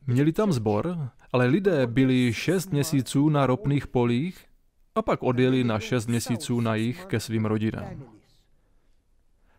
Měli 0.06 0.32
tam 0.32 0.52
zbor, 0.52 1.10
ale 1.32 1.46
lidé 1.46 1.86
byli 1.86 2.32
šest 2.32 2.72
měsíců 2.72 3.28
na 3.28 3.46
ropných 3.46 3.86
polích 3.86 4.46
a 4.94 5.02
pak 5.02 5.22
odjeli 5.22 5.64
na 5.64 5.78
šest 5.78 6.06
měsíců 6.06 6.60
na 6.60 6.74
jich 6.74 7.04
ke 7.04 7.20
svým 7.20 7.44
rodinám. 7.44 8.04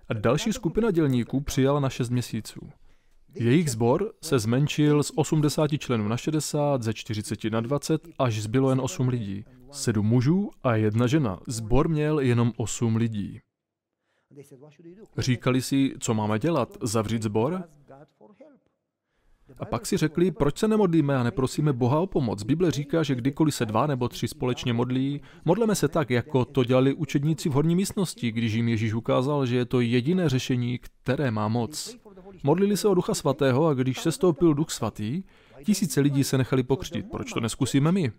A 0.09 0.13
další 0.13 0.53
skupina 0.53 0.91
dělníků 0.91 1.41
přijala 1.41 1.79
na 1.79 1.89
šest 1.89 2.09
měsíců. 2.09 2.69
Jejich 3.35 3.71
sbor 3.71 4.13
se 4.21 4.39
zmenšil 4.39 5.03
z 5.03 5.11
80 5.15 5.67
členů 5.77 6.07
na 6.07 6.17
60, 6.17 6.83
ze 6.83 6.93
40 6.93 7.43
na 7.43 7.61
20, 7.61 8.07
až 8.19 8.41
zbylo 8.41 8.69
jen 8.69 8.81
8 8.81 9.07
lidí. 9.07 9.45
Sedm 9.71 10.05
mužů 10.05 10.51
a 10.63 10.75
jedna 10.75 11.07
žena. 11.07 11.39
Zbor 11.47 11.89
měl 11.89 12.19
jenom 12.19 12.51
8 12.57 12.95
lidí. 12.95 13.39
Říkali 15.17 15.61
si, 15.61 15.93
co 15.99 16.13
máme 16.13 16.39
dělat, 16.39 16.77
zavřít 16.81 17.23
zbor? 17.23 17.63
A 19.59 19.65
pak 19.65 19.85
si 19.85 19.97
řekli, 19.97 20.31
proč 20.31 20.57
se 20.57 20.67
nemodlíme 20.67 21.17
a 21.17 21.23
neprosíme 21.23 21.73
Boha 21.73 21.99
o 21.99 22.07
pomoc. 22.07 22.43
Bible 22.43 22.71
říká, 22.71 23.03
že 23.03 23.15
kdykoliv 23.15 23.55
se 23.55 23.65
dva 23.65 23.87
nebo 23.87 24.07
tři 24.07 24.27
společně 24.27 24.73
modlí, 24.73 25.21
modleme 25.45 25.75
se 25.75 25.87
tak, 25.87 26.09
jako 26.09 26.45
to 26.45 26.63
dělali 26.63 26.93
učedníci 26.93 27.49
v 27.49 27.51
horní 27.51 27.75
místnosti, 27.75 28.31
když 28.31 28.53
jim 28.53 28.67
Ježíš 28.69 28.93
ukázal, 28.93 29.45
že 29.45 29.55
je 29.55 29.65
to 29.65 29.81
jediné 29.81 30.29
řešení, 30.29 30.79
které 30.79 31.31
má 31.31 31.47
moc. 31.47 31.97
Modlili 32.43 32.77
se 32.77 32.87
o 32.87 32.93
Ducha 32.93 33.13
Svatého 33.13 33.67
a 33.67 33.73
když 33.73 34.01
se 34.01 34.11
stoupil 34.11 34.53
Duch 34.53 34.69
Svatý, 34.69 35.23
tisíce 35.63 36.01
lidí 36.01 36.23
se 36.23 36.37
nechali 36.37 36.63
pokřtit. 36.63 37.05
Proč 37.11 37.33
to 37.33 37.39
neskusíme 37.39 37.91
my? 37.91 38.11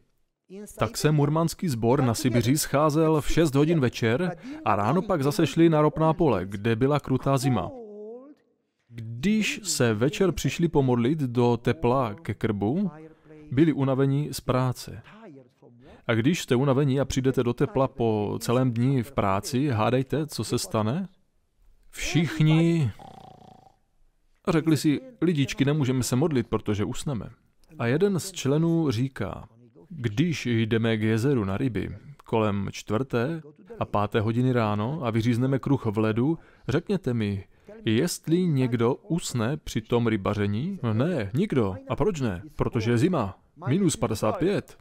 Tak 0.79 0.97
se 0.97 1.11
murmanský 1.11 1.68
sbor 1.68 2.03
na 2.03 2.14
Sibiři 2.14 2.59
scházel 2.59 3.20
v 3.20 3.31
6 3.31 3.55
hodin 3.55 3.81
večer 3.81 4.37
a 4.64 4.77
ráno 4.77 5.03
pak 5.03 5.22
zase 5.22 5.47
šli 5.47 5.68
na 5.68 5.83
ropná 5.83 6.12
pole, 6.12 6.47
kde 6.47 6.77
byla 6.77 7.01
krutá 7.01 7.39
zima. 7.39 7.70
Když 8.95 9.61
se 9.62 9.95
večer 9.95 10.32
přišli 10.32 10.68
pomodlit 10.68 11.18
do 11.18 11.59
tepla 11.62 12.14
ke 12.14 12.34
krbu, 12.34 12.90
byli 13.51 13.72
unavení 13.72 14.28
z 14.32 14.40
práce. 14.40 15.03
A 16.07 16.14
když 16.14 16.42
jste 16.42 16.57
unavení 16.57 17.01
a 17.01 17.05
přijdete 17.05 17.42
do 17.42 17.53
tepla 17.53 17.88
po 17.88 18.38
celém 18.40 18.72
dní 18.72 19.03
v 19.03 19.12
práci, 19.12 19.68
hádejte, 19.68 20.26
co 20.26 20.45
se 20.45 20.59
stane? 20.59 21.09
Všichni 21.90 22.90
řekli 24.49 24.76
si, 24.76 25.01
lidičky, 25.20 25.64
nemůžeme 25.64 26.03
se 26.03 26.16
modlit, 26.16 26.47
protože 26.47 26.84
usneme. 26.84 27.26
A 27.78 27.86
jeden 27.86 28.20
z 28.20 28.32
členů 28.32 28.90
říká, 28.90 29.49
když 29.88 30.47
jdeme 30.47 30.97
k 30.97 31.03
jezeru 31.03 31.45
na 31.45 31.57
ryby 31.57 31.97
kolem 32.24 32.68
čtvrté 32.72 33.42
a 33.78 33.84
páté 33.84 34.20
hodiny 34.20 34.53
ráno 34.53 35.01
a 35.03 35.11
vyřízneme 35.11 35.59
kruh 35.59 35.86
v 35.86 35.99
ledu, 35.99 36.38
řekněte 36.68 37.14
mi, 37.14 37.45
Jestli 37.85 38.47
někdo 38.47 38.95
usne 38.95 39.57
při 39.57 39.81
tom 39.81 40.07
rybaření? 40.07 40.79
Ne, 40.93 41.31
nikdo. 41.35 41.77
A 41.89 41.97
proč 41.97 42.20
ne? 42.20 42.43
Protože 42.57 42.91
je 42.91 42.99
zima. 42.99 43.39
Minus 43.68 43.97
55. 43.97 44.79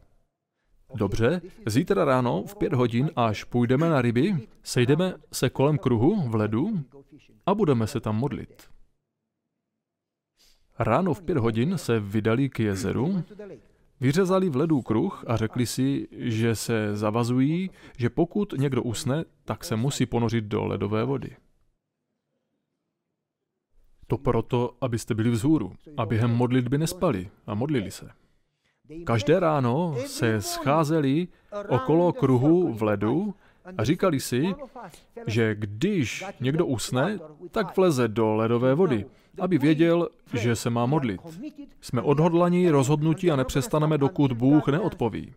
Dobře, 0.94 1.40
zítra 1.66 2.04
ráno 2.04 2.44
v 2.46 2.56
pět 2.56 2.72
hodin, 2.72 3.10
až 3.16 3.44
půjdeme 3.44 3.88
na 3.88 4.02
ryby, 4.02 4.36
sejdeme 4.62 5.14
se 5.32 5.50
kolem 5.50 5.78
kruhu 5.78 6.28
v 6.28 6.34
ledu 6.34 6.84
a 7.46 7.54
budeme 7.54 7.86
se 7.86 8.00
tam 8.00 8.16
modlit. 8.16 8.68
Ráno 10.78 11.14
v 11.14 11.22
pět 11.22 11.38
hodin 11.38 11.78
se 11.78 12.00
vydali 12.00 12.48
k 12.48 12.60
jezeru, 12.60 13.24
vyřezali 14.00 14.48
v 14.48 14.56
ledu 14.56 14.82
kruh 14.82 15.24
a 15.26 15.36
řekli 15.36 15.66
si, 15.66 16.08
že 16.12 16.54
se 16.54 16.96
zavazují, 16.96 17.70
že 17.98 18.10
pokud 18.10 18.52
někdo 18.52 18.82
usne, 18.82 19.24
tak 19.44 19.64
se 19.64 19.76
musí 19.76 20.06
ponořit 20.06 20.44
do 20.44 20.64
ledové 20.64 21.04
vody. 21.04 21.36
To 24.14 24.18
proto, 24.18 24.70
abyste 24.80 25.14
byli 25.14 25.30
vzhůru 25.30 25.72
a 25.96 26.06
během 26.06 26.30
modlitby 26.30 26.78
nespali 26.78 27.30
a 27.46 27.54
modlili 27.54 27.90
se. 27.90 28.10
Každé 29.04 29.40
ráno 29.40 29.94
se 30.06 30.40
scházeli 30.40 31.28
okolo 31.68 32.12
kruhu 32.12 32.72
v 32.72 32.82
ledu 32.82 33.34
a 33.78 33.84
říkali 33.84 34.20
si, 34.20 34.54
že 35.26 35.54
když 35.54 36.24
někdo 36.40 36.66
usne, 36.66 37.18
tak 37.50 37.76
vleze 37.76 38.08
do 38.08 38.34
ledové 38.34 38.74
vody, 38.74 39.06
aby 39.40 39.58
věděl, 39.58 40.08
že 40.34 40.56
se 40.56 40.70
má 40.70 40.86
modlit. 40.86 41.20
Jsme 41.80 42.02
odhodlaní, 42.02 42.70
rozhodnutí 42.70 43.30
a 43.30 43.36
nepřestaneme, 43.36 43.98
dokud 43.98 44.32
Bůh 44.32 44.68
neodpoví. 44.68 45.34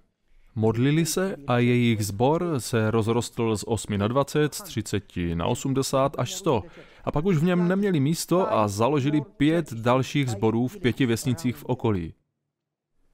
Modlili 0.60 1.06
se 1.06 1.36
a 1.48 1.58
jejich 1.58 2.06
sbor 2.06 2.60
se 2.60 2.92
rozrostl 2.92 3.58
z 3.58 3.64
8 3.68 3.98
na 3.98 4.08
20, 4.08 4.54
z 4.54 4.62
30 4.62 5.04
na 5.34 5.46
80 5.46 6.16
až 6.20 6.34
100. 6.34 6.64
A 7.04 7.12
pak 7.12 7.26
už 7.26 7.38
v 7.38 7.44
něm 7.44 7.68
neměli 7.68 8.00
místo 8.00 8.54
a 8.54 8.68
založili 8.68 9.22
pět 9.22 9.74
dalších 9.74 10.30
sborů 10.30 10.68
v 10.68 10.78
pěti 10.78 11.06
vesnicích 11.06 11.56
v 11.56 11.66
okolí. 11.66 12.14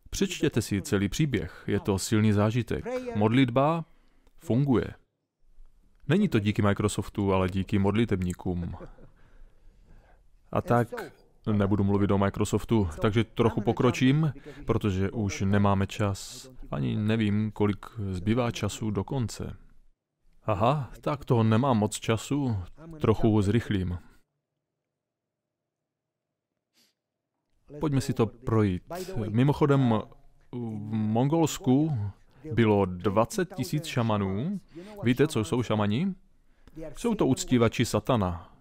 Přečtěte 0.10 0.62
si 0.62 0.82
celý 0.82 1.10
příběh, 1.10 1.64
je 1.68 1.80
to 1.80 2.00
silný 2.00 2.32
zážitek. 2.32 2.86
Modlitba 3.16 3.86
funguje. 4.38 4.88
Není 6.08 6.30
to 6.30 6.40
díky 6.40 6.62
Microsoftu, 6.62 7.34
ale 7.34 7.50
díky 7.50 7.80
modlitebníkům. 7.80 8.76
A 10.52 10.62
tak 10.62 10.88
nebudu 11.52 11.84
mluvit 11.84 12.12
o 12.12 12.18
Microsoftu, 12.18 12.90
takže 13.02 13.24
trochu 13.24 13.62
pokročím, 13.62 14.34
protože 14.66 15.12
už 15.12 15.42
nemáme 15.42 15.88
čas. 15.88 16.50
Ani 16.72 16.96
nevím, 16.96 17.52
kolik 17.52 17.86
zbývá 18.12 18.52
času 18.52 18.92
do 18.92 19.04
konce. 19.04 19.58
Aha, 20.46 20.92
tak 21.02 21.26
to 21.26 21.44
nemám 21.44 21.78
moc 21.78 21.96
času, 22.00 22.58
trochu 23.02 23.42
zrychlím. 23.42 24.00
Pojďme 27.80 28.02
si 28.02 28.14
to 28.14 28.26
projít. 28.26 28.84
Mimochodem, 29.30 30.02
v 30.52 30.92
Mongolsku 30.92 31.98
bylo 32.54 32.86
20 32.86 33.56
tisíc 33.56 33.86
šamanů. 33.86 34.60
Víte, 35.04 35.28
co 35.28 35.44
jsou 35.44 35.64
šamani? 35.64 36.16
Jsou 36.98 37.16
to 37.16 37.28
uctívači 37.28 37.86
satana. 37.86 38.53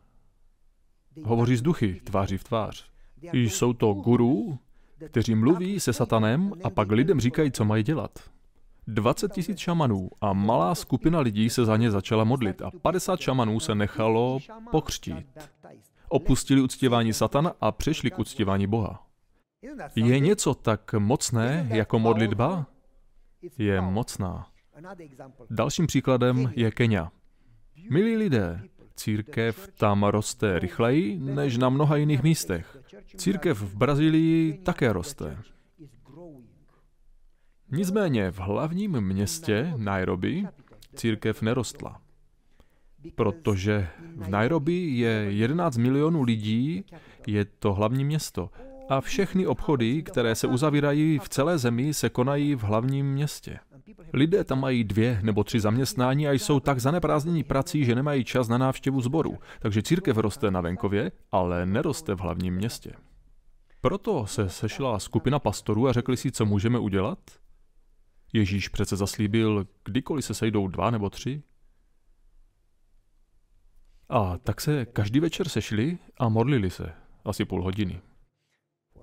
Hovoří 1.25 1.57
z 1.57 1.63
duchy, 1.63 2.01
tváří 2.05 2.37
v 2.37 2.45
tvář. 2.45 2.91
Jsou 3.33 3.73
to 3.73 3.93
guru, 3.93 4.59
kteří 5.07 5.35
mluví 5.35 5.81
se 5.81 5.93
satanem 5.93 6.53
a 6.65 6.71
pak 6.71 6.91
lidem 6.91 7.21
říkají, 7.21 7.53
co 7.53 7.65
mají 7.65 7.83
dělat. 7.83 8.19
20 8.87 9.33
tisíc 9.33 9.59
šamanů 9.59 10.11
a 10.21 10.33
malá 10.33 10.75
skupina 10.75 11.21
lidí 11.21 11.51
se 11.51 11.65
za 11.65 11.77
ně 11.77 11.91
začala 11.91 12.25
modlit 12.25 12.63
a 12.63 12.71
50 12.83 13.21
šamanů 13.21 13.61
se 13.61 13.75
nechalo 13.75 14.39
pokřtít. 14.71 15.27
Opustili 16.09 16.61
uctívání 16.61 17.13
satana 17.13 17.53
a 17.61 17.73
přešli 17.73 18.11
k 18.11 18.19
uctívání 18.19 18.67
Boha. 18.67 19.07
Je 19.95 20.19
něco 20.19 20.55
tak 20.55 20.95
mocné 20.99 21.69
jako 21.73 21.99
modlitba? 21.99 22.67
Je 23.59 23.81
mocná. 23.81 24.47
Dalším 25.51 25.87
příkladem 25.87 26.53
je 26.57 26.71
Kenia. 26.71 27.11
Milí 27.91 28.17
lidé, 28.17 28.63
církev 28.97 29.69
tam 29.77 30.05
roste 30.05 30.59
rychleji 30.59 31.19
než 31.19 31.57
na 31.57 31.69
mnoha 31.69 31.97
jiných 31.97 32.23
místech. 32.23 32.77
Církev 33.17 33.61
v 33.61 33.77
Brazílii 33.77 34.59
také 34.63 34.93
roste. 34.93 35.39
Nicméně 37.71 38.31
v 38.31 38.39
hlavním 38.39 39.01
městě 39.01 39.73
Nairobi 39.77 40.47
církev 40.95 41.43
nerostla. 41.43 42.01
Protože 43.15 43.89
v 44.17 44.29
Nairobi 44.29 44.73
je 44.73 45.11
11 45.11 45.77
milionů 45.77 46.23
lidí, 46.23 46.85
je 47.27 47.45
to 47.45 47.73
hlavní 47.73 48.05
město. 48.05 48.51
A 48.89 49.01
všechny 49.01 49.47
obchody, 49.47 50.03
které 50.03 50.35
se 50.35 50.47
uzavírají 50.47 51.19
v 51.19 51.29
celé 51.29 51.59
zemi, 51.59 51.95
se 51.95 52.09
konají 52.09 52.55
v 52.55 52.63
hlavním 52.63 53.13
městě. 53.13 53.59
Lidé 54.13 54.45
tam 54.45 54.61
mají 54.61 54.85
dvě 54.85 55.19
nebo 55.23 55.45
tři 55.45 55.61
zaměstnání 55.61 56.29
a 56.29 56.33
jsou 56.33 56.61
tak 56.61 56.81
zaneprázdnění 56.81 57.45
prací, 57.45 57.85
že 57.85 57.95
nemají 57.95 58.25
čas 58.25 58.49
na 58.49 58.59
návštěvu 58.59 59.01
zboru. 59.01 59.39
Takže 59.61 59.83
církev 59.83 60.17
roste 60.17 60.51
na 60.51 60.61
venkově, 60.61 61.13
ale 61.33 61.67
neroste 61.67 62.15
v 62.15 62.21
hlavním 62.21 62.55
městě. 62.55 62.93
Proto 63.81 64.27
se 64.27 64.49
sešla 64.49 64.99
skupina 64.99 65.39
pastorů 65.39 65.89
a 65.89 65.93
řekli 65.93 66.17
si, 66.17 66.33
co 66.33 66.47
můžeme 66.47 66.79
udělat? 66.79 67.19
Ježíš 68.33 68.69
přece 68.69 68.97
zaslíbil, 68.97 69.67
kdykoliv 69.85 70.25
se 70.25 70.35
sejdou 70.35 70.69
dva 70.69 70.91
nebo 70.91 71.11
tři. 71.11 71.43
A 74.09 74.39
tak 74.39 74.61
se 74.61 74.87
každý 74.87 75.21
večer 75.21 75.49
sešli 75.49 75.99
a 76.19 76.29
modlili 76.29 76.71
se, 76.71 76.93
asi 77.25 77.45
půl 77.45 77.63
hodiny. 77.63 78.01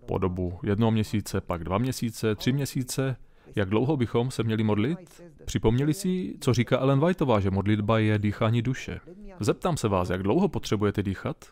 Po 0.10 0.18
dobu 0.18 0.60
jednoho 0.64 0.92
měsíce, 0.92 1.42
pak 1.42 1.64
dva 1.64 1.78
měsíce, 1.78 2.36
tři 2.36 2.52
měsíce, 2.52 3.16
jak 3.56 3.70
dlouho 3.70 3.98
bychom 3.98 4.32
se 4.32 4.44
měli 4.44 4.64
modlit? 4.64 5.22
Připomněli 5.46 5.94
si, 5.94 6.38
co 6.42 6.54
říká 6.54 6.78
Ellen 6.78 7.00
Whiteová, 7.00 7.40
že 7.40 7.52
modlitba 7.52 8.00
je 8.00 8.20
dýchání 8.20 8.62
duše. 8.62 9.00
Zeptám 9.40 9.78
se 9.78 9.88
vás, 9.88 10.10
jak 10.10 10.24
dlouho 10.24 10.48
potřebujete 10.48 11.04
dýchat? 11.04 11.46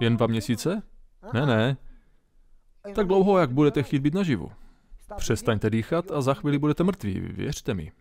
Jen 0.00 0.16
dva 0.16 0.26
měsíce? 0.26 0.82
Ne, 1.32 1.46
ne. 1.46 1.76
Tak 2.94 3.06
dlouho, 3.06 3.38
jak 3.38 3.50
budete 3.50 3.82
chtít 3.82 3.98
být 3.98 4.14
naživu. 4.14 4.50
Přestaňte 5.16 5.70
dýchat 5.70 6.10
a 6.10 6.20
za 6.20 6.34
chvíli 6.34 6.58
budete 6.58 6.84
mrtví, 6.84 7.20
věřte 7.20 7.74
mi. 7.74 7.92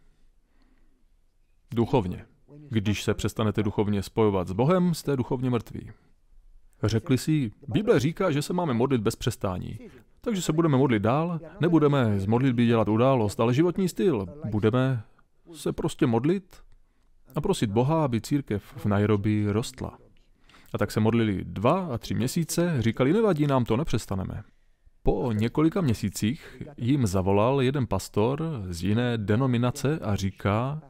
Duchovně. 1.72 2.26
Když 2.70 3.04
se 3.04 3.14
přestanete 3.14 3.64
duchovně 3.64 4.04
spojovat 4.04 4.48
s 4.48 4.52
Bohem, 4.52 4.94
jste 4.94 5.16
duchovně 5.16 5.50
mrtví. 5.50 5.92
Řekli 6.84 7.18
si, 7.18 7.52
Bible 7.68 8.00
říká, 8.00 8.32
že 8.32 8.42
se 8.42 8.54
máme 8.54 8.74
modlit 8.74 9.02
bez 9.02 9.16
přestání. 9.16 9.80
Takže 10.22 10.42
se 10.42 10.54
budeme 10.54 10.78
modlit 10.78 11.04
dál, 11.04 11.40
nebudeme 11.60 12.20
z 12.20 12.26
modlitby 12.26 12.66
dělat 12.66 12.90
událost, 12.90 13.40
ale 13.40 13.54
životní 13.54 13.90
styl. 13.90 14.26
Budeme 14.46 15.04
se 15.54 15.74
prostě 15.74 16.08
modlit 16.08 16.58
a 17.36 17.42
prosit 17.42 17.72
Boha, 17.72 18.06
aby 18.06 18.22
církev 18.22 18.64
v 18.78 18.86
Nairobi 18.86 19.46
rostla. 19.48 19.98
A 20.74 20.78
tak 20.78 20.92
se 20.92 21.00
modlili 21.00 21.44
dva 21.44 21.86
a 21.86 21.98
tři 21.98 22.14
měsíce, 22.14 22.76
říkali, 22.80 23.14
nevadí, 23.14 23.48
nám 23.48 23.66
to 23.66 23.78
nepřestaneme. 23.78 24.44
Po 25.04 25.32
několika 25.32 25.82
měsících 25.82 26.62
jim 26.78 27.08
zavolal 27.08 27.62
jeden 27.62 27.88
pastor 27.88 28.64
z 28.70 28.84
jiné 28.84 29.18
denominace 29.18 30.00
a 30.00 30.16
říká, 30.16 30.82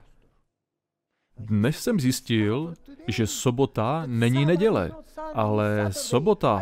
dnes 1.37 1.77
jsem 1.77 1.99
zjistil, 1.99 2.73
že 3.07 3.27
sobota 3.27 4.03
není 4.05 4.45
neděle, 4.45 4.91
ale 5.33 5.87
sobota, 5.91 6.61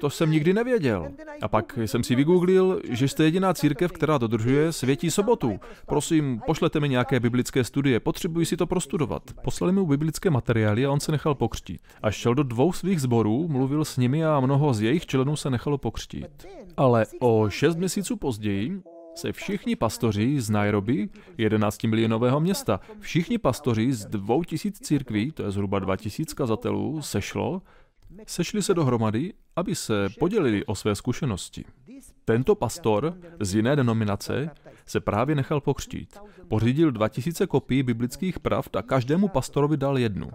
to 0.00 0.10
jsem 0.10 0.30
nikdy 0.30 0.52
nevěděl. 0.52 1.08
A 1.42 1.48
pak 1.48 1.78
jsem 1.86 2.04
si 2.04 2.14
vygooglil, 2.14 2.80
že 2.90 3.08
jste 3.08 3.24
jediná 3.24 3.54
církev, 3.54 3.92
která 3.92 4.18
dodržuje 4.18 4.72
světí 4.72 5.10
sobotu. 5.10 5.60
Prosím, 5.86 6.40
pošlete 6.46 6.80
mi 6.80 6.88
nějaké 6.88 7.20
biblické 7.20 7.64
studie, 7.64 8.00
potřebuji 8.00 8.46
si 8.46 8.56
to 8.56 8.66
prostudovat. 8.66 9.22
Poslali 9.42 9.72
mu 9.72 9.86
biblické 9.86 10.30
materiály 10.30 10.86
a 10.86 10.90
on 10.90 11.00
se 11.00 11.12
nechal 11.12 11.34
pokřtít. 11.34 11.80
A 12.02 12.10
šel 12.10 12.34
do 12.34 12.42
dvou 12.42 12.72
svých 12.72 13.00
zborů, 13.00 13.48
mluvil 13.48 13.84
s 13.84 13.96
nimi 13.96 14.24
a 14.24 14.40
mnoho 14.40 14.74
z 14.74 14.80
jejich 14.80 15.06
členů 15.06 15.36
se 15.36 15.50
nechalo 15.50 15.78
pokřtít. 15.78 16.46
Ale 16.76 17.06
o 17.20 17.48
šest 17.48 17.76
měsíců 17.76 18.16
později 18.16 18.82
se 19.14 19.32
všichni 19.32 19.76
pastoři 19.76 20.40
z 20.40 20.50
Nairobi, 20.50 21.08
11 21.38 21.84
milionového 21.84 22.40
města, 22.40 22.80
všichni 23.00 23.38
pastoři 23.38 23.92
z 23.92 24.06
dvou 24.06 24.44
tisíc 24.44 24.78
církví, 24.78 25.32
to 25.32 25.42
je 25.42 25.50
zhruba 25.50 25.78
2000 25.78 26.34
kazatelů, 26.34 27.02
sešlo, 27.02 27.62
sešli 28.26 28.62
se 28.62 28.74
dohromady, 28.74 29.32
aby 29.56 29.74
se 29.74 30.08
podělili 30.18 30.66
o 30.66 30.74
své 30.74 30.94
zkušenosti. 30.94 31.64
Tento 32.24 32.54
pastor 32.54 33.16
z 33.40 33.54
jiné 33.54 33.76
denominace 33.76 34.50
se 34.86 35.00
právě 35.00 35.34
nechal 35.34 35.60
pokřtít. 35.60 36.18
Pořídil 36.48 36.90
2000 36.90 37.46
kopií 37.46 37.82
biblických 37.82 38.40
pravd 38.40 38.76
a 38.76 38.82
každému 38.82 39.28
pastorovi 39.28 39.76
dal 39.76 39.98
jednu. 39.98 40.30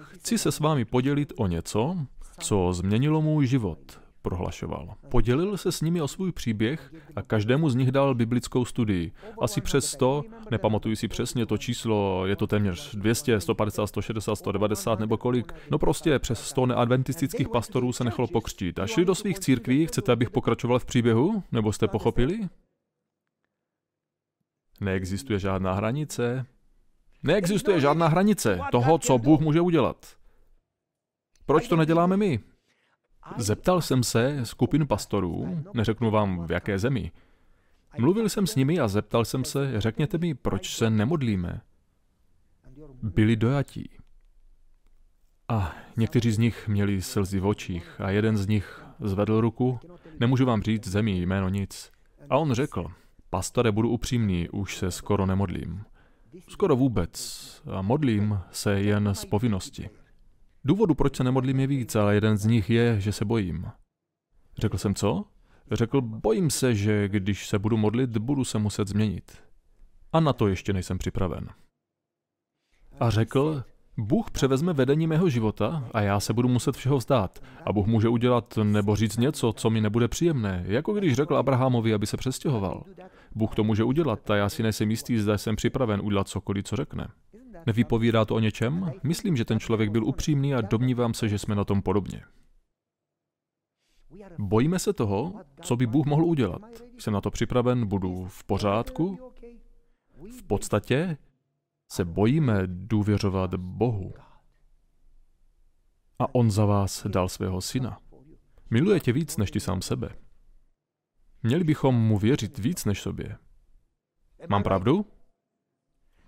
Chci 0.00 0.38
se 0.38 0.52
s 0.52 0.60
vámi 0.60 0.84
podělit 0.84 1.32
o 1.36 1.46
něco, 1.46 1.96
co 2.38 2.72
změnilo 2.72 3.22
můj 3.22 3.46
život, 3.46 4.00
prohlašoval. 4.24 4.94
Podělil 5.08 5.56
se 5.56 5.72
s 5.72 5.80
nimi 5.80 6.00
o 6.00 6.08
svůj 6.08 6.32
příběh 6.32 6.94
a 7.16 7.22
každému 7.22 7.70
z 7.70 7.74
nich 7.74 7.90
dal 7.90 8.14
biblickou 8.14 8.64
studii. 8.64 9.12
Asi 9.40 9.60
přes 9.60 9.90
100, 9.90 10.22
nepamatuji 10.50 10.96
si 10.96 11.08
přesně 11.08 11.46
to 11.46 11.58
číslo, 11.58 12.26
je 12.26 12.36
to 12.36 12.46
téměř 12.46 12.96
200, 12.96 13.40
150, 13.40 13.86
160, 13.86 14.36
190 14.36 15.00
nebo 15.00 15.16
kolik. 15.16 15.52
No 15.70 15.78
prostě 15.78 16.18
přes 16.18 16.40
100 16.40 16.66
neadventistických 16.66 17.48
pastorů 17.48 17.92
se 17.92 18.04
nechalo 18.04 18.28
pokřtít. 18.28 18.78
A 18.78 18.86
šli 18.86 19.04
do 19.04 19.14
svých 19.14 19.38
církví, 19.38 19.86
chcete, 19.86 20.12
abych 20.12 20.30
pokračoval 20.30 20.78
v 20.78 20.84
příběhu? 20.84 21.42
Nebo 21.52 21.72
jste 21.72 21.88
pochopili? 21.88 22.48
Neexistuje 24.80 25.38
žádná 25.38 25.72
hranice. 25.72 26.46
Neexistuje 27.22 27.80
žádná 27.80 28.08
hranice 28.08 28.60
toho, 28.70 28.98
co 28.98 29.18
Bůh 29.18 29.40
může 29.40 29.60
udělat. 29.60 30.16
Proč 31.46 31.68
to 31.68 31.76
neděláme 31.76 32.16
my? 32.16 32.53
Zeptal 33.36 33.80
jsem 33.80 34.02
se 34.02 34.40
skupinu 34.46 34.86
pastorů, 34.86 35.62
neřeknu 35.74 36.10
vám 36.10 36.46
v 36.46 36.52
jaké 36.52 36.78
zemi. 36.78 37.12
Mluvil 37.98 38.28
jsem 38.28 38.46
s 38.46 38.56
nimi 38.56 38.80
a 38.80 38.88
zeptal 38.88 39.24
jsem 39.24 39.44
se, 39.44 39.80
řekněte 39.80 40.18
mi, 40.18 40.34
proč 40.34 40.76
se 40.76 40.90
nemodlíme. 40.90 41.60
Byli 43.02 43.36
dojatí. 43.36 43.90
A 45.48 45.74
někteří 45.96 46.32
z 46.32 46.38
nich 46.38 46.68
měli 46.68 47.02
slzy 47.02 47.40
v 47.40 47.46
očích 47.46 48.00
a 48.00 48.10
jeden 48.10 48.36
z 48.36 48.46
nich 48.46 48.84
zvedl 49.00 49.40
ruku, 49.40 49.78
nemůžu 50.20 50.46
vám 50.46 50.62
říct 50.62 50.88
zemi, 50.88 51.20
jméno 51.20 51.48
nic. 51.48 51.92
A 52.30 52.36
on 52.36 52.52
řekl, 52.52 52.86
pastore, 53.30 53.72
budu 53.72 53.88
upřímný, 53.88 54.48
už 54.48 54.76
se 54.76 54.90
skoro 54.90 55.26
nemodlím. 55.26 55.84
Skoro 56.48 56.76
vůbec. 56.76 57.12
A 57.72 57.82
modlím 57.82 58.40
se 58.50 58.80
jen 58.80 59.14
z 59.14 59.24
povinnosti. 59.24 59.90
Důvodu, 60.64 60.94
proč 60.94 61.16
se 61.16 61.24
nemodlím, 61.24 61.60
je 61.60 61.66
víc, 61.66 61.96
ale 61.96 62.14
jeden 62.14 62.36
z 62.36 62.46
nich 62.46 62.70
je, 62.70 63.00
že 63.00 63.12
se 63.12 63.24
bojím. 63.24 63.66
Řekl 64.58 64.78
jsem 64.78 64.94
co? 64.94 65.24
Řekl, 65.72 66.00
bojím 66.00 66.50
se, 66.50 66.74
že 66.74 67.08
když 67.08 67.48
se 67.48 67.58
budu 67.58 67.76
modlit, 67.76 68.18
budu 68.18 68.44
se 68.44 68.58
muset 68.58 68.88
změnit. 68.88 69.42
A 70.12 70.20
na 70.20 70.32
to 70.32 70.48
ještě 70.48 70.72
nejsem 70.72 70.98
připraven. 70.98 71.48
A 73.00 73.10
řekl, 73.10 73.64
Bůh 73.96 74.30
převezme 74.30 74.72
vedení 74.72 75.06
mého 75.06 75.28
života 75.28 75.88
a 75.92 76.00
já 76.00 76.20
se 76.20 76.32
budu 76.32 76.48
muset 76.48 76.76
všeho 76.76 76.96
vzdát. 76.96 77.38
A 77.64 77.72
Bůh 77.72 77.86
může 77.86 78.08
udělat 78.08 78.58
nebo 78.62 78.96
říct 78.96 79.16
něco, 79.16 79.52
co 79.52 79.70
mi 79.70 79.80
nebude 79.80 80.08
příjemné, 80.08 80.64
jako 80.66 80.92
když 80.92 81.14
řekl 81.14 81.36
Abrahamovi, 81.36 81.94
aby 81.94 82.06
se 82.06 82.16
přestěhoval. 82.16 82.84
Bůh 83.34 83.54
to 83.54 83.64
může 83.64 83.84
udělat 83.84 84.30
a 84.30 84.36
já 84.36 84.48
si 84.48 84.62
nejsem 84.62 84.90
jistý, 84.90 85.18
zda 85.18 85.38
jsem 85.38 85.56
připraven 85.56 86.00
udělat 86.04 86.28
cokoliv, 86.28 86.64
co 86.64 86.76
řekne. 86.76 87.08
Nevypovídá 87.66 88.24
to 88.24 88.34
o 88.34 88.38
něčem? 88.38 88.92
Myslím, 89.02 89.36
že 89.36 89.44
ten 89.44 89.60
člověk 89.60 89.90
byl 89.90 90.04
upřímný 90.04 90.54
a 90.54 90.60
domnívám 90.60 91.14
se, 91.14 91.28
že 91.28 91.38
jsme 91.38 91.54
na 91.54 91.64
tom 91.64 91.82
podobně. 91.82 92.22
Bojíme 94.38 94.78
se 94.78 94.92
toho, 94.92 95.44
co 95.62 95.76
by 95.76 95.86
Bůh 95.86 96.06
mohl 96.06 96.24
udělat. 96.24 96.62
Jsem 96.98 97.12
na 97.12 97.20
to 97.20 97.30
připraven, 97.30 97.86
budu 97.86 98.26
v 98.28 98.44
pořádku. 98.44 99.32
V 100.38 100.42
podstatě 100.42 101.16
se 101.92 102.04
bojíme 102.04 102.62
důvěřovat 102.66 103.54
Bohu. 103.54 104.14
A 106.18 106.34
On 106.34 106.50
za 106.50 106.64
vás 106.64 107.06
dal 107.06 107.28
svého 107.28 107.60
syna. 107.60 108.00
Miluje 108.70 109.00
tě 109.00 109.12
víc 109.12 109.36
než 109.36 109.50
ty 109.50 109.60
sám 109.60 109.82
sebe. 109.82 110.16
Měli 111.42 111.64
bychom 111.64 111.94
mu 111.94 112.18
věřit 112.18 112.58
víc 112.58 112.84
než 112.84 113.00
sobě. 113.00 113.38
Mám 114.48 114.62
pravdu? 114.62 115.06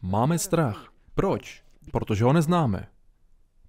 Máme 0.03 0.39
strach. 0.39 0.96
Proč? 1.17 1.62
Protože 1.93 2.25
ho 2.25 2.33
neznáme. 2.33 2.87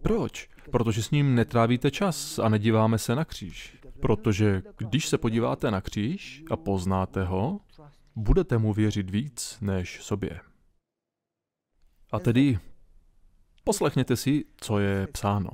Proč? 0.01 0.49
Protože 0.71 1.03
s 1.03 1.11
ním 1.11 1.35
netrávíte 1.35 1.91
čas 1.91 2.39
a 2.39 2.49
nedíváme 2.49 2.97
se 2.97 3.15
na 3.15 3.25
kříž. 3.25 3.77
Protože 3.99 4.61
když 4.77 5.07
se 5.07 5.17
podíváte 5.17 5.71
na 5.71 5.81
kříž 5.81 6.43
a 6.51 6.57
poznáte 6.57 7.23
ho, 7.23 7.59
budete 8.15 8.57
mu 8.57 8.73
věřit 8.73 9.09
víc 9.09 9.57
než 9.61 10.03
sobě. 10.03 10.39
A 12.11 12.19
tedy 12.19 12.59
poslechněte 13.63 14.15
si, 14.15 14.45
co 14.57 14.79
je 14.79 15.07
psáno. 15.07 15.49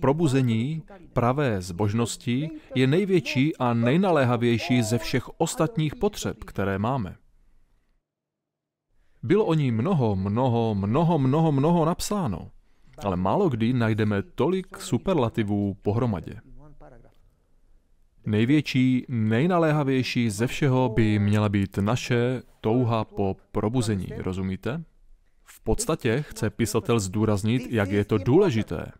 Probuzení 0.00 0.82
pravé 1.12 1.62
zbožnosti 1.62 2.50
je 2.74 2.86
největší 2.86 3.56
a 3.56 3.74
nejnaléhavější 3.74 4.82
ze 4.82 4.98
všech 4.98 5.40
ostatních 5.40 5.96
potřeb, 5.96 6.44
které 6.44 6.78
máme. 6.78 7.16
Bylo 9.22 9.44
o 9.44 9.54
ní 9.54 9.70
mnoho, 9.70 10.16
mnoho, 10.16 10.74
mnoho, 10.74 11.18
mnoho, 11.18 11.52
mnoho 11.52 11.84
napsáno, 11.84 12.50
ale 13.04 13.16
málo 13.16 13.48
kdy 13.48 13.72
najdeme 13.72 14.22
tolik 14.22 14.76
superlativů 14.80 15.74
pohromadě. 15.82 16.40
Největší, 18.26 19.04
nejnaléhavější 19.08 20.30
ze 20.30 20.46
všeho 20.46 20.88
by 20.88 21.18
měla 21.18 21.48
být 21.48 21.78
naše 21.78 22.42
touha 22.60 23.04
po 23.04 23.36
probuzení, 23.52 24.08
rozumíte? 24.16 24.84
V 25.44 25.60
podstatě 25.60 26.24
chce 26.28 26.50
pisatel 26.50 27.00
zdůraznit, 27.00 27.62
jak 27.70 27.90
je 27.90 28.04
to 28.04 28.18
důležité. 28.18 28.92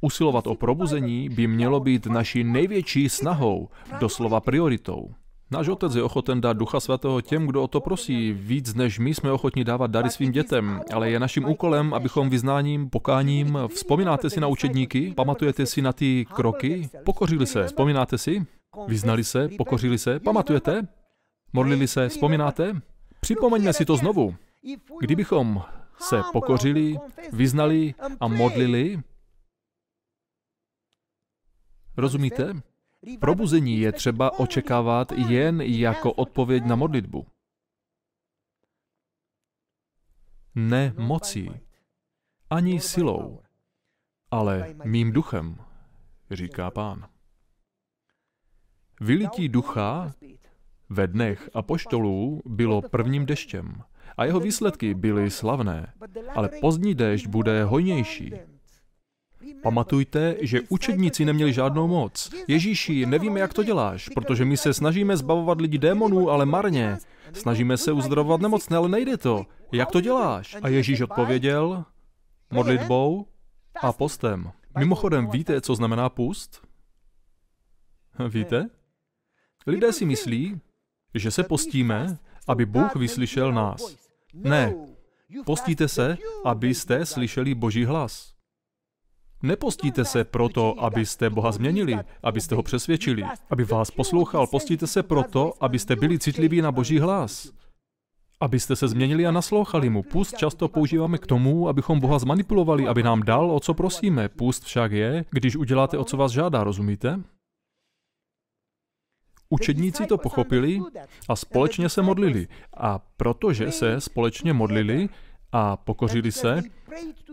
Usilovat 0.00 0.46
o 0.46 0.54
probuzení 0.54 1.28
by 1.28 1.46
mělo 1.46 1.80
být 1.80 2.06
naší 2.06 2.44
největší 2.44 3.08
snahou, 3.08 3.68
doslova 4.00 4.40
prioritou. 4.40 5.14
Náš 5.52 5.68
otec 5.68 5.94
je 5.94 6.02
ochoten 6.02 6.40
dát 6.40 6.56
Ducha 6.56 6.80
Svatého 6.80 7.20
těm, 7.20 7.46
kdo 7.46 7.62
o 7.62 7.68
to 7.68 7.80
prosí, 7.80 8.32
víc 8.32 8.74
než 8.74 8.98
my 8.98 9.14
jsme 9.14 9.32
ochotni 9.32 9.64
dávat 9.64 9.90
dary 9.90 10.10
svým 10.10 10.32
dětem, 10.32 10.80
ale 10.92 11.10
je 11.10 11.20
naším 11.20 11.44
úkolem, 11.44 11.94
abychom 11.94 12.30
vyznáním, 12.30 12.90
pokáním, 12.90 13.58
vzpomínáte 13.74 14.30
si 14.30 14.40
na 14.40 14.46
učedníky, 14.46 15.12
pamatujete 15.16 15.66
si 15.66 15.82
na 15.82 15.92
ty 15.92 16.26
kroky, 16.34 16.88
pokořili 17.04 17.46
se, 17.46 17.66
vzpomínáte 17.66 18.18
si, 18.18 18.46
vyznali 18.86 19.24
se, 19.24 19.48
pokořili 19.48 19.98
se, 19.98 20.20
pamatujete, 20.20 20.88
modlili 21.52 21.88
se, 21.88 22.08
vzpomínáte, 22.08 22.80
připomeňme 23.20 23.72
si 23.72 23.84
to 23.84 23.96
znovu. 23.96 24.34
Kdybychom 25.00 25.62
se 25.98 26.22
pokořili, 26.32 26.96
vyznali 27.32 27.94
a 28.20 28.28
modlili, 28.28 29.00
rozumíte? 31.96 32.71
Probuzení 33.20 33.78
je 33.78 33.92
třeba 33.92 34.38
očekávat 34.38 35.12
jen 35.12 35.60
jako 35.60 36.12
odpověď 36.12 36.64
na 36.64 36.76
modlitbu. 36.76 37.26
Ne 40.54 40.94
mocí, 40.98 41.50
ani 42.50 42.80
silou, 42.80 43.40
ale 44.30 44.74
mým 44.84 45.12
duchem, 45.12 45.56
říká 46.30 46.70
pán. 46.70 47.08
Vylití 49.00 49.48
ducha 49.48 50.12
ve 50.88 51.06
dnech 51.06 51.50
apoštolů 51.54 52.42
bylo 52.46 52.82
prvním 52.82 53.26
deštěm 53.26 53.82
a 54.16 54.24
jeho 54.24 54.40
výsledky 54.40 54.94
byly 54.94 55.30
slavné, 55.30 55.92
ale 56.34 56.48
pozdní 56.60 56.94
déšť 56.94 57.26
bude 57.26 57.64
hojnější. 57.64 58.51
Pamatujte, 59.62 60.36
že 60.40 60.60
učedníci 60.68 61.24
neměli 61.24 61.52
žádnou 61.52 61.88
moc. 61.88 62.30
Ježíši, 62.48 63.06
nevíme, 63.06 63.40
jak 63.40 63.54
to 63.54 63.62
děláš, 63.62 64.08
protože 64.08 64.44
my 64.44 64.56
se 64.56 64.74
snažíme 64.74 65.16
zbavovat 65.16 65.60
lidi 65.60 65.78
démonů, 65.78 66.30
ale 66.30 66.46
marně. 66.46 66.98
Snažíme 67.32 67.76
se 67.76 67.92
uzdravovat 67.92 68.40
nemocné, 68.40 68.76
ale 68.76 68.88
nejde 68.88 69.16
to. 69.16 69.46
Jak 69.72 69.90
to 69.90 70.00
děláš? 70.00 70.56
A 70.62 70.68
Ježíš 70.68 71.00
odpověděl 71.00 71.84
modlitbou 72.52 73.26
a 73.82 73.92
postem. 73.92 74.52
Mimochodem, 74.78 75.30
víte, 75.30 75.60
co 75.60 75.74
znamená 75.74 76.08
půst? 76.08 76.66
Víte? 78.28 78.70
Lidé 79.66 79.92
si 79.92 80.04
myslí, 80.04 80.60
že 81.14 81.30
se 81.30 81.42
postíme, 81.42 82.18
aby 82.48 82.66
Bůh 82.66 82.96
vyslyšel 82.96 83.52
nás. 83.52 83.96
Ne, 84.34 84.74
postíte 85.44 85.88
se, 85.88 86.16
abyste 86.44 87.06
slyšeli 87.06 87.54
Boží 87.54 87.84
hlas. 87.84 88.32
Nepostíte 89.42 90.04
se 90.04 90.24
proto, 90.24 90.84
abyste 90.84 91.30
Boha 91.30 91.52
změnili, 91.52 91.98
abyste 92.22 92.54
ho 92.54 92.62
přesvědčili, 92.62 93.24
aby 93.50 93.64
vás 93.64 93.90
poslouchal. 93.90 94.46
Postíte 94.46 94.86
se 94.86 95.02
proto, 95.02 95.52
abyste 95.60 95.96
byli 95.96 96.18
citliví 96.18 96.62
na 96.62 96.72
Boží 96.72 96.98
hlas. 96.98 97.52
Abyste 98.40 98.76
se 98.76 98.88
změnili 98.88 99.26
a 99.26 99.30
naslouchali 99.30 99.90
mu. 99.90 100.02
Půst 100.02 100.36
často 100.36 100.68
používáme 100.68 101.18
k 101.18 101.26
tomu, 101.26 101.68
abychom 101.68 102.00
Boha 102.00 102.18
zmanipulovali, 102.18 102.88
aby 102.88 103.02
nám 103.02 103.22
dal, 103.22 103.50
o 103.50 103.60
co 103.60 103.74
prosíme. 103.74 104.28
Půst 104.28 104.64
však 104.64 104.92
je, 104.92 105.24
když 105.30 105.56
uděláte, 105.56 105.98
o 105.98 106.04
co 106.04 106.16
vás 106.16 106.32
žádá, 106.32 106.64
rozumíte? 106.64 107.20
Učedníci 109.50 110.06
to 110.06 110.18
pochopili 110.18 110.80
a 111.28 111.36
společně 111.36 111.88
se 111.88 112.02
modlili. 112.02 112.48
A 112.76 112.98
protože 112.98 113.72
se 113.72 114.00
společně 114.00 114.52
modlili 114.52 115.08
a 115.52 115.76
pokořili 115.76 116.32
se, 116.32 116.62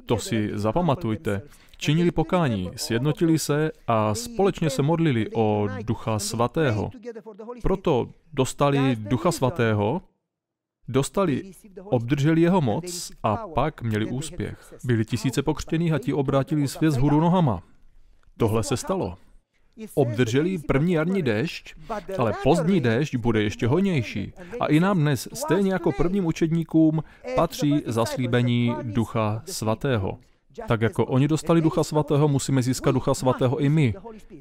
to 0.06 0.18
si 0.18 0.50
zapamatujte, 0.54 1.42
činili 1.80 2.12
pokání, 2.12 2.72
sjednotili 2.76 3.40
se 3.40 3.72
a 3.88 4.16
společně 4.16 4.70
se 4.70 4.82
modlili 4.82 5.28
o 5.34 5.68
Ducha 5.84 6.20
Svatého. 6.20 6.92
Proto 7.62 8.10
dostali 8.34 8.96
Ducha 8.96 9.32
Svatého, 9.32 10.02
dostali, 10.88 11.52
obdrželi 11.84 12.42
jeho 12.42 12.62
moc 12.62 13.12
a 13.24 13.38
pak 13.38 13.82
měli 13.82 14.06
úspěch. 14.06 14.74
Byli 14.84 15.06
tisíce 15.06 15.42
pokřtěných 15.42 15.94
a 15.94 16.00
ti 16.00 16.14
obrátili 16.14 16.68
svět 16.68 16.92
z 16.92 16.98
hůru 16.98 17.20
nohama. 17.20 17.64
Tohle 18.38 18.64
se 18.64 18.78
stalo. 18.78 19.18
Obdrželi 19.94 20.58
první 20.58 20.94
jarní 20.94 21.22
déšť, 21.22 21.76
ale 22.18 22.34
pozdní 22.44 22.82
déšť 22.82 23.16
bude 23.16 23.44
ještě 23.44 23.68
hojnější. 23.68 24.34
A 24.60 24.66
i 24.66 24.80
nám 24.80 25.00
dnes, 25.00 25.28
stejně 25.34 25.74
jako 25.74 25.92
prvním 25.92 26.26
učedníkům, 26.26 27.04
patří 27.36 27.84
zaslíbení 27.86 28.76
Ducha 28.84 29.42
Svatého. 29.46 30.18
Tak 30.68 30.82
jako 30.82 31.06
oni 31.06 31.28
dostali 31.28 31.62
Ducha 31.62 31.84
Svatého, 31.84 32.28
musíme 32.28 32.62
získat 32.62 32.92
Ducha 32.92 33.14
Svatého 33.14 33.58
i 33.58 33.70
my. 33.70 33.94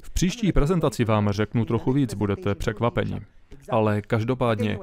V 0.03 0.09
příští 0.09 0.51
prezentaci 0.51 1.05
vám 1.05 1.29
řeknu 1.29 1.65
trochu 1.65 1.91
víc, 1.93 2.13
budete 2.13 2.55
překvapeni. 2.55 3.21
Ale 3.69 4.01
každopádně, 4.01 4.79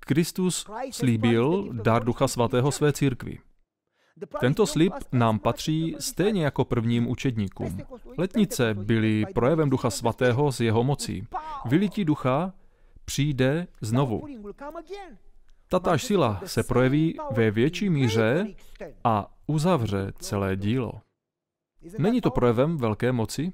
Kristus 0.00 0.66
slíbil 0.90 1.68
dar 1.72 2.04
Ducha 2.04 2.28
Svatého 2.28 2.72
své 2.72 2.92
církvi. 2.92 3.38
Tento 4.40 4.66
slib 4.66 4.92
nám 5.12 5.38
patří 5.38 5.96
stejně 5.98 6.44
jako 6.44 6.64
prvním 6.64 7.08
učedníkům. 7.08 7.78
Letnice 8.18 8.74
byly 8.74 9.24
projevem 9.34 9.70
Ducha 9.70 9.90
Svatého 9.90 10.52
z 10.52 10.60
jeho 10.60 10.84
mocí. 10.84 11.26
Vylití 11.64 12.04
ducha 12.04 12.52
přijde 13.04 13.66
znovu. 13.80 14.26
Tatáž 15.68 16.04
sila 16.04 16.40
se 16.44 16.62
projeví 16.62 17.16
ve 17.30 17.50
větší 17.50 17.90
míře 17.90 18.46
a 19.04 19.34
uzavře 19.50 20.12
celé 20.18 20.56
dílo. 20.56 20.92
Není 21.98 22.20
to 22.20 22.30
projevem 22.30 22.76
velké 22.76 23.12
moci 23.12 23.52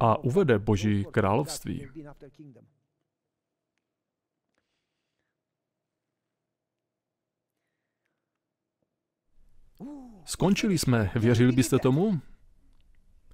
a 0.00 0.18
uvede 0.18 0.58
Boží 0.58 1.04
království. 1.04 1.88
Skončili 10.24 10.78
jsme, 10.78 11.10
věřili 11.14 11.52
byste 11.52 11.78
tomu? 11.78 12.20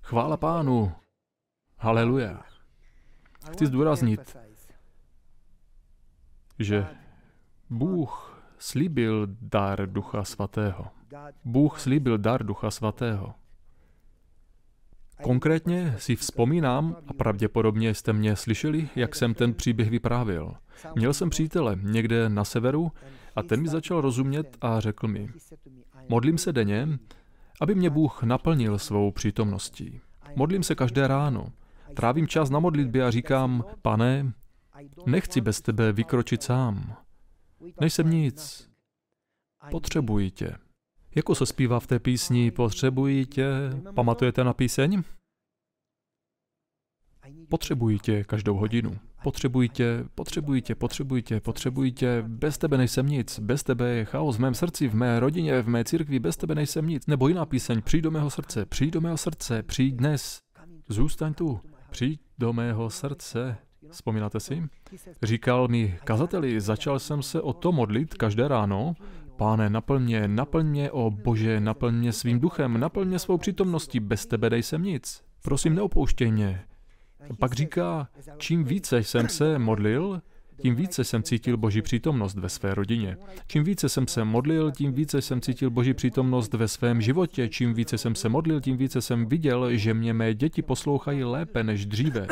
Chvála 0.02 0.36
pánu. 0.36 0.92
Haleluja. 1.78 2.42
Chci 3.52 3.66
zdůraznit, 3.66 4.36
že 6.58 6.86
Bůh 7.70 8.33
slíbil 8.64 9.26
dar 9.40 9.86
Ducha 9.92 10.24
Svatého. 10.24 10.86
Bůh 11.44 11.80
slíbil 11.80 12.18
dar 12.18 12.46
Ducha 12.46 12.70
Svatého. 12.70 13.34
Konkrétně 15.22 15.94
si 15.98 16.16
vzpomínám, 16.16 16.96
a 17.06 17.12
pravděpodobně 17.12 17.94
jste 17.94 18.12
mě 18.12 18.36
slyšeli, 18.36 18.88
jak 18.96 19.14
jsem 19.14 19.34
ten 19.34 19.54
příběh 19.54 19.90
vyprávěl. 19.90 20.54
Měl 20.94 21.14
jsem 21.14 21.30
přítele 21.30 21.78
někde 21.82 22.28
na 22.28 22.44
severu 22.44 22.92
a 23.36 23.42
ten 23.42 23.62
mi 23.62 23.68
začal 23.68 24.00
rozumět 24.00 24.56
a 24.60 24.80
řekl 24.80 25.08
mi, 25.08 25.28
modlím 26.08 26.38
se 26.38 26.52
denně, 26.52 26.88
aby 27.60 27.74
mě 27.74 27.90
Bůh 27.90 28.22
naplnil 28.22 28.78
svou 28.78 29.12
přítomností. 29.12 30.00
Modlím 30.36 30.62
se 30.62 30.74
každé 30.74 31.08
ráno. 31.08 31.46
Trávím 31.94 32.28
čas 32.28 32.50
na 32.50 32.58
modlitbě 32.58 33.04
a 33.04 33.10
říkám, 33.10 33.64
pane, 33.82 34.32
nechci 35.06 35.40
bez 35.40 35.60
tebe 35.60 35.92
vykročit 35.92 36.42
sám. 36.42 37.03
Nejsem 37.80 38.10
nic. 38.10 38.70
Potřebuji 39.70 40.30
tě. 40.30 40.54
Jako 41.14 41.34
se 41.34 41.46
zpívá 41.46 41.80
v 41.80 41.86
té 41.86 41.98
písni 41.98 42.50
Potřebuji 42.50 43.26
tě. 43.26 43.46
Pamatujete 43.94 44.44
na 44.44 44.52
píseň? 44.52 45.02
Potřebuji 47.48 47.98
tě 47.98 48.24
každou 48.24 48.56
hodinu. 48.56 48.98
Potřebuji 49.22 49.68
tě, 49.68 50.04
potřebuji 50.14 50.62
tě, 50.62 50.74
potřebuji 50.74 51.22
tě, 51.22 51.40
potřebuji 51.40 51.92
tě. 51.92 52.24
Bez 52.26 52.58
tebe 52.58 52.78
nejsem 52.78 53.06
nic. 53.06 53.38
Bez 53.38 53.62
tebe 53.62 53.88
je 53.88 54.04
chaos 54.04 54.36
v 54.36 54.40
mém 54.40 54.54
srdci, 54.54 54.88
v 54.88 54.94
mé 54.94 55.20
rodině, 55.20 55.62
v 55.62 55.68
mé 55.68 55.84
církvi. 55.84 56.18
Bez 56.18 56.36
tebe 56.36 56.54
nejsem 56.54 56.86
nic. 56.86 57.06
Nebo 57.06 57.28
jiná 57.28 57.46
píseň. 57.46 57.82
Přijď 57.82 58.02
do 58.02 58.10
mého 58.10 58.30
srdce, 58.30 58.66
přijď 58.66 58.90
do 58.90 59.00
mého 59.00 59.16
srdce, 59.16 59.62
přijď 59.62 59.94
dnes. 59.94 60.38
Zůstaň 60.88 61.34
tu. 61.34 61.60
Přijď 61.90 62.20
do 62.38 62.52
mého 62.52 62.90
srdce. 62.90 63.56
Vzpomínáte 63.90 64.40
si? 64.40 64.62
Říkal 65.22 65.68
mi, 65.68 65.98
kazateli, 66.04 66.60
začal 66.60 66.98
jsem 66.98 67.22
se 67.22 67.40
o 67.40 67.52
to 67.52 67.72
modlit 67.72 68.14
každé 68.14 68.48
ráno. 68.48 68.94
Páne, 69.36 69.70
naplň 69.70 70.02
mě, 70.02 70.28
naplň 70.28 70.66
mě, 70.66 70.90
o 70.90 71.10
Bože, 71.10 71.60
naplň 71.60 71.94
mě 71.94 72.12
svým 72.12 72.40
duchem, 72.40 72.80
naplň 72.80 73.08
mě 73.08 73.18
svou 73.18 73.38
přítomností, 73.38 74.00
bez 74.00 74.26
tebe 74.26 74.50
nejsem 74.50 74.82
nic. 74.82 75.22
Prosím, 75.42 75.74
neopouštěj 75.74 76.32
mě. 76.32 76.64
Pak 77.38 77.52
říká, 77.52 78.08
čím 78.38 78.64
více 78.64 79.02
jsem 79.02 79.28
se 79.28 79.58
modlil, 79.58 80.22
tím 80.56 80.74
více 80.74 81.04
jsem 81.04 81.22
cítil 81.22 81.56
Boží 81.56 81.82
přítomnost 81.82 82.34
ve 82.34 82.48
své 82.48 82.74
rodině. 82.74 83.16
Čím 83.46 83.64
více 83.64 83.88
jsem 83.88 84.08
se 84.08 84.24
modlil, 84.24 84.72
tím 84.72 84.92
více 84.92 85.22
jsem 85.22 85.40
cítil 85.40 85.70
Boží 85.70 85.94
přítomnost 85.94 86.54
ve 86.54 86.68
svém 86.68 87.00
životě. 87.00 87.48
Čím 87.48 87.74
více 87.74 87.98
jsem 87.98 88.14
se 88.14 88.28
modlil, 88.28 88.60
tím 88.60 88.76
více 88.76 89.02
jsem 89.02 89.26
viděl, 89.26 89.76
že 89.76 89.94
mě 89.94 90.14
mé 90.14 90.34
děti 90.34 90.62
poslouchají 90.62 91.24
lépe 91.24 91.64
než 91.64 91.86
dříve. 91.86 92.26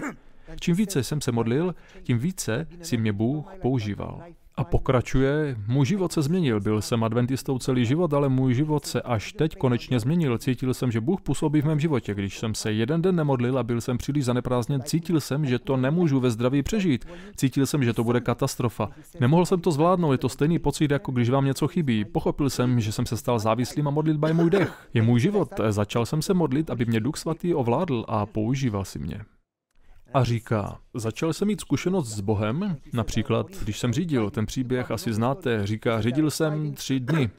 Čím 0.61 0.77
více 0.77 1.03
jsem 1.03 1.21
se 1.21 1.33
modlil, 1.33 1.75
tím 2.03 2.19
více 2.19 2.67
si 2.83 2.97
mě 2.97 3.13
Bůh 3.13 3.47
používal. 3.63 4.21
A 4.55 4.65
pokračuje, 4.65 5.57
můj 5.67 5.87
život 5.87 6.13
se 6.13 6.23
změnil, 6.23 6.61
byl 6.61 6.83
jsem 6.83 7.05
adventistou 7.05 7.59
celý 7.59 7.87
život, 7.87 8.13
ale 8.13 8.29
můj 8.29 8.55
život 8.55 8.87
se 8.87 9.03
až 9.03 9.33
teď 9.33 9.57
konečně 9.57 10.01
změnil. 10.01 10.39
Cítil 10.39 10.75
jsem, 10.75 10.93
že 10.93 11.01
Bůh 11.01 11.21
působí 11.21 11.61
v 11.61 11.65
mém 11.65 11.81
životě. 11.81 12.15
Když 12.15 12.39
jsem 12.39 12.55
se 12.55 12.73
jeden 12.73 13.03
den 13.03 13.17
nemodlil 13.17 13.59
a 13.59 13.63
byl 13.63 13.81
jsem 13.81 13.99
příliš 13.99 14.25
zaneprázdněn, 14.25 14.83
cítil 14.83 15.21
jsem, 15.21 15.47
že 15.47 15.59
to 15.59 15.77
nemůžu 15.77 16.21
ve 16.21 16.31
zdraví 16.31 16.63
přežít. 16.63 17.05
Cítil 17.37 17.67
jsem, 17.67 17.85
že 17.85 17.93
to 17.93 18.05
bude 18.05 18.21
katastrofa. 18.21 18.89
Nemohl 19.21 19.47
jsem 19.47 19.61
to 19.61 19.71
zvládnout, 19.71 20.13
je 20.13 20.19
to 20.19 20.29
stejný 20.29 20.59
pocit, 20.59 20.91
jako 20.91 21.13
když 21.13 21.31
vám 21.31 21.45
něco 21.45 21.69
chybí. 21.69 22.05
Pochopil 22.05 22.51
jsem, 22.51 22.81
že 22.81 22.93
jsem 22.93 23.07
se 23.07 23.17
stal 23.17 23.39
závislým 23.39 23.89
a 23.89 23.91
modlitba 23.91 24.29
je 24.29 24.35
můj 24.35 24.51
dech. 24.51 24.89
Je 24.95 25.03
můj 25.03 25.21
život. 25.21 25.49
Začal 25.69 26.07
jsem 26.07 26.23
se 26.23 26.35
modlit, 26.35 26.71
aby 26.71 26.85
mě 26.85 27.01
Duch 27.01 27.17
Svatý 27.17 27.55
ovládl 27.55 28.05
a 28.09 28.27
používal 28.27 28.85
si 28.85 28.99
mě 28.99 29.21
a 30.15 30.25
říká, 30.25 30.79
začal 30.95 31.33
jsem 31.33 31.49
mít 31.49 31.61
zkušenost 31.61 32.09
s 32.09 32.21
Bohem, 32.21 32.77
například, 32.93 33.47
když 33.63 33.79
jsem 33.79 33.93
řídil, 33.93 34.31
ten 34.31 34.47
příběh 34.47 34.91
asi 34.91 35.13
znáte, 35.13 35.67
říká, 35.67 36.01
řídil 36.01 36.31
jsem 36.31 36.75
tři 36.75 37.01
dny. 37.01 37.31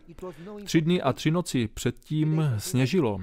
Tři 0.63 0.81
dny 0.81 1.01
a 1.01 1.13
tři 1.13 1.31
noci 1.31 1.67
předtím 1.67 2.53
sněžilo. 2.57 3.19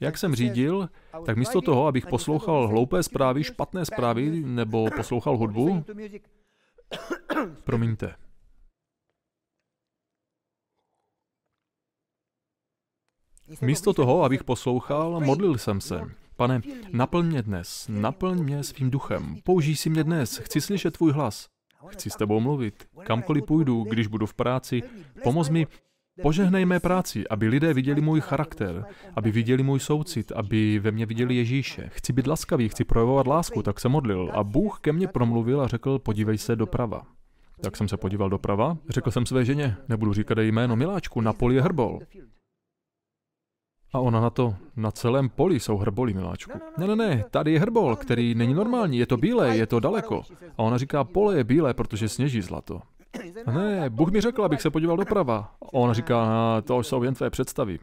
Jak 0.00 0.18
jsem 0.18 0.34
řídil, 0.34 0.88
tak 1.26 1.36
místo 1.36 1.60
toho, 1.60 1.86
abych 1.86 2.06
poslouchal 2.06 2.68
hloupé 2.68 3.02
zprávy, 3.02 3.44
špatné 3.44 3.84
zprávy 3.84 4.42
nebo 4.44 4.88
poslouchal 4.96 5.36
hudbu, 5.36 5.84
promiňte. 7.64 8.14
Místo 13.60 13.92
toho, 13.92 14.24
abych 14.24 14.44
poslouchal, 14.44 15.20
modlil 15.20 15.58
jsem 15.58 15.80
se. 15.80 16.00
Pane, 16.38 16.60
naplň 16.92 17.26
mě 17.26 17.42
dnes, 17.42 17.86
naplň 17.90 18.42
mě 18.42 18.62
svým 18.62 18.90
duchem, 18.90 19.36
použij 19.44 19.76
si 19.76 19.90
mě 19.90 20.04
dnes, 20.04 20.38
chci 20.38 20.60
slyšet 20.60 20.96
tvůj 20.96 21.12
hlas. 21.12 21.48
Chci 21.86 22.10
s 22.10 22.16
tebou 22.16 22.40
mluvit. 22.40 22.86
Kamkoliv 23.04 23.44
půjdu, 23.44 23.84
když 23.84 24.06
budu 24.06 24.26
v 24.26 24.34
práci, 24.34 24.82
pomoz 25.22 25.50
mi, 25.50 25.66
požehnej 26.22 26.64
mé 26.64 26.80
práci, 26.80 27.28
aby 27.28 27.48
lidé 27.48 27.74
viděli 27.74 28.00
můj 28.00 28.20
charakter, 28.20 28.84
aby 29.14 29.30
viděli 29.30 29.62
můj 29.62 29.80
soucit, 29.80 30.32
aby 30.32 30.78
ve 30.78 30.90
mně 30.90 31.06
viděli 31.06 31.34
Ježíše. 31.34 31.90
Chci 31.92 32.12
být 32.12 32.26
laskavý, 32.26 32.68
chci 32.68 32.84
projevovat 32.84 33.26
lásku, 33.26 33.62
tak 33.62 33.80
se 33.80 33.88
modlil. 33.88 34.30
A 34.34 34.44
Bůh 34.44 34.78
ke 34.80 34.92
mně 34.92 35.08
promluvil 35.08 35.60
a 35.60 35.68
řekl, 35.68 35.98
podívej 35.98 36.38
se 36.38 36.56
doprava. 36.56 37.02
Tak 37.62 37.76
jsem 37.76 37.88
se 37.88 37.96
podíval 37.96 38.30
doprava, 38.30 38.76
řekl 38.88 39.10
jsem 39.10 39.26
své 39.26 39.44
ženě, 39.44 39.76
nebudu 39.88 40.12
říkat 40.12 40.38
její 40.38 40.52
jméno, 40.52 40.76
miláčku, 40.76 41.20
na 41.20 41.32
poli 41.32 41.54
je 41.54 41.62
hrbol. 41.62 42.00
A 43.92 43.98
ona 44.00 44.20
na 44.20 44.30
to, 44.30 44.56
na 44.76 44.90
celém 44.90 45.28
poli 45.28 45.60
jsou 45.60 45.76
hrbolí, 45.76 46.14
miláčku. 46.14 46.58
Ne, 46.78 46.86
ne, 46.86 46.96
ne, 46.96 47.24
tady 47.30 47.52
je 47.52 47.60
hrbol, 47.60 47.96
který 47.96 48.34
není 48.34 48.54
normální, 48.54 48.98
je 48.98 49.06
to 49.06 49.16
bílé, 49.16 49.56
je 49.56 49.66
to 49.66 49.80
daleko. 49.80 50.22
A 50.58 50.62
ona 50.62 50.78
říká, 50.78 51.04
pole 51.04 51.36
je 51.36 51.44
bílé, 51.44 51.74
protože 51.74 52.08
sněží 52.08 52.42
zlato. 52.42 52.80
Ne, 53.52 53.90
Bůh 53.90 54.10
mi 54.10 54.20
řekl, 54.20 54.44
abych 54.44 54.62
se 54.62 54.70
podíval 54.70 54.96
doprava. 54.96 55.54
A 55.62 55.72
ona 55.72 55.94
říká, 55.94 56.26
to 56.64 56.82
jsou 56.82 57.02
jen 57.02 57.14
tvé 57.14 57.30
představy. 57.30 57.78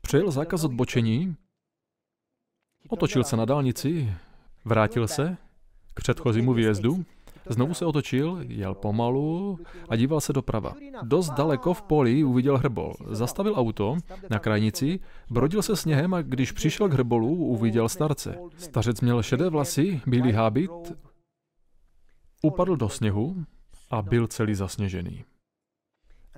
Přijel 0.00 0.30
zákaz 0.30 0.64
odbočení, 0.64 1.36
otočil 2.88 3.24
se 3.24 3.36
na 3.36 3.44
dálnici, 3.44 4.12
vrátil 4.64 5.08
se 5.08 5.36
k 5.94 6.00
předchozímu 6.00 6.52
výjezdu, 6.52 7.04
znovu 7.48 7.74
se 7.74 7.86
otočil, 7.86 8.38
jel 8.48 8.74
pomalu 8.74 9.58
a 9.88 9.96
díval 9.96 10.20
se 10.20 10.32
doprava. 10.32 10.72
Dost 11.02 11.30
daleko 11.30 11.74
v 11.74 11.82
poli 11.82 12.24
uviděl 12.24 12.58
hrbol. 12.58 12.94
Zastavil 13.10 13.54
auto 13.56 13.96
na 14.30 14.38
krajnici, 14.38 15.00
brodil 15.30 15.62
se 15.62 15.76
sněhem 15.76 16.14
a 16.14 16.22
když 16.22 16.52
přišel 16.52 16.88
k 16.88 16.92
hrbolu, 16.92 17.34
uviděl 17.34 17.88
starce. 17.88 18.38
Stařec 18.56 19.00
měl 19.00 19.22
šedé 19.22 19.48
vlasy, 19.48 20.00
bílý 20.06 20.32
hábit, 20.32 20.70
upadl 22.42 22.76
do 22.76 22.88
sněhu 22.88 23.44
a 23.90 24.02
byl 24.02 24.26
celý 24.26 24.54
zasněžený. 24.54 25.24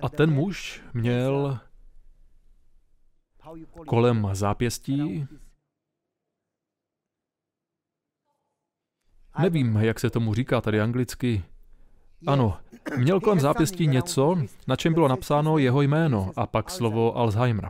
A 0.01 0.09
ten 0.09 0.31
muž 0.31 0.81
měl 0.93 1.59
kolem 3.87 4.29
zápěstí 4.33 5.27
Nevím, 9.39 9.75
jak 9.75 9.99
se 9.99 10.09
tomu 10.09 10.33
říká 10.33 10.61
tady 10.61 10.81
anglicky. 10.81 11.43
Ano, 12.27 12.57
měl 12.97 13.19
kolem 13.19 13.39
zápěstí 13.39 13.87
něco, 13.87 14.37
na 14.67 14.75
čem 14.75 14.93
bylo 14.93 15.07
napsáno 15.07 15.57
jeho 15.57 15.81
jméno 15.81 16.31
a 16.35 16.47
pak 16.47 16.69
slovo 16.69 17.17
Alzheimer. 17.17 17.69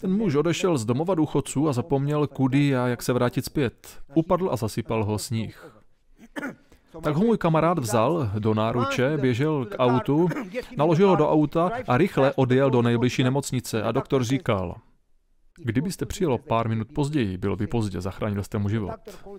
Ten 0.00 0.16
muž 0.16 0.34
odešel 0.34 0.78
z 0.78 0.84
domova 0.84 1.14
důchodců 1.14 1.68
a 1.68 1.72
zapomněl, 1.72 2.26
kudy 2.26 2.76
a 2.76 2.86
jak 2.86 3.02
se 3.02 3.12
vrátit 3.12 3.44
zpět. 3.44 4.00
Upadl 4.14 4.48
a 4.52 4.56
zasypal 4.56 5.04
ho 5.04 5.18
sníh. 5.18 5.72
Tak 7.02 7.16
ho 7.16 7.24
můj 7.24 7.38
kamarád 7.38 7.78
vzal 7.78 8.30
do 8.38 8.54
náruče, 8.54 9.16
běžel 9.16 9.64
k 9.64 9.74
autu, 9.78 10.28
naložil 10.76 11.08
ho 11.08 11.16
do 11.16 11.30
auta 11.30 11.70
a 11.88 11.96
rychle 11.96 12.32
odjel 12.36 12.70
do 12.70 12.82
nejbližší 12.82 13.22
nemocnice 13.22 13.82
a 13.82 13.92
doktor 13.92 14.24
říkal, 14.24 14.74
Kdybyste 15.64 16.06
přijelo 16.06 16.38
pár 16.38 16.68
minut 16.68 16.88
později, 16.94 17.38
bylo 17.38 17.56
by 17.56 17.66
pozdě, 17.66 18.00
zachránil 18.00 18.42
jste 18.42 18.58
mu 18.58 18.68
život. 18.68 18.90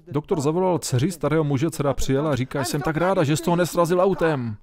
Doktor 0.08 0.42
zavolal 0.42 0.80
dceři 0.80 1.12
starého 1.12 1.44
muže, 1.44 1.70
dcera 1.70 1.94
přijela 1.94 2.32
a 2.32 2.36
říká, 2.36 2.64
jsem 2.64 2.82
tak 2.82 2.98
ráda, 2.98 3.24
že 3.24 3.38
z 3.38 3.42
toho 3.42 3.56
nesrazil 3.56 4.02
autem. 4.02 4.58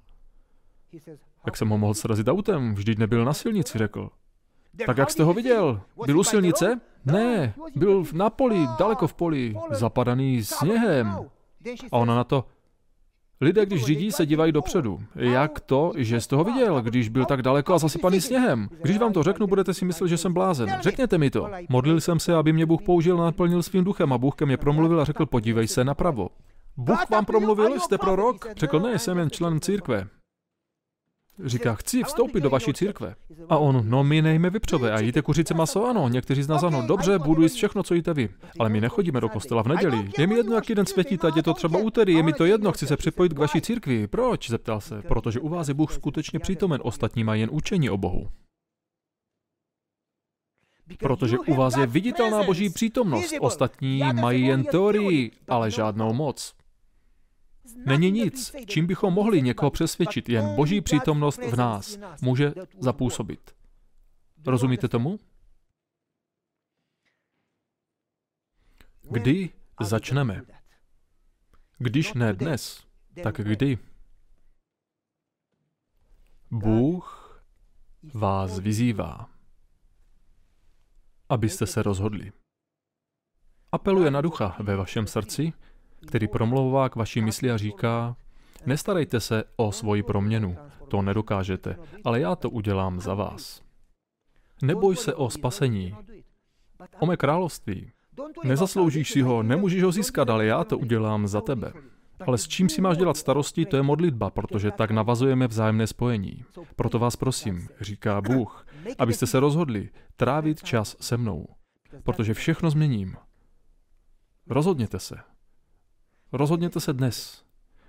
Jak 1.45 1.57
jsem 1.57 1.69
ho 1.69 1.77
mohl 1.77 1.93
srazit 1.93 2.27
autem? 2.27 2.75
Vždyť 2.75 2.97
nebyl 2.97 3.25
na 3.25 3.33
silnici, 3.33 3.77
řekl. 3.77 4.09
Tak 4.85 4.97
jak 4.97 5.11
jste 5.11 5.23
ho 5.23 5.33
viděl? 5.33 5.81
Byl 6.05 6.19
u 6.19 6.23
silnice? 6.23 6.81
Ne, 7.05 7.53
byl 7.75 8.03
na 8.13 8.29
poli, 8.29 8.67
daleko 8.79 9.07
v 9.07 9.13
poli, 9.13 9.55
zapadaný 9.69 10.43
sněhem. 10.43 11.07
A 11.91 11.97
ona 11.97 12.15
na 12.15 12.23
to, 12.23 12.45
Lidé, 13.41 13.65
když 13.65 13.85
řídí, 13.85 14.11
se 14.11 14.25
dívají 14.25 14.51
dopředu. 14.51 14.99
Jak 15.15 15.59
to, 15.59 15.91
že 15.97 16.21
jsi 16.21 16.27
toho 16.27 16.43
viděl, 16.43 16.81
když 16.81 17.09
byl 17.09 17.25
tak 17.25 17.41
daleko 17.41 17.73
a 17.73 17.77
zasypaný 17.77 18.21
sněhem? 18.21 18.69
Když 18.81 18.97
vám 18.97 19.13
to 19.13 19.23
řeknu, 19.23 19.47
budete 19.47 19.73
si 19.73 19.85
myslet, 19.85 20.07
že 20.07 20.17
jsem 20.17 20.33
blázen. 20.33 20.69
Řekněte 20.81 21.17
mi 21.17 21.29
to. 21.29 21.49
Modlil 21.69 22.01
jsem 22.01 22.19
se, 22.19 22.35
aby 22.35 22.53
mě 22.53 22.65
Bůh 22.65 22.81
použil 22.81 23.17
naplnil 23.17 23.63
svým 23.63 23.83
duchem 23.83 24.13
a 24.13 24.17
Bůh 24.17 24.35
ke 24.35 24.45
mně 24.45 24.57
promluvil 24.57 25.01
a 25.01 25.05
řekl, 25.05 25.25
podívej 25.25 25.67
se 25.67 25.83
napravo. 25.83 26.29
Bůh 26.77 27.09
vám 27.09 27.25
promluvil, 27.25 27.79
jste 27.79 27.97
prorok? 27.97 28.47
Řekl, 28.57 28.79
ne, 28.79 28.99
jsem 28.99 29.17
jen 29.17 29.29
člen 29.29 29.59
církve. 29.59 30.07
Říká, 31.43 31.75
chci 31.75 32.03
vstoupit 32.03 32.41
do 32.41 32.49
vaší 32.49 32.73
církve. 32.73 33.15
A 33.49 33.57
on, 33.57 33.83
no 33.89 34.03
my 34.03 34.21
nejme 34.21 34.49
vypřové 34.49 34.91
a 34.91 34.99
jíte 34.99 35.21
kuřice 35.21 35.53
maso, 35.53 35.85
ano, 35.85 36.09
někteří 36.09 36.43
z 36.43 36.47
nás 36.47 36.63
ano, 36.63 36.83
dobře, 36.87 37.19
budu 37.19 37.41
jíst 37.41 37.53
všechno, 37.53 37.83
co 37.83 37.93
jíte 37.93 38.13
vy. 38.13 38.29
Ale 38.59 38.69
my 38.69 38.81
nechodíme 38.81 39.21
do 39.21 39.29
kostela 39.29 39.63
v 39.63 39.67
neděli. 39.67 40.09
Je 40.17 40.27
mi 40.27 40.35
jedno, 40.35 40.55
jaký 40.55 40.75
den 40.75 40.85
světí, 40.85 41.17
teď 41.17 41.35
je 41.35 41.43
to 41.43 41.53
třeba 41.53 41.79
úterý, 41.79 42.13
je 42.13 42.23
mi 42.23 42.33
to 42.33 42.45
jedno, 42.45 42.71
chci 42.71 42.87
se 42.87 42.97
připojit 42.97 43.33
k 43.33 43.39
vaší 43.39 43.61
církvi. 43.61 44.07
Proč? 44.07 44.49
zeptal 44.49 44.81
se. 44.81 45.01
Protože 45.01 45.39
u 45.39 45.49
vás 45.49 45.67
je 45.67 45.73
Bůh 45.73 45.93
skutečně 45.93 46.39
přítomen, 46.39 46.81
ostatní 46.83 47.23
mají 47.23 47.41
jen 47.41 47.49
učení 47.53 47.89
o 47.89 47.97
Bohu. 47.97 48.27
Protože 50.99 51.39
u 51.39 51.53
vás 51.53 51.77
je 51.77 51.87
viditelná 51.87 52.43
boží 52.43 52.69
přítomnost, 52.69 53.33
ostatní 53.39 54.01
mají 54.13 54.45
jen 54.45 54.63
teorii, 54.63 55.31
ale 55.47 55.71
žádnou 55.71 56.13
moc. 56.13 56.53
Není 57.85 58.11
nic, 58.11 58.55
čím 58.67 58.87
bychom 58.87 59.13
mohli 59.13 59.41
někoho 59.41 59.71
přesvědčit, 59.71 60.29
jen 60.29 60.55
boží 60.55 60.81
přítomnost 60.81 61.37
v 61.37 61.55
nás 61.57 61.97
může 62.21 62.53
zapůsobit. 62.79 63.55
Rozumíte 64.45 64.87
tomu? 64.87 65.19
Kdy 69.11 69.49
začneme? 69.81 70.41
Když 71.77 72.13
ne 72.13 72.33
dnes, 72.33 72.85
tak 73.23 73.35
kdy? 73.35 73.77
Bůh 76.51 77.41
vás 78.13 78.59
vyzývá, 78.59 79.29
abyste 81.29 81.67
se 81.67 81.83
rozhodli. 81.83 82.31
Apeluje 83.71 84.11
na 84.11 84.21
ducha 84.21 84.57
ve 84.59 84.75
vašem 84.75 85.07
srdci, 85.07 85.53
který 86.07 86.27
promlouvá 86.27 86.89
k 86.89 86.95
vaší 86.95 87.21
mysli 87.21 87.51
a 87.51 87.57
říká, 87.57 88.15
nestarejte 88.65 89.19
se 89.19 89.43
o 89.55 89.71
svoji 89.71 90.03
proměnu, 90.03 90.57
to 90.87 91.01
nedokážete, 91.01 91.75
ale 92.03 92.19
já 92.19 92.35
to 92.35 92.49
udělám 92.49 92.99
za 92.99 93.13
vás. 93.13 93.61
Neboj 94.61 94.95
se 94.95 95.13
o 95.13 95.29
spasení, 95.29 95.95
o 96.99 97.05
mé 97.05 97.17
království. 97.17 97.91
Nezasloužíš 98.43 99.11
si 99.11 99.21
ho, 99.21 99.43
nemůžeš 99.43 99.83
ho 99.83 99.91
získat, 99.91 100.29
ale 100.29 100.45
já 100.45 100.63
to 100.63 100.77
udělám 100.77 101.27
za 101.27 101.41
tebe. 101.41 101.73
Ale 102.27 102.37
s 102.37 102.47
čím 102.47 102.69
si 102.69 102.81
máš 102.81 102.97
dělat 102.97 103.17
starosti, 103.17 103.65
to 103.65 103.75
je 103.75 103.83
modlitba, 103.83 104.29
protože 104.29 104.71
tak 104.71 104.91
navazujeme 104.91 105.47
vzájemné 105.47 105.87
spojení. 105.87 106.43
Proto 106.75 106.99
vás 106.99 107.15
prosím, 107.15 107.67
říká 107.81 108.21
Bůh, 108.21 108.67
abyste 108.97 109.27
se 109.27 109.39
rozhodli 109.39 109.89
trávit 110.15 110.63
čas 110.63 110.95
se 110.99 111.17
mnou, 111.17 111.47
protože 112.03 112.33
všechno 112.33 112.69
změním. 112.69 113.15
Rozhodněte 114.49 114.99
se. 114.99 115.15
Rozhodněte 116.31 116.79
se 116.79 116.93
dnes, 116.93 117.43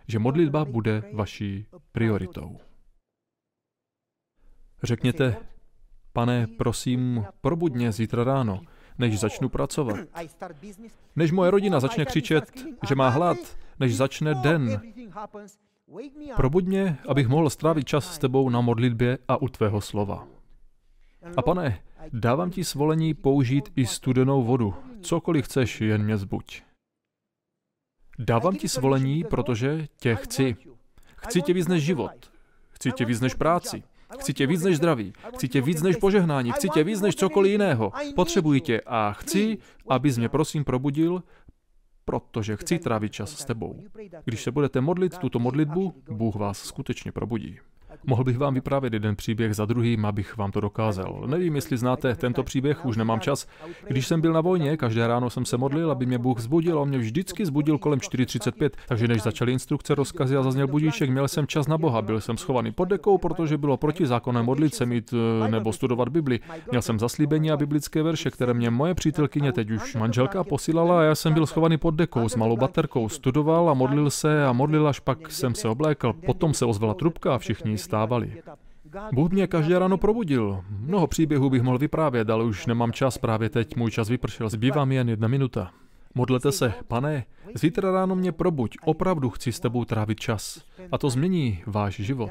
že 0.09 0.19
modlitba 0.19 0.65
bude 0.65 1.03
vaší 1.13 1.67
prioritou. 1.93 2.59
Řekněte, 4.83 5.37
pane, 6.13 6.47
prosím, 6.47 7.25
probuď 7.41 7.73
mě 7.73 7.93
zítra 7.93 8.25
ráno, 8.25 8.61
než 8.99 9.21
začnu 9.21 9.49
pracovat. 9.49 9.97
Než 11.17 11.33
moje 11.33 11.51
rodina 11.51 11.81
začne 11.81 12.05
křičet, 12.05 12.65
že 12.89 12.95
má 12.95 13.09
hlad, 13.09 13.37
než 13.81 13.97
začne 13.97 14.35
den. 14.35 14.81
Probuď 16.37 16.67
mě, 16.67 16.99
abych 17.09 17.29
mohl 17.29 17.51
strávit 17.51 17.87
čas 17.87 18.15
s 18.15 18.19
tebou 18.19 18.49
na 18.49 18.61
modlitbě 18.61 19.19
a 19.29 19.37
u 19.37 19.49
tvého 19.49 19.81
slova. 19.81 20.27
A 21.37 21.43
pane, 21.43 21.83
dávám 22.13 22.51
ti 22.51 22.65
svolení 22.65 23.15
použít 23.15 23.73
i 23.77 23.87
studenou 23.87 24.45
vodu. 24.45 24.75
Cokoliv 25.01 25.45
chceš, 25.45 25.81
jen 25.81 26.03
mě 26.03 26.17
zbuď. 26.17 26.63
Dávám 28.19 28.57
ti 28.57 28.69
svolení, 28.69 29.25
protože 29.25 29.87
tě 30.01 30.15
chci. 30.15 30.57
Chci 31.17 31.43
tě 31.43 31.53
víc 31.53 31.69
než 31.69 31.85
život. 31.85 32.11
Chci 32.71 32.93
tě 32.93 33.05
víc 33.05 33.21
než 33.21 33.35
práci. 33.35 33.83
Chci 34.19 34.35
tě 34.35 34.47
víc 34.47 34.63
než 34.63 34.77
zdraví. 34.77 35.13
Chci 35.35 35.49
tě 35.49 35.61
víc 35.61 35.83
než 35.83 35.97
požehnání. 35.97 36.53
Chci 36.53 36.69
tě 36.69 36.85
víc 36.85 37.01
než 37.01 37.15
cokoliv 37.15 37.53
jiného. 37.53 37.93
Potřebuji 38.15 38.61
tě 38.61 38.81
a 38.87 39.13
chci, 39.13 39.59
abys 39.89 40.19
mě 40.19 40.29
prosím 40.29 40.65
probudil, 40.65 41.23
protože 42.05 42.57
chci 42.57 42.79
trávit 42.79 43.13
čas 43.13 43.31
s 43.31 43.45
tebou. 43.45 43.83
Když 44.25 44.43
se 44.43 44.51
budete 44.51 44.81
modlit 44.81 45.19
tuto 45.19 45.39
modlitbu, 45.39 46.03
Bůh 46.11 46.35
vás 46.35 46.59
skutečně 46.59 47.13
probudí. 47.13 47.59
Mohl 48.05 48.25
bych 48.25 48.39
vám 48.39 48.55
vyprávět 48.55 48.93
jeden 48.93 49.17
příběh 49.17 49.55
za 49.55 49.65
druhým, 49.65 50.05
abych 50.05 50.37
vám 50.37 50.53
to 50.53 50.61
dokázal. 50.61 51.23
Nevím, 51.27 51.55
jestli 51.55 51.77
znáte 51.77 52.15
tento 52.15 52.43
příběh, 52.43 52.87
už 52.87 52.97
nemám 52.97 53.21
čas. 53.21 53.47
Když 53.89 54.07
jsem 54.07 54.21
byl 54.21 54.33
na 54.33 54.41
vojně, 54.41 54.77
každé 54.77 55.07
ráno 55.07 55.31
jsem 55.31 55.45
se 55.45 55.57
modlil, 55.57 55.91
aby 55.91 56.07
mě 56.07 56.19
Bůh 56.19 56.41
zbudil 56.41 56.79
a 56.79 56.83
on 56.83 56.89
mě 56.89 56.99
vždycky 56.99 57.47
zbudil 57.47 57.79
kolem 57.79 57.99
4.35, 57.99 58.71
takže 58.89 59.09
než 59.09 59.23
začaly 59.23 59.53
instrukce, 59.53 59.95
rozkazy 59.95 60.37
a 60.37 60.43
zazněl 60.43 60.67
budíček, 60.67 61.11
měl 61.11 61.29
jsem 61.29 61.47
čas 61.47 61.67
na 61.67 61.79
Boha. 61.79 62.03
Byl 62.03 62.21
jsem 62.21 62.37
schovaný 62.37 62.73
pod 62.73 62.85
dekou, 62.85 63.19
protože 63.19 63.59
bylo 63.59 63.77
proti 63.77 64.07
zákonem 64.07 64.45
modlit 64.45 64.75
se 64.75 64.87
mít 64.87 65.15
eh, 65.45 65.49
nebo 65.49 65.73
studovat 65.73 66.09
Bibli. 66.09 66.41
Měl 66.71 66.83
jsem 66.83 66.99
zaslíbení 66.99 67.51
a 67.51 67.57
biblické 67.57 68.03
verše, 68.03 68.31
které 68.31 68.55
mě 68.55 68.71
moje 68.71 68.95
přítelkyně, 68.95 69.53
teď 69.53 69.71
už 69.71 69.95
manželka, 69.95 70.45
posílala 70.45 71.01
a 71.01 71.03
já 71.03 71.15
jsem 71.15 71.35
byl 71.35 71.47
schovaný 71.47 71.77
pod 71.77 71.91
dekou 71.91 72.29
s 72.29 72.37
malou 72.37 72.57
baterkou, 72.57 73.09
studoval 73.09 73.71
a 73.71 73.75
modlil 73.75 74.11
se 74.11 74.47
a 74.47 74.53
modlil, 74.53 74.89
až 74.89 75.01
pak 75.01 75.31
jsem 75.31 75.55
se 75.55 75.69
oblékal. 75.69 76.13
Potom 76.13 76.55
se 76.55 76.65
ozvala 76.65 76.95
trubka 76.95 77.35
a 77.35 77.39
všichni 77.39 77.79
stávali. 77.87 78.43
Bůh 79.13 79.31
mě 79.31 79.47
každé 79.47 79.79
ráno 79.79 79.99
probudil. 79.99 80.65
Mnoho 80.69 81.07
příběhů 81.07 81.51
bych 81.51 81.63
mohl 81.63 81.79
vyprávět, 81.79 82.31
ale 82.31 82.45
už 82.45 82.67
nemám 82.67 82.93
čas 82.93 83.19
právě 83.19 83.49
teď, 83.51 83.77
můj 83.77 83.91
čas 83.91 84.09
vypršel. 84.09 84.49
Zbývá 84.49 84.85
mi 84.85 84.95
jen 84.95 85.09
jedna 85.09 85.29
minuta. 85.29 85.71
Modlete 86.15 86.53
se, 86.53 86.75
pane, 86.89 87.25
zítra 87.55 87.91
ráno 87.91 88.17
mě 88.17 88.33
probuď, 88.33 88.77
opravdu 88.85 89.31
chci 89.31 89.53
s 89.53 89.61
tebou 89.61 89.85
trávit 89.85 90.21
čas. 90.21 90.65
A 90.93 90.99
to 90.99 91.11
změní 91.11 91.63
váš 91.67 91.97
život. 91.97 92.31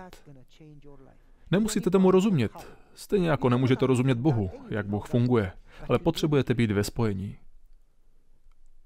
Nemusíte 1.52 1.90
tomu 1.90 2.12
rozumět. 2.12 2.52
Stejně 2.96 3.30
jako 3.30 3.50
nemůžete 3.50 3.88
rozumět 3.88 4.18
Bohu, 4.18 4.52
jak 4.70 4.88
Bůh 4.88 5.06
funguje. 5.08 5.52
ale 5.90 6.00
potřebujete 6.00 6.54
být 6.54 6.72
ve 6.72 6.84
spojení. 6.84 7.38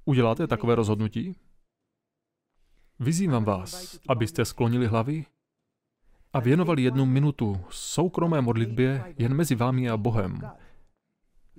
Uděláte 0.05 0.47
takové 0.47 0.75
rozhodnutí? 0.75 1.35
Vyzývám 2.99 3.43
vás, 3.43 3.99
abyste 4.07 4.45
sklonili 4.45 4.87
hlavy 4.87 5.25
a 6.33 6.39
věnovali 6.39 6.81
jednu 6.81 7.05
minutu 7.05 7.61
soukromé 7.69 8.41
modlitbě 8.41 9.13
jen 9.17 9.33
mezi 9.33 9.55
vámi 9.55 9.89
a 9.89 9.97
Bohem. 9.97 10.41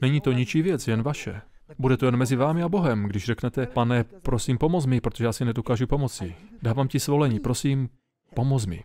Není 0.00 0.20
to 0.20 0.32
ničí 0.32 0.62
věc, 0.62 0.88
jen 0.88 1.02
vaše. 1.02 1.42
Bude 1.78 1.96
to 1.96 2.06
jen 2.06 2.16
mezi 2.16 2.36
vámi 2.36 2.62
a 2.62 2.68
Bohem, 2.68 3.04
když 3.04 3.24
řeknete, 3.24 3.66
pane, 3.66 4.04
prosím, 4.04 4.58
pomoz 4.58 4.86
mi, 4.86 5.00
protože 5.00 5.24
já 5.24 5.32
si 5.32 5.44
nedokážu 5.44 5.86
pomoci. 5.86 6.34
Dávám 6.62 6.88
ti 6.88 7.00
svolení, 7.00 7.40
prosím, 7.40 7.88
pomoz 8.34 8.66
mi. 8.66 8.84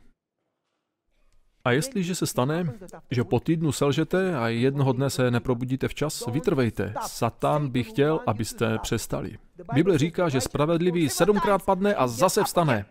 A 1.64 1.72
jestliže 1.72 2.16
se 2.16 2.28
stane, 2.28 2.74
že 3.12 3.24
po 3.24 3.40
týdnu 3.40 3.72
selžete 3.72 4.38
a 4.38 4.48
jednoho 4.48 4.94
dne 4.94 5.10
se 5.10 5.32
neprobudíte 5.32 5.88
včas, 5.88 6.28
vytrvejte. 6.32 6.94
Satan 7.02 7.70
by 7.70 7.84
chtěl, 7.84 8.20
abyste 8.28 8.78
přestali. 8.78 9.38
Bible 9.74 9.98
říká, 9.98 10.30
že 10.30 10.42
spravedlivý 10.42 11.10
sedmkrát 11.10 11.66
padne 11.66 11.96
a 11.96 12.08
zase 12.08 12.44
vstane. 12.44 12.86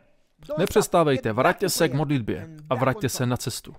Nepřestávejte, 0.59 1.33
vraťte 1.33 1.69
se 1.69 1.89
k 1.89 1.95
modlitbě 1.95 2.49
a 2.71 2.75
vraťte 2.75 3.09
se 3.09 3.27
na 3.27 3.37
cestu. 3.37 3.75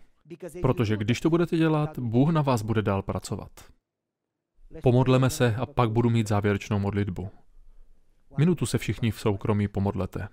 Protože 0.61 0.97
když 0.97 1.21
to 1.21 1.29
budete 1.29 1.57
dělat, 1.57 1.99
Bůh 1.99 2.29
na 2.29 2.41
vás 2.41 2.61
bude 2.61 2.81
dál 2.81 3.01
pracovat. 3.01 3.49
Pomodleme 4.83 5.29
se 5.29 5.55
a 5.55 5.65
pak 5.65 5.91
budu 5.91 6.09
mít 6.09 6.27
závěrečnou 6.27 6.79
modlitbu. 6.79 7.29
Minutu 8.37 8.65
se 8.65 8.77
všichni 8.77 9.11
v 9.11 9.19
soukromí 9.19 9.67
pomodlete. 9.67 10.27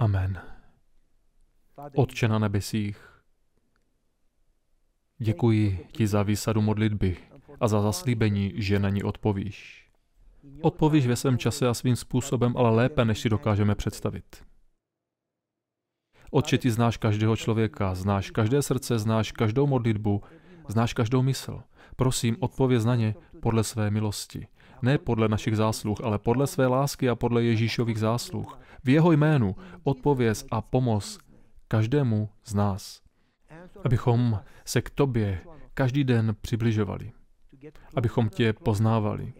Amen. 0.00 0.40
Otče 1.94 2.28
na 2.28 2.38
nebesích, 2.38 3.22
děkuji 5.18 5.86
ti 5.92 6.06
za 6.06 6.22
výsadu 6.22 6.62
modlitby 6.62 7.16
a 7.60 7.68
za 7.68 7.82
zaslíbení, 7.82 8.52
že 8.56 8.78
na 8.78 8.88
ní 8.88 9.02
odpovíš. 9.02 9.88
Odpovíš 10.62 11.06
ve 11.06 11.16
svém 11.16 11.38
čase 11.38 11.68
a 11.68 11.74
svým 11.74 11.96
způsobem, 11.96 12.56
ale 12.56 12.70
lépe, 12.70 13.04
než 13.04 13.20
si 13.20 13.28
dokážeme 13.28 13.74
představit. 13.74 14.44
Otče, 16.30 16.58
ty 16.58 16.70
znáš 16.70 16.96
každého 16.96 17.36
člověka, 17.36 17.94
znáš 17.94 18.30
každé 18.30 18.62
srdce, 18.62 18.98
znáš 18.98 19.32
každou 19.32 19.66
modlitbu, 19.66 20.22
znáš 20.68 20.94
každou 20.94 21.22
mysl. 21.22 21.62
Prosím, 21.96 22.36
odpověz 22.40 22.84
na 22.84 22.96
ně 22.96 23.14
podle 23.40 23.64
své 23.64 23.90
milosti. 23.90 24.48
Ne 24.82 24.98
podle 24.98 25.28
našich 25.28 25.56
zásluh, 25.56 26.00
ale 26.04 26.18
podle 26.18 26.46
své 26.46 26.66
lásky 26.66 27.08
a 27.08 27.14
podle 27.14 27.42
Ježíšových 27.42 27.98
zásluh. 27.98 28.58
V 28.84 28.88
jeho 28.88 29.12
jménu 29.12 29.56
odpověz 29.82 30.44
a 30.50 30.60
pomoz 30.60 31.18
každému 31.68 32.28
z 32.44 32.54
nás. 32.54 33.02
Abychom 33.84 34.40
se 34.64 34.82
k 34.82 34.90
tobě 34.90 35.40
každý 35.74 36.04
den 36.04 36.36
přibližovali. 36.40 37.12
Abychom 37.96 38.28
tě 38.28 38.52
poznávali. 38.52 39.32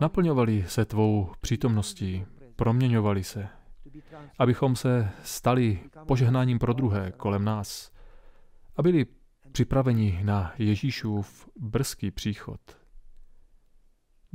Naplňovali 0.00 0.64
se 0.68 0.84
tvou 0.84 1.30
přítomností, 1.40 2.26
proměňovali 2.56 3.24
se. 3.24 3.48
Abychom 4.38 4.76
se 4.76 5.10
stali 5.22 5.80
požehnáním 6.06 6.58
pro 6.58 6.72
druhé 6.72 7.12
kolem 7.12 7.44
nás. 7.44 7.92
A 8.76 8.82
byli 8.82 9.06
připraveni 9.52 10.20
na 10.24 10.52
Ježíšův 10.58 11.48
brzký 11.60 12.10
příchod. 12.10 12.60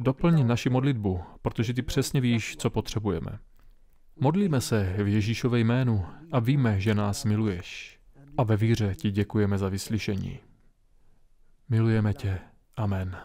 Doplň 0.04 0.48
naši 0.48 0.70
modlitbu, 0.70 1.20
protože 1.42 1.74
ty 1.74 1.82
přesně 1.82 2.22
víš, 2.22 2.58
co 2.58 2.70
potřebujeme. 2.70 3.40
Modlíme 4.20 4.62
se 4.62 4.96
v 5.04 5.08
Ježíšové 5.08 5.60
jménu 5.60 6.06
a 6.32 6.40
víme, 6.40 6.80
že 6.80 6.96
nás 6.96 7.26
miluješ. 7.26 8.00
A 8.38 8.44
ve 8.44 8.58
víře 8.58 8.96
ti 8.96 9.12
děkujeme 9.12 9.58
za 9.58 9.70
vyslyšení. 9.70 10.40
Milujeme 11.70 12.14
tě. 12.14 12.40
Amen. 12.76 13.18